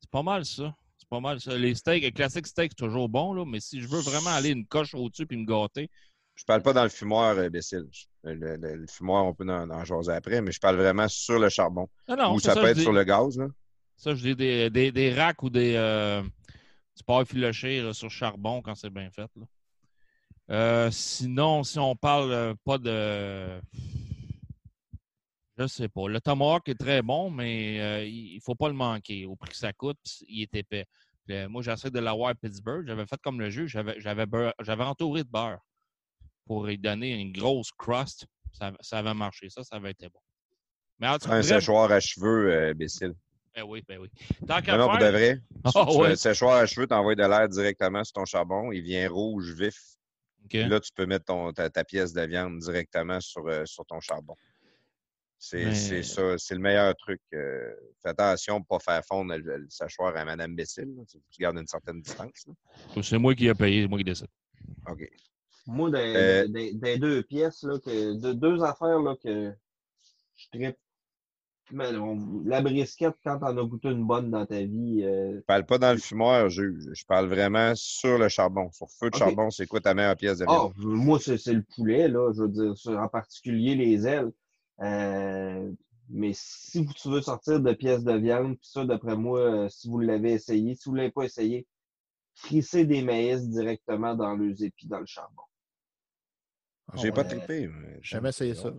[0.01, 0.74] C'est pas mal ça.
[0.97, 1.57] C'est pas mal ça.
[1.59, 4.51] Les steaks, les classiques steaks, c'est toujours bon, là, mais si je veux vraiment aller
[4.51, 5.90] une coche au-dessus puis me gâter,
[6.34, 7.86] Je parle pas dans le fumoir, euh, imbécile.
[8.24, 11.38] Le, le- le fumoir, on peut en, en jaser après, mais je parle vraiment sur
[11.38, 11.88] le charbon.
[12.08, 12.82] non, non, Ou ça, peut être dis.
[12.82, 13.48] sur le gaz, là.
[13.96, 18.62] Ça, je dis des, des, des racks ou des euh, du porc effiloché sur charbon
[18.62, 19.28] quand c'est bien fait.
[19.36, 19.44] là.
[20.50, 23.60] Euh, sinon, si on parle euh, pas de.
[25.58, 26.08] Je sais pas.
[26.08, 29.26] Le tomahawk est très bon, mais euh, il faut pas le manquer.
[29.26, 30.86] Au prix que ça coûte, il est épais.
[31.26, 32.84] Puis, euh, moi, j'essaie de l'avoir à Pittsburgh.
[32.86, 33.66] J'avais fait comme le jeu.
[33.66, 35.60] J'avais entouré de beurre
[36.47, 38.26] pour lui donner une grosse crust.
[38.53, 39.49] Ça, ça avait marché.
[39.51, 40.20] Ça, ça avait été bon.
[40.99, 43.14] Mais Un bref- séchoir à cheveux, euh, imbécile.
[43.55, 44.09] ben oui, ben oui.
[44.47, 45.40] Tant Non, non, pour de faire- vrai.
[45.64, 49.09] Ah, Tu un séchoir à cheveux, t'envoies de l'air directement sur ton charbon, il vient
[49.09, 49.78] rouge vif.
[50.68, 54.01] Là, tu peux mettre ton, ta, ta pièce de viande directement sur, euh, sur ton
[54.01, 54.34] charbon.
[55.38, 57.20] C'est Mais- ça, c'est le meilleur truc.
[57.34, 57.72] euh,
[58.03, 60.95] fais attention pour ne pas faire fondre le, le séchoir à Madame Bécile.
[61.11, 62.47] Tu tu gardes une certaine distance.
[63.03, 64.28] C'est moi qui ai payé, c'est moi qui décide.
[64.88, 65.09] OK.
[65.66, 69.52] Moi, des, Euh, des- des deux pièces, là, que, de, deux affaires là, que
[70.36, 70.76] je tripe.
[72.44, 75.78] La brisquette, quand t'en as goûté une bonne dans ta vie, euh, Je parle pas
[75.78, 76.84] dans le fumoir, juge.
[76.92, 78.70] Je parle vraiment sur le charbon.
[78.72, 80.74] Sur feu de charbon, c'est quoi ta meilleure pièce de Ah, viande?
[80.76, 84.32] moi, c'est c'est le poulet, là, je veux dire, sur- en particulier les ailes.
[84.80, 85.70] Euh,
[86.10, 89.88] mais si tu veux sortir de pièces de viande, puis ça, d'après moi, euh, si
[89.88, 91.66] vous l'avez essayé, si vous ne l'avez pas essayé,
[92.34, 95.42] frissez des maïs directement dans les épis dans le charbon.
[96.95, 97.28] J'ai Ah pas ouais.
[97.28, 97.68] trippé.
[97.68, 98.72] mais Jamais essayé ça.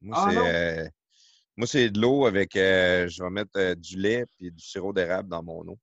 [0.00, 0.38] Moi, Ah, c'est
[0.84, 0.88] euh,
[1.56, 2.56] moi, c'est de l'eau avec.
[2.56, 5.78] euh, je vais mettre euh, du lait et du sirop d'érable dans mon eau.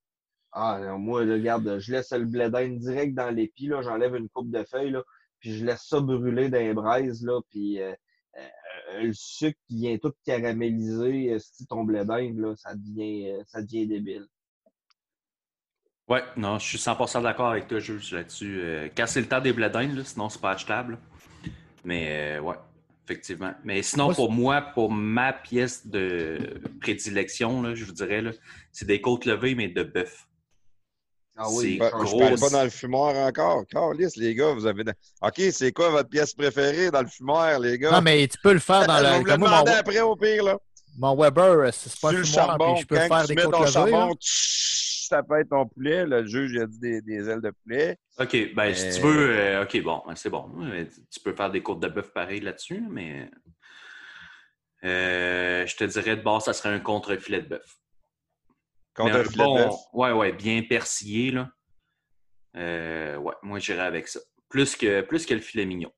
[0.52, 4.28] Ah, non, moi, regarde, je laisse le blé d'Inde direct dans l'épi, là, j'enlève une
[4.30, 5.04] coupe de feuilles, là,
[5.40, 7.94] puis je laisse ça brûler dans les braises, là, puis euh,
[8.36, 13.44] euh, le sucre qui vient tout caraméliser, si ton blé d'Inde, là, ça devient, euh,
[13.46, 14.26] ça devient débile.
[16.08, 18.60] Ouais, non, je suis 100% d'accord avec toi, Jules, là-dessus.
[18.60, 20.98] Euh, quand c'est le temps des blés d'Inde, là, sinon c'est pas achetable.
[21.84, 22.56] Mais euh, ouais,
[23.06, 23.54] effectivement.
[23.64, 28.32] Mais sinon, Moi, pour moi, pour ma pièce de prédilection, là, je vous dirais, là,
[28.72, 30.26] c'est des côtes levées, mais de bœuf.
[31.42, 32.18] Ah oui, je gros.
[32.20, 32.40] parle Grosse.
[32.42, 33.64] pas dans le fumoir encore.
[33.72, 34.84] Carlis, les gars, vous avez.
[35.22, 37.92] OK, c'est quoi votre pièce préférée dans le fumoir, les gars?
[37.92, 39.24] Non, mais tu peux le faire dans Je vais le.
[39.38, 40.58] demander mon, après au pire, là.
[40.98, 43.36] mon Weber, euh, c'est pas le fumoir, charbon, puis je peux quand faire tu des
[43.36, 43.72] mets côtes ton levées.
[43.72, 43.72] là.
[43.72, 44.16] charbon,
[45.24, 46.06] peut être ton poulet.
[46.06, 47.98] Le juge, a dit des, des ailes de poulet.
[48.20, 50.50] OK, ben si Euh, tu veux, euh, OK, bon, ben, c'est bon.
[50.60, 53.30] Ouais, Tu peux faire des côtes de bœuf pareil là-dessus, mais
[54.84, 57.78] euh, je te dirais de base, ça serait un contre-filet de bœuf.
[58.94, 59.76] Contre Mais un un filet de bon- bœuf?
[59.94, 61.50] Ouais, ouais, bien persillé, là.
[62.56, 64.20] Euh, ouais, moi, j'irais avec ça.
[64.50, 65.92] Plus que, plus que le filet mignon.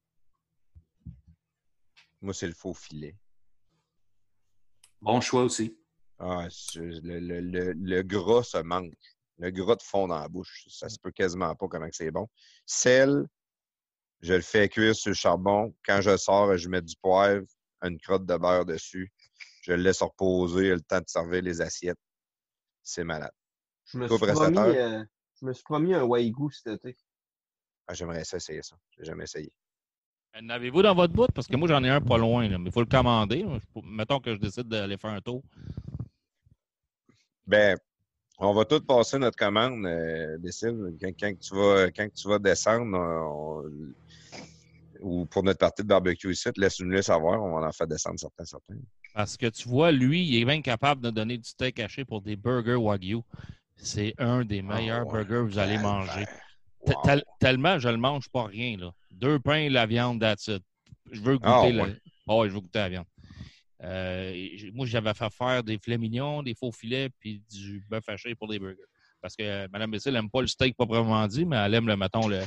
[2.21, 3.15] Moi, c'est le faux filet.
[5.01, 5.79] Bon choix aussi.
[6.23, 8.93] Ah, le, le, le, le gras se mange.
[9.39, 10.67] Le gras de fond dans la bouche.
[10.69, 12.27] Ça se peut quasiment pas comment que c'est bon.
[12.67, 13.25] Sel,
[14.21, 15.73] je le fais cuire sur le charbon.
[15.83, 17.45] Quand je sors, je mets du poivre,
[17.81, 19.11] une crotte de beurre dessus.
[19.63, 21.97] Je le laisse reposer, le temps de servir les assiettes.
[22.83, 23.31] C'est malade.
[23.85, 25.03] Je me, Toi, suis promis, euh,
[25.39, 26.95] je me suis promis un Wagyu cet été.
[27.87, 28.75] Ah, J'aimerais ça essayer ça.
[28.95, 29.51] J'ai jamais essayé.
[30.35, 31.31] En avez-vous dans votre bout?
[31.33, 33.43] Parce que moi, j'en ai un pas loin, là, mais il faut le commander.
[33.83, 35.43] Mettons que je décide d'aller faire un tour.
[37.47, 37.77] Ben,
[38.39, 40.95] on va tous passer notre commande, euh, Bécile.
[41.01, 43.63] Quand, quand tu vas, quand tu vas descendre, on-
[45.01, 47.41] ou pour notre partie de barbecue ici, laisse-nous le savoir.
[47.41, 48.75] On va en faire descendre certains, certains.
[49.13, 52.21] Parce que tu vois, lui, il est bien capable de donner du steak haché pour
[52.21, 53.19] des burgers Wagyu.
[53.75, 56.25] C'est un des meilleurs Ah ouais, burgers que vous allez manger.
[56.85, 57.01] Te- Wow.
[57.03, 58.77] tel- tellement, je le mange pas rien.
[58.77, 58.91] Là.
[59.11, 60.63] Deux pains, la viande, that's it.
[61.11, 61.83] Je veux goûter Ah la...
[61.83, 61.95] ouais.
[62.27, 63.05] Ah ouais, je veux goûter la viande.
[63.83, 68.35] Euh, moi, j'avais fait faire des filets mignons, des faux filets, puis du bœuf haché
[68.35, 68.83] pour des burgers.
[69.21, 72.27] Parce que Mme Bessel n'aime pas le steak proprement dit, mais elle aime, le, mettons,
[72.27, 72.41] le,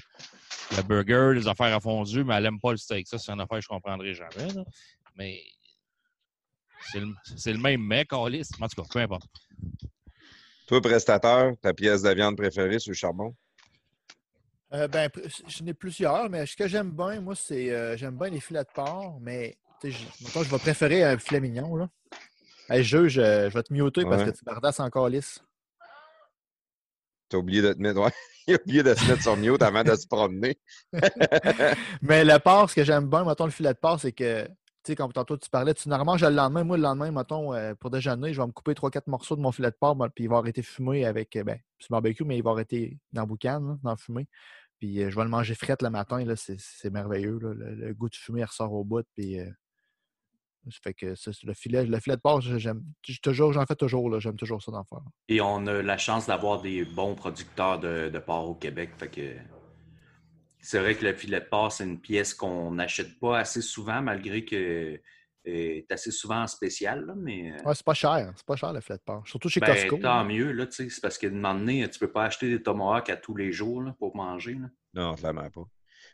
[0.77, 3.07] le burger, les affaires à fondu, mais elle n'aime pas le steak.
[3.07, 4.49] Ça, c'est une affaire que je ne comprendrai jamais.
[4.55, 4.65] là.
[5.17, 5.41] Mais
[7.37, 8.51] c'est le, même mec, Alice.
[8.61, 9.29] En tout cas, peu importe.
[10.67, 13.35] Toi, prestateur, ta pièce de viande préférée sur le charbon?
[14.73, 15.09] Euh, ben,
[15.47, 18.65] j'en ai plusieurs, mais ce que j'aime bien, moi, c'est euh, j'aime bien les filets
[18.65, 19.57] de porc, mais
[19.91, 21.77] je, je vais préférer un filet mignon.
[21.77, 21.89] Là.
[22.69, 25.43] Hey, juge, je, je vais te muter parce que tu bardasses encore lisse.
[27.29, 28.13] T'as oublié de te mettre, ouais.
[28.47, 30.59] Il a oublié de se mettre sur mute avant de se promener.
[32.03, 34.53] Mais le porc, ce que j'aime bien, mettons, le filet de porc, c'est que, tu
[34.85, 36.63] sais, comme tantôt tu parlais, tu n'en manges le lendemain.
[36.63, 39.51] Moi, le lendemain, mettons, euh, pour déjeuner, je vais me couper 3-4 morceaux de mon
[39.51, 42.37] filet de porc, ben, puis il va arrêter fumé avec, euh, ben, c'est barbecue, mais
[42.37, 44.29] il va arrêter dans le boucan, là, dans le fumé.
[44.79, 47.39] Puis euh, je vais le manger fret le matin, là, c'est, merveilleux.
[47.41, 47.55] là.
[47.55, 49.49] Le, le goût de fumée ressort au bout, puis euh,
[50.71, 54.19] ça fait que le filet, le filet de porc, j'aime, j'ai toujours, j'en fais toujours,
[54.21, 55.03] j'aime toujours ça d'en faire.
[55.29, 58.91] Et on a la chance d'avoir des bons producteurs de, de porc au Québec.
[58.97, 59.37] Fait que
[60.59, 64.01] c'est vrai que le filet de porc, c'est une pièce qu'on n'achète pas assez souvent,
[64.01, 64.99] malgré que euh,
[65.47, 67.05] est assez souvent en spécial.
[67.05, 69.29] là, mais euh, Ouais, c'est pas cher, c'est pas cher le filet de porc.
[69.29, 69.99] Surtout chez ben, Costco.
[69.99, 70.25] tant là.
[70.25, 70.53] mieux.
[70.53, 73.11] Là, tu sais, c'est parce qu'à un moment donné, tu peux pas acheter des tomahawks
[73.11, 74.55] à tous les jours là, pour manger.
[74.55, 74.69] là.
[74.95, 75.65] Non, clairement pas.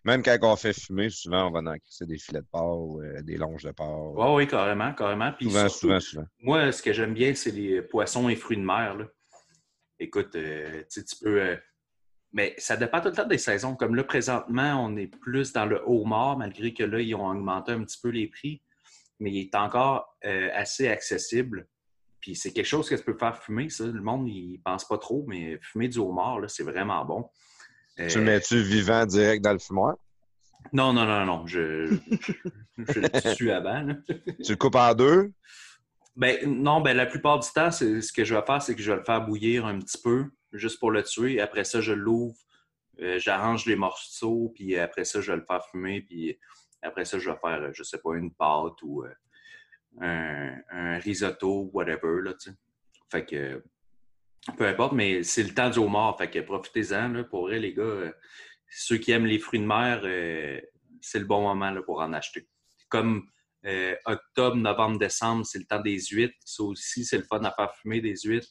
[0.05, 3.03] Même quand on fait fumer, souvent, on va en crisser des filets de porc ou
[3.03, 4.15] euh, des longes de porc.
[4.17, 5.33] Oui, oui, carrément, carrément.
[5.33, 6.27] Puis souvent, surtout, souvent, souvent.
[6.41, 8.97] Moi, ce que j'aime bien, c'est les poissons et fruits de mer.
[8.97, 9.05] là.
[9.99, 11.41] Écoute, euh, tu peux.
[11.43, 11.57] euh,
[12.33, 13.75] mais ça dépend tout le temps des saisons.
[13.77, 17.73] Comme là, présentement, on est plus dans le homard, malgré que là, ils ont augmenté
[17.73, 18.63] un petit peu les prix.
[19.19, 21.69] Mais il est encore euh, assez accessible.
[22.21, 23.85] Puis c'est quelque chose que tu peux faire fumer, ça.
[23.85, 27.29] Le monde, il pense pas trop, mais fumer du homard, là, c'est vraiment bon.
[28.09, 29.97] Tu le mets-tu vivant direct dans le fumoir?
[30.73, 31.47] Non, non, non, non.
[31.47, 32.33] Je, je,
[32.79, 33.83] je le tue avant.
[33.83, 33.95] là.
[34.45, 35.33] Tu le coupes en deux?
[36.17, 38.93] Ben, non, ben, la plupart du temps, ce que je vais faire, c'est que je
[38.93, 41.41] vais le faire bouillir un petit peu, juste pour le tuer.
[41.41, 42.37] Après ça, je l'ouvre,
[43.01, 46.39] euh, j'arrange les morceaux, puis après ça, je vais le faire fumer, puis
[46.83, 49.15] après ça, je vais faire, je sais pas, une pâte ou euh,
[50.01, 52.57] un, un risotto, whatever, là, tu sais.
[53.11, 53.63] Fait que,
[54.57, 57.75] peu importe, mais c'est le temps du homard, fait que profitez-en, là, pour vrai, les
[57.75, 57.83] gars.
[57.83, 58.13] euh,
[58.73, 60.61] ceux qui aiment les fruits de mer, euh,
[61.01, 62.49] c'est le bon moment, là, pour en acheter.
[62.89, 63.25] Comme
[63.67, 66.37] euh, octobre, novembre, décembre, c'est le temps des huîtres.
[66.45, 68.49] Ça aussi, c'est le fun à faire fumer des huîtres.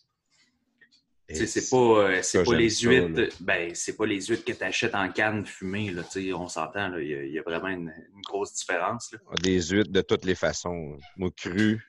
[1.32, 3.36] C'est pas, c'est ça, pas les huîtres.
[3.40, 5.92] Ben, c'est pas les huîtres que tu achètes en canne fumée.
[5.92, 6.02] Là,
[6.36, 9.12] on s'entend, il y, a- il y a vraiment une, une grosse différence.
[9.14, 9.20] Là.
[9.44, 10.98] Des huîtres de toutes les façons.
[11.18, 11.80] Moi, cru,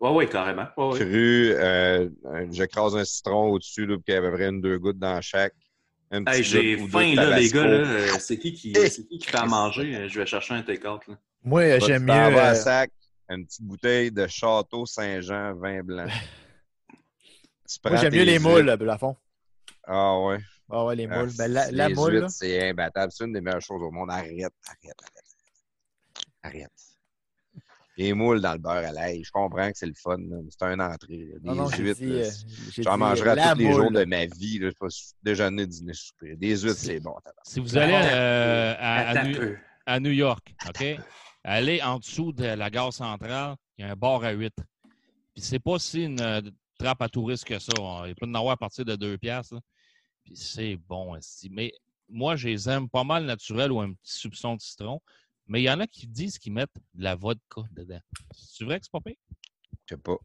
[0.00, 0.66] Ouais, ouais, carrément.
[0.76, 0.98] Ouais, ouais.
[0.98, 4.48] cru, euh, un- j'écrase un citron au-dessus, là, puis il y a à peu près
[4.48, 5.54] une, deux gouttes dans chaque.
[6.10, 7.66] Un petit Hey, J'ai faim, là, les gars.
[7.66, 7.86] là.
[7.86, 9.94] Euh, C'est qui qui, c'est qui qui fait à manger?
[9.94, 11.06] Euh, Je vais chercher un take-out.
[11.06, 11.14] là.
[11.44, 12.12] Moi, j'aime mieux.
[12.12, 12.90] euh, sac,
[13.28, 16.06] une petite bouteille de Château Saint-Jean, vin blanc.
[17.84, 19.16] Moi, j'aime mieux les moules, à fond.
[19.86, 20.38] Ah ouais.
[20.70, 21.30] Ah ouais, les Ah, moules.
[21.36, 23.12] Ben, la, la les moule, c'est imbattable.
[23.12, 24.10] C'est une des meilleures choses au monde.
[24.10, 24.52] Arrête, arrête,
[25.02, 25.24] arrête.
[26.42, 26.70] Arrête.
[28.00, 30.16] Les moules dans le beurre à l'ail, je comprends que c'est le fun.
[30.48, 31.26] C'est un entrée.
[31.26, 31.38] là.
[31.38, 32.30] Des non, huîtres, euh,
[32.78, 34.58] j'en mangerai la tous les jours de ma vie.
[34.58, 34.86] Là, pas
[35.22, 36.34] déjeuner, dîner, souper.
[36.36, 37.14] Des huîtres, C'est- bon.
[37.44, 39.56] Si vous allez euh, à, New, peu.
[39.84, 40.82] à New York, OK?
[41.44, 44.62] Allez en dessous de la gare centrale, il y a un bar à huîtres.
[45.34, 46.40] Puis c'est pas si une euh,
[46.78, 47.72] trappe à touristes que ça.
[48.06, 49.56] Il peut en avoir à partir de 2 piastres.
[49.56, 49.60] là.
[50.24, 51.18] Puis c'est bon.
[51.50, 51.70] Mais
[52.08, 55.02] moi, je les aime pas mal naturels ou un petit soupçon de citron.
[55.50, 57.98] Mais il y en a qui disent qu'ils mettent de la vodka dedans.
[58.32, 59.16] C'est vrai que c'est pas pire?
[59.86, 60.16] Je sais pas.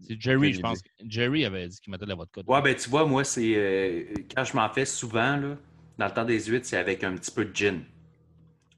[0.00, 0.80] C'est Jerry, je pense.
[1.04, 2.54] Jerry avait dit qu'il mettait de la vodka dedans.
[2.54, 5.58] Ouais, ben tu vois, moi, c'est euh, quand je m'en fais souvent, là,
[5.98, 7.84] dans le temps des huîtres, c'est avec un petit peu de gin.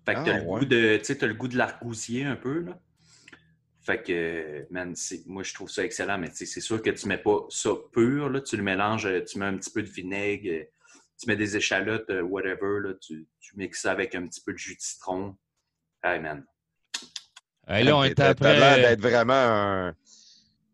[0.05, 0.59] Fait que Ah, t'as le ouais.
[0.59, 2.81] goût de, tu sais, t'as le goût de l'argousier un peu, là.
[3.83, 6.91] Fait que, man, c'est- moi, je trouve ça excellent, mais tu sais, c'est sûr que
[6.91, 8.41] tu mets pas ça pur, là.
[8.41, 10.65] Tu le mélanges, euh, tu mets un petit peu de vinaigre, euh,
[11.21, 12.95] tu mets des échalotes, whatever, là.
[13.01, 15.37] Tu, tu mixes ça avec un petit peu de jus de citron.
[16.05, 16.45] Hey, man.
[17.67, 18.81] Hey, là, on est T'as l'air après.
[18.83, 19.95] d'être vraiment un,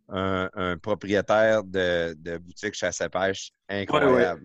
[0.09, 4.43] un, un propriétaire de, de boutique chasse-pêche incroyable.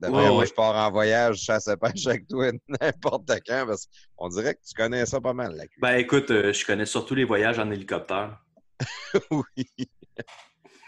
[0.00, 0.46] D'après Ouais, moi, ouais.
[0.46, 2.50] je pars en voyage chasse-pêche avec toi
[2.80, 3.86] n'importe quand parce
[4.16, 5.64] qu'on dirait que tu connais ça pas mal, la.
[5.80, 8.36] Ben, écoute, euh, je connais surtout les voyages en hélicoptère.
[9.30, 9.66] oui.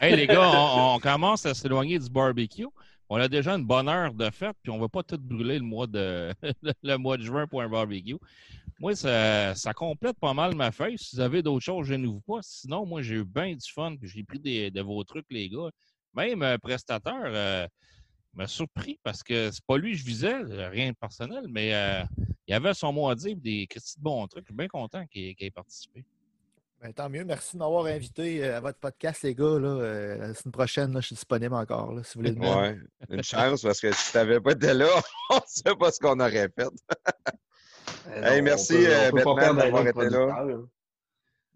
[0.01, 2.67] Hey, les gars, on, on commence à s'éloigner du barbecue.
[3.09, 5.61] On a déjà une bonne heure de fête, puis on ne va pas tout brûler
[5.61, 6.33] le mois de,
[6.83, 8.17] le mois de juin pour un barbecue.
[8.79, 10.99] Moi, ça, ça complète pas mal ma feuille.
[10.99, 12.41] Si vous avez d'autres choses, gênez-vous pas.
[12.43, 15.49] Sinon, moi, j'ai eu bien du fun, puis j'ai pris des, de vos trucs, les
[15.49, 15.71] gars.
[16.15, 17.67] Même un prestateur euh,
[18.35, 21.75] m'a surpris parce que c'est pas lui que je visais, euh, rien de personnel, mais
[21.75, 22.05] euh,
[22.47, 24.45] il avait son mot à dire, des petits bons trucs.
[24.45, 26.05] Je suis bien content qu'il ait participé.
[26.81, 27.25] Ben, tant mieux.
[27.25, 29.59] Merci de m'avoir invité à votre podcast, les gars.
[29.59, 29.69] Là.
[29.69, 32.33] Euh, la semaine prochaine, là, je suis disponible encore, là, si vous voulez.
[32.33, 32.41] de.
[32.41, 32.79] Ouais,
[33.09, 34.89] une chance parce que si tu n'avais pas été là,
[35.31, 36.69] on ne sait pas ce qu'on aurait fait.
[38.15, 39.93] Hey, non, merci, on peut- euh, on peut pas Batman, d'avoir été là.
[40.27, 40.69] producteur.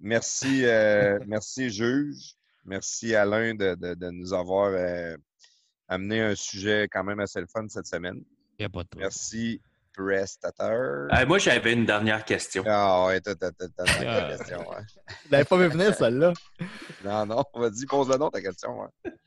[0.01, 2.35] Merci, euh, merci, juge.
[2.65, 5.16] Merci, Alain, de, de- de nous avoir euh,
[5.89, 8.23] amené un sujet quand même assez le fun cette semaine.
[8.59, 9.02] Il n'y a pas de trouble.
[9.02, 9.61] Merci,
[9.94, 11.09] prestateur.
[11.12, 12.62] Euh, moi, j'avais une dernière question.
[12.66, 14.36] Ah ouais, t'as t'as- t'as- t'as ta Ah.
[14.36, 14.59] question.
[14.65, 16.32] Vous n'avez pas vu venir, celle-là.
[17.05, 18.81] Non, non, vas-y, pose-le donc ta question.
[18.81, 18.89] ouais.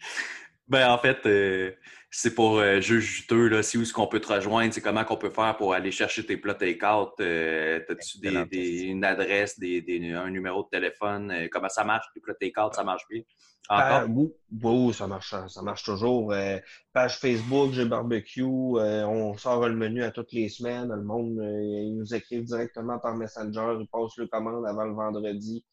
[0.67, 1.71] Ben, en fait, euh,
[2.09, 5.03] c'est pour euh, Juge juteux, là, si où est-ce qu'on peut te rejoindre, c'est comment
[5.03, 9.81] qu'on peut faire pour aller chercher tes plats take-out, euh, t'as-tu des, une adresse, des,
[9.81, 13.21] des- un numéro de téléphone, euh, comment ça marche, les plats take-out, ça marche bien?
[13.69, 14.09] Ah, Encore?
[14.15, 14.31] oui,
[14.61, 16.31] oui, ça marche, ça marche toujours.
[16.33, 16.57] Euh,
[16.93, 18.41] page Facebook, j'ai barbecue.
[18.43, 20.89] euh, on sort le menu à toutes les semaines.
[20.89, 23.77] Le monde, euh, ils nous écrivent directement par Messenger.
[23.79, 25.65] Ils passent le commande avant le vendredi,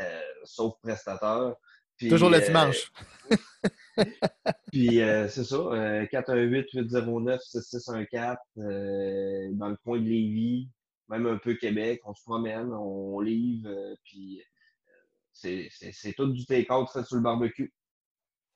[0.00, 1.54] euh, sauf prestateur.
[1.96, 2.90] Puis, Toujours le euh, dimanche.
[4.72, 10.68] Puis euh, c'est ça, euh, 418-809-6614 euh, dans le coin de Lévis,
[11.08, 12.00] même un peu Québec.
[12.04, 14.44] On se promène, on livre, euh, puis euh,
[15.32, 17.72] c'est- tout du take-out fait sur le barbecue.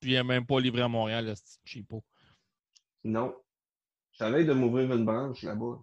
[0.01, 1.35] Tu viens même pas livrer à Montréal, le
[1.65, 2.03] cheapo.
[3.05, 3.35] Non.
[4.13, 5.79] Je savais de m'ouvrir une branche là-bas.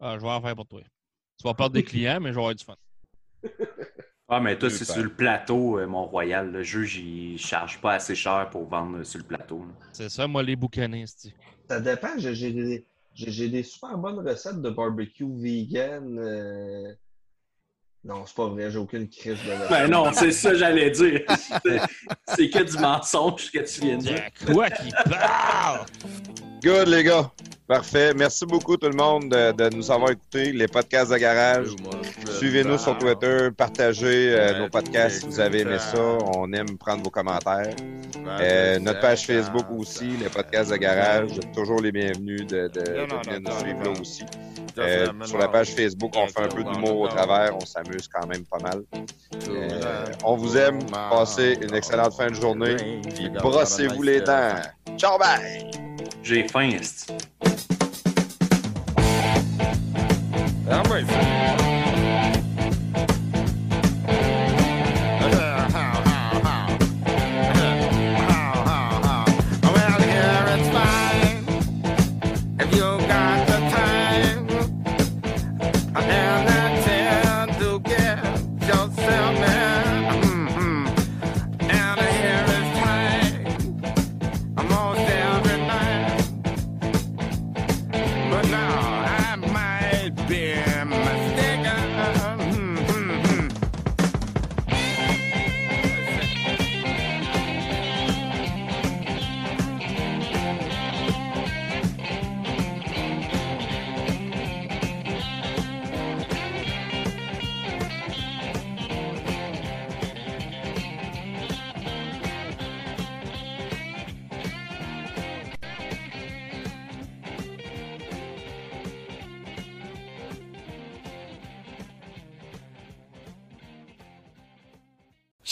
[0.00, 0.80] Ah, je vais en faire pour toi.
[1.38, 2.76] Tu vas perdre des clients, mais je vais avoir du fun.
[4.28, 6.50] Ah, mais toi, c'est sur le plateau, euh, Mont-Royal.
[6.50, 9.64] Le juge, il charge pas assez cher pour vendre sur le plateau.
[9.92, 11.32] C'est ça, moi, les boucanins, c'est
[11.68, 16.18] Ça dépend, j'ai des, super bonnes recettes de barbecue vegan.
[16.18, 16.92] euh,
[18.02, 19.70] Non, c'est pas vrai, j'ai aucune crise de recette.
[19.70, 21.22] Ben non, c'est ça que j'allais dire.
[22.26, 24.28] C'est- que du mensonge que tu viens de dire.
[24.44, 25.86] Quoi qui parle?
[26.64, 27.30] Good, les gars.
[27.66, 28.14] Parfait.
[28.14, 30.52] Merci beaucoup, tout le monde, de, de nous avoir écoutés.
[30.52, 31.68] Les podcasts de garage.
[32.38, 33.48] Suivez-nous sur Twitter.
[33.56, 36.00] Partagez euh, nos podcasts si vous avez aimé ça.
[36.36, 37.74] On aime prendre vos commentaires.
[38.40, 41.30] Euh, notre page Facebook aussi, les podcasts de garage.
[41.54, 44.24] Toujours les bienvenus de, de, de venir nous suivre là aussi.
[44.78, 47.56] Euh, sur la page Facebook, on fait un peu d'humour au travers.
[47.56, 48.82] On s'amuse quand même pas mal.
[49.48, 50.78] Euh, on vous aime.
[50.90, 52.76] Passez une excellente fin de journée.
[53.14, 54.54] Puis brossez-vous les dents.
[54.96, 55.68] Ciao, bye!
[56.22, 56.78] J'ai faim,
[60.68, 61.04] esti.
[61.06, 61.75] Well,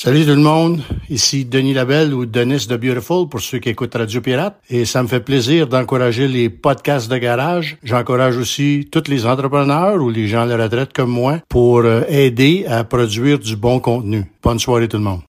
[0.05, 3.95] Salut tout le monde, ici Denis Labelle ou Denis de Beautiful pour ceux qui écoutent
[3.95, 7.79] Radio Pirate et ça me fait plaisir d'encourager les podcasts de garage.
[7.83, 12.03] J'encourage aussi tous les entrepreneurs ou les gens à la retraite comme moi pour euh,
[12.07, 14.31] aider à produire du bon contenu.
[14.43, 15.21] Bonne soirée tout le monde.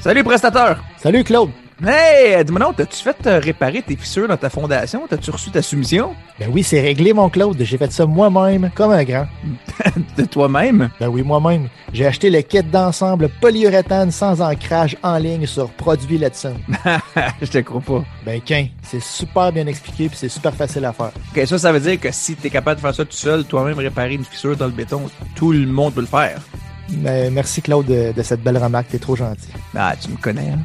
[0.00, 0.78] Salut prestateur!
[0.98, 1.50] Salut, Claude.
[1.82, 5.06] Hey, dis-moi non, t'as-tu fait euh, réparer tes fissures dans ta fondation?
[5.08, 6.14] T'as-tu reçu ta soumission?
[6.38, 7.56] Ben oui, c'est réglé, mon Claude.
[7.58, 9.26] J'ai fait ça moi-même, comme un grand.
[10.18, 10.90] De toi-même?
[11.00, 11.68] Ben oui, moi-même.
[11.94, 16.54] J'ai acheté le kit d'ensemble polyuréthane sans ancrage en ligne sur Produit Letson.
[17.40, 18.04] Je te crois pas.
[18.26, 21.12] Ben, qu'un, c'est super bien expliqué puis c'est super facile à faire.
[21.34, 23.78] Ok, ça, ça veut dire que si t'es capable de faire ça tout seul, toi-même
[23.78, 26.42] réparer une fissure dans le béton, tout le monde peut le faire.
[26.90, 28.88] Ben, merci, Claude, de, de cette belle remarque.
[28.88, 29.48] T'es trop gentil.
[29.74, 30.58] Ah, tu me connais, hein?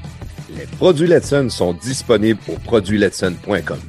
[0.58, 3.80] Les produits Letson sont disponibles au produitsletson.com.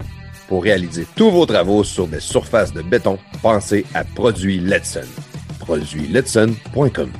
[0.48, 5.06] Pour réaliser tous vos travaux sur des surfaces de béton, pensez à Produits Letson.
[5.60, 7.10] Produitsletson.com.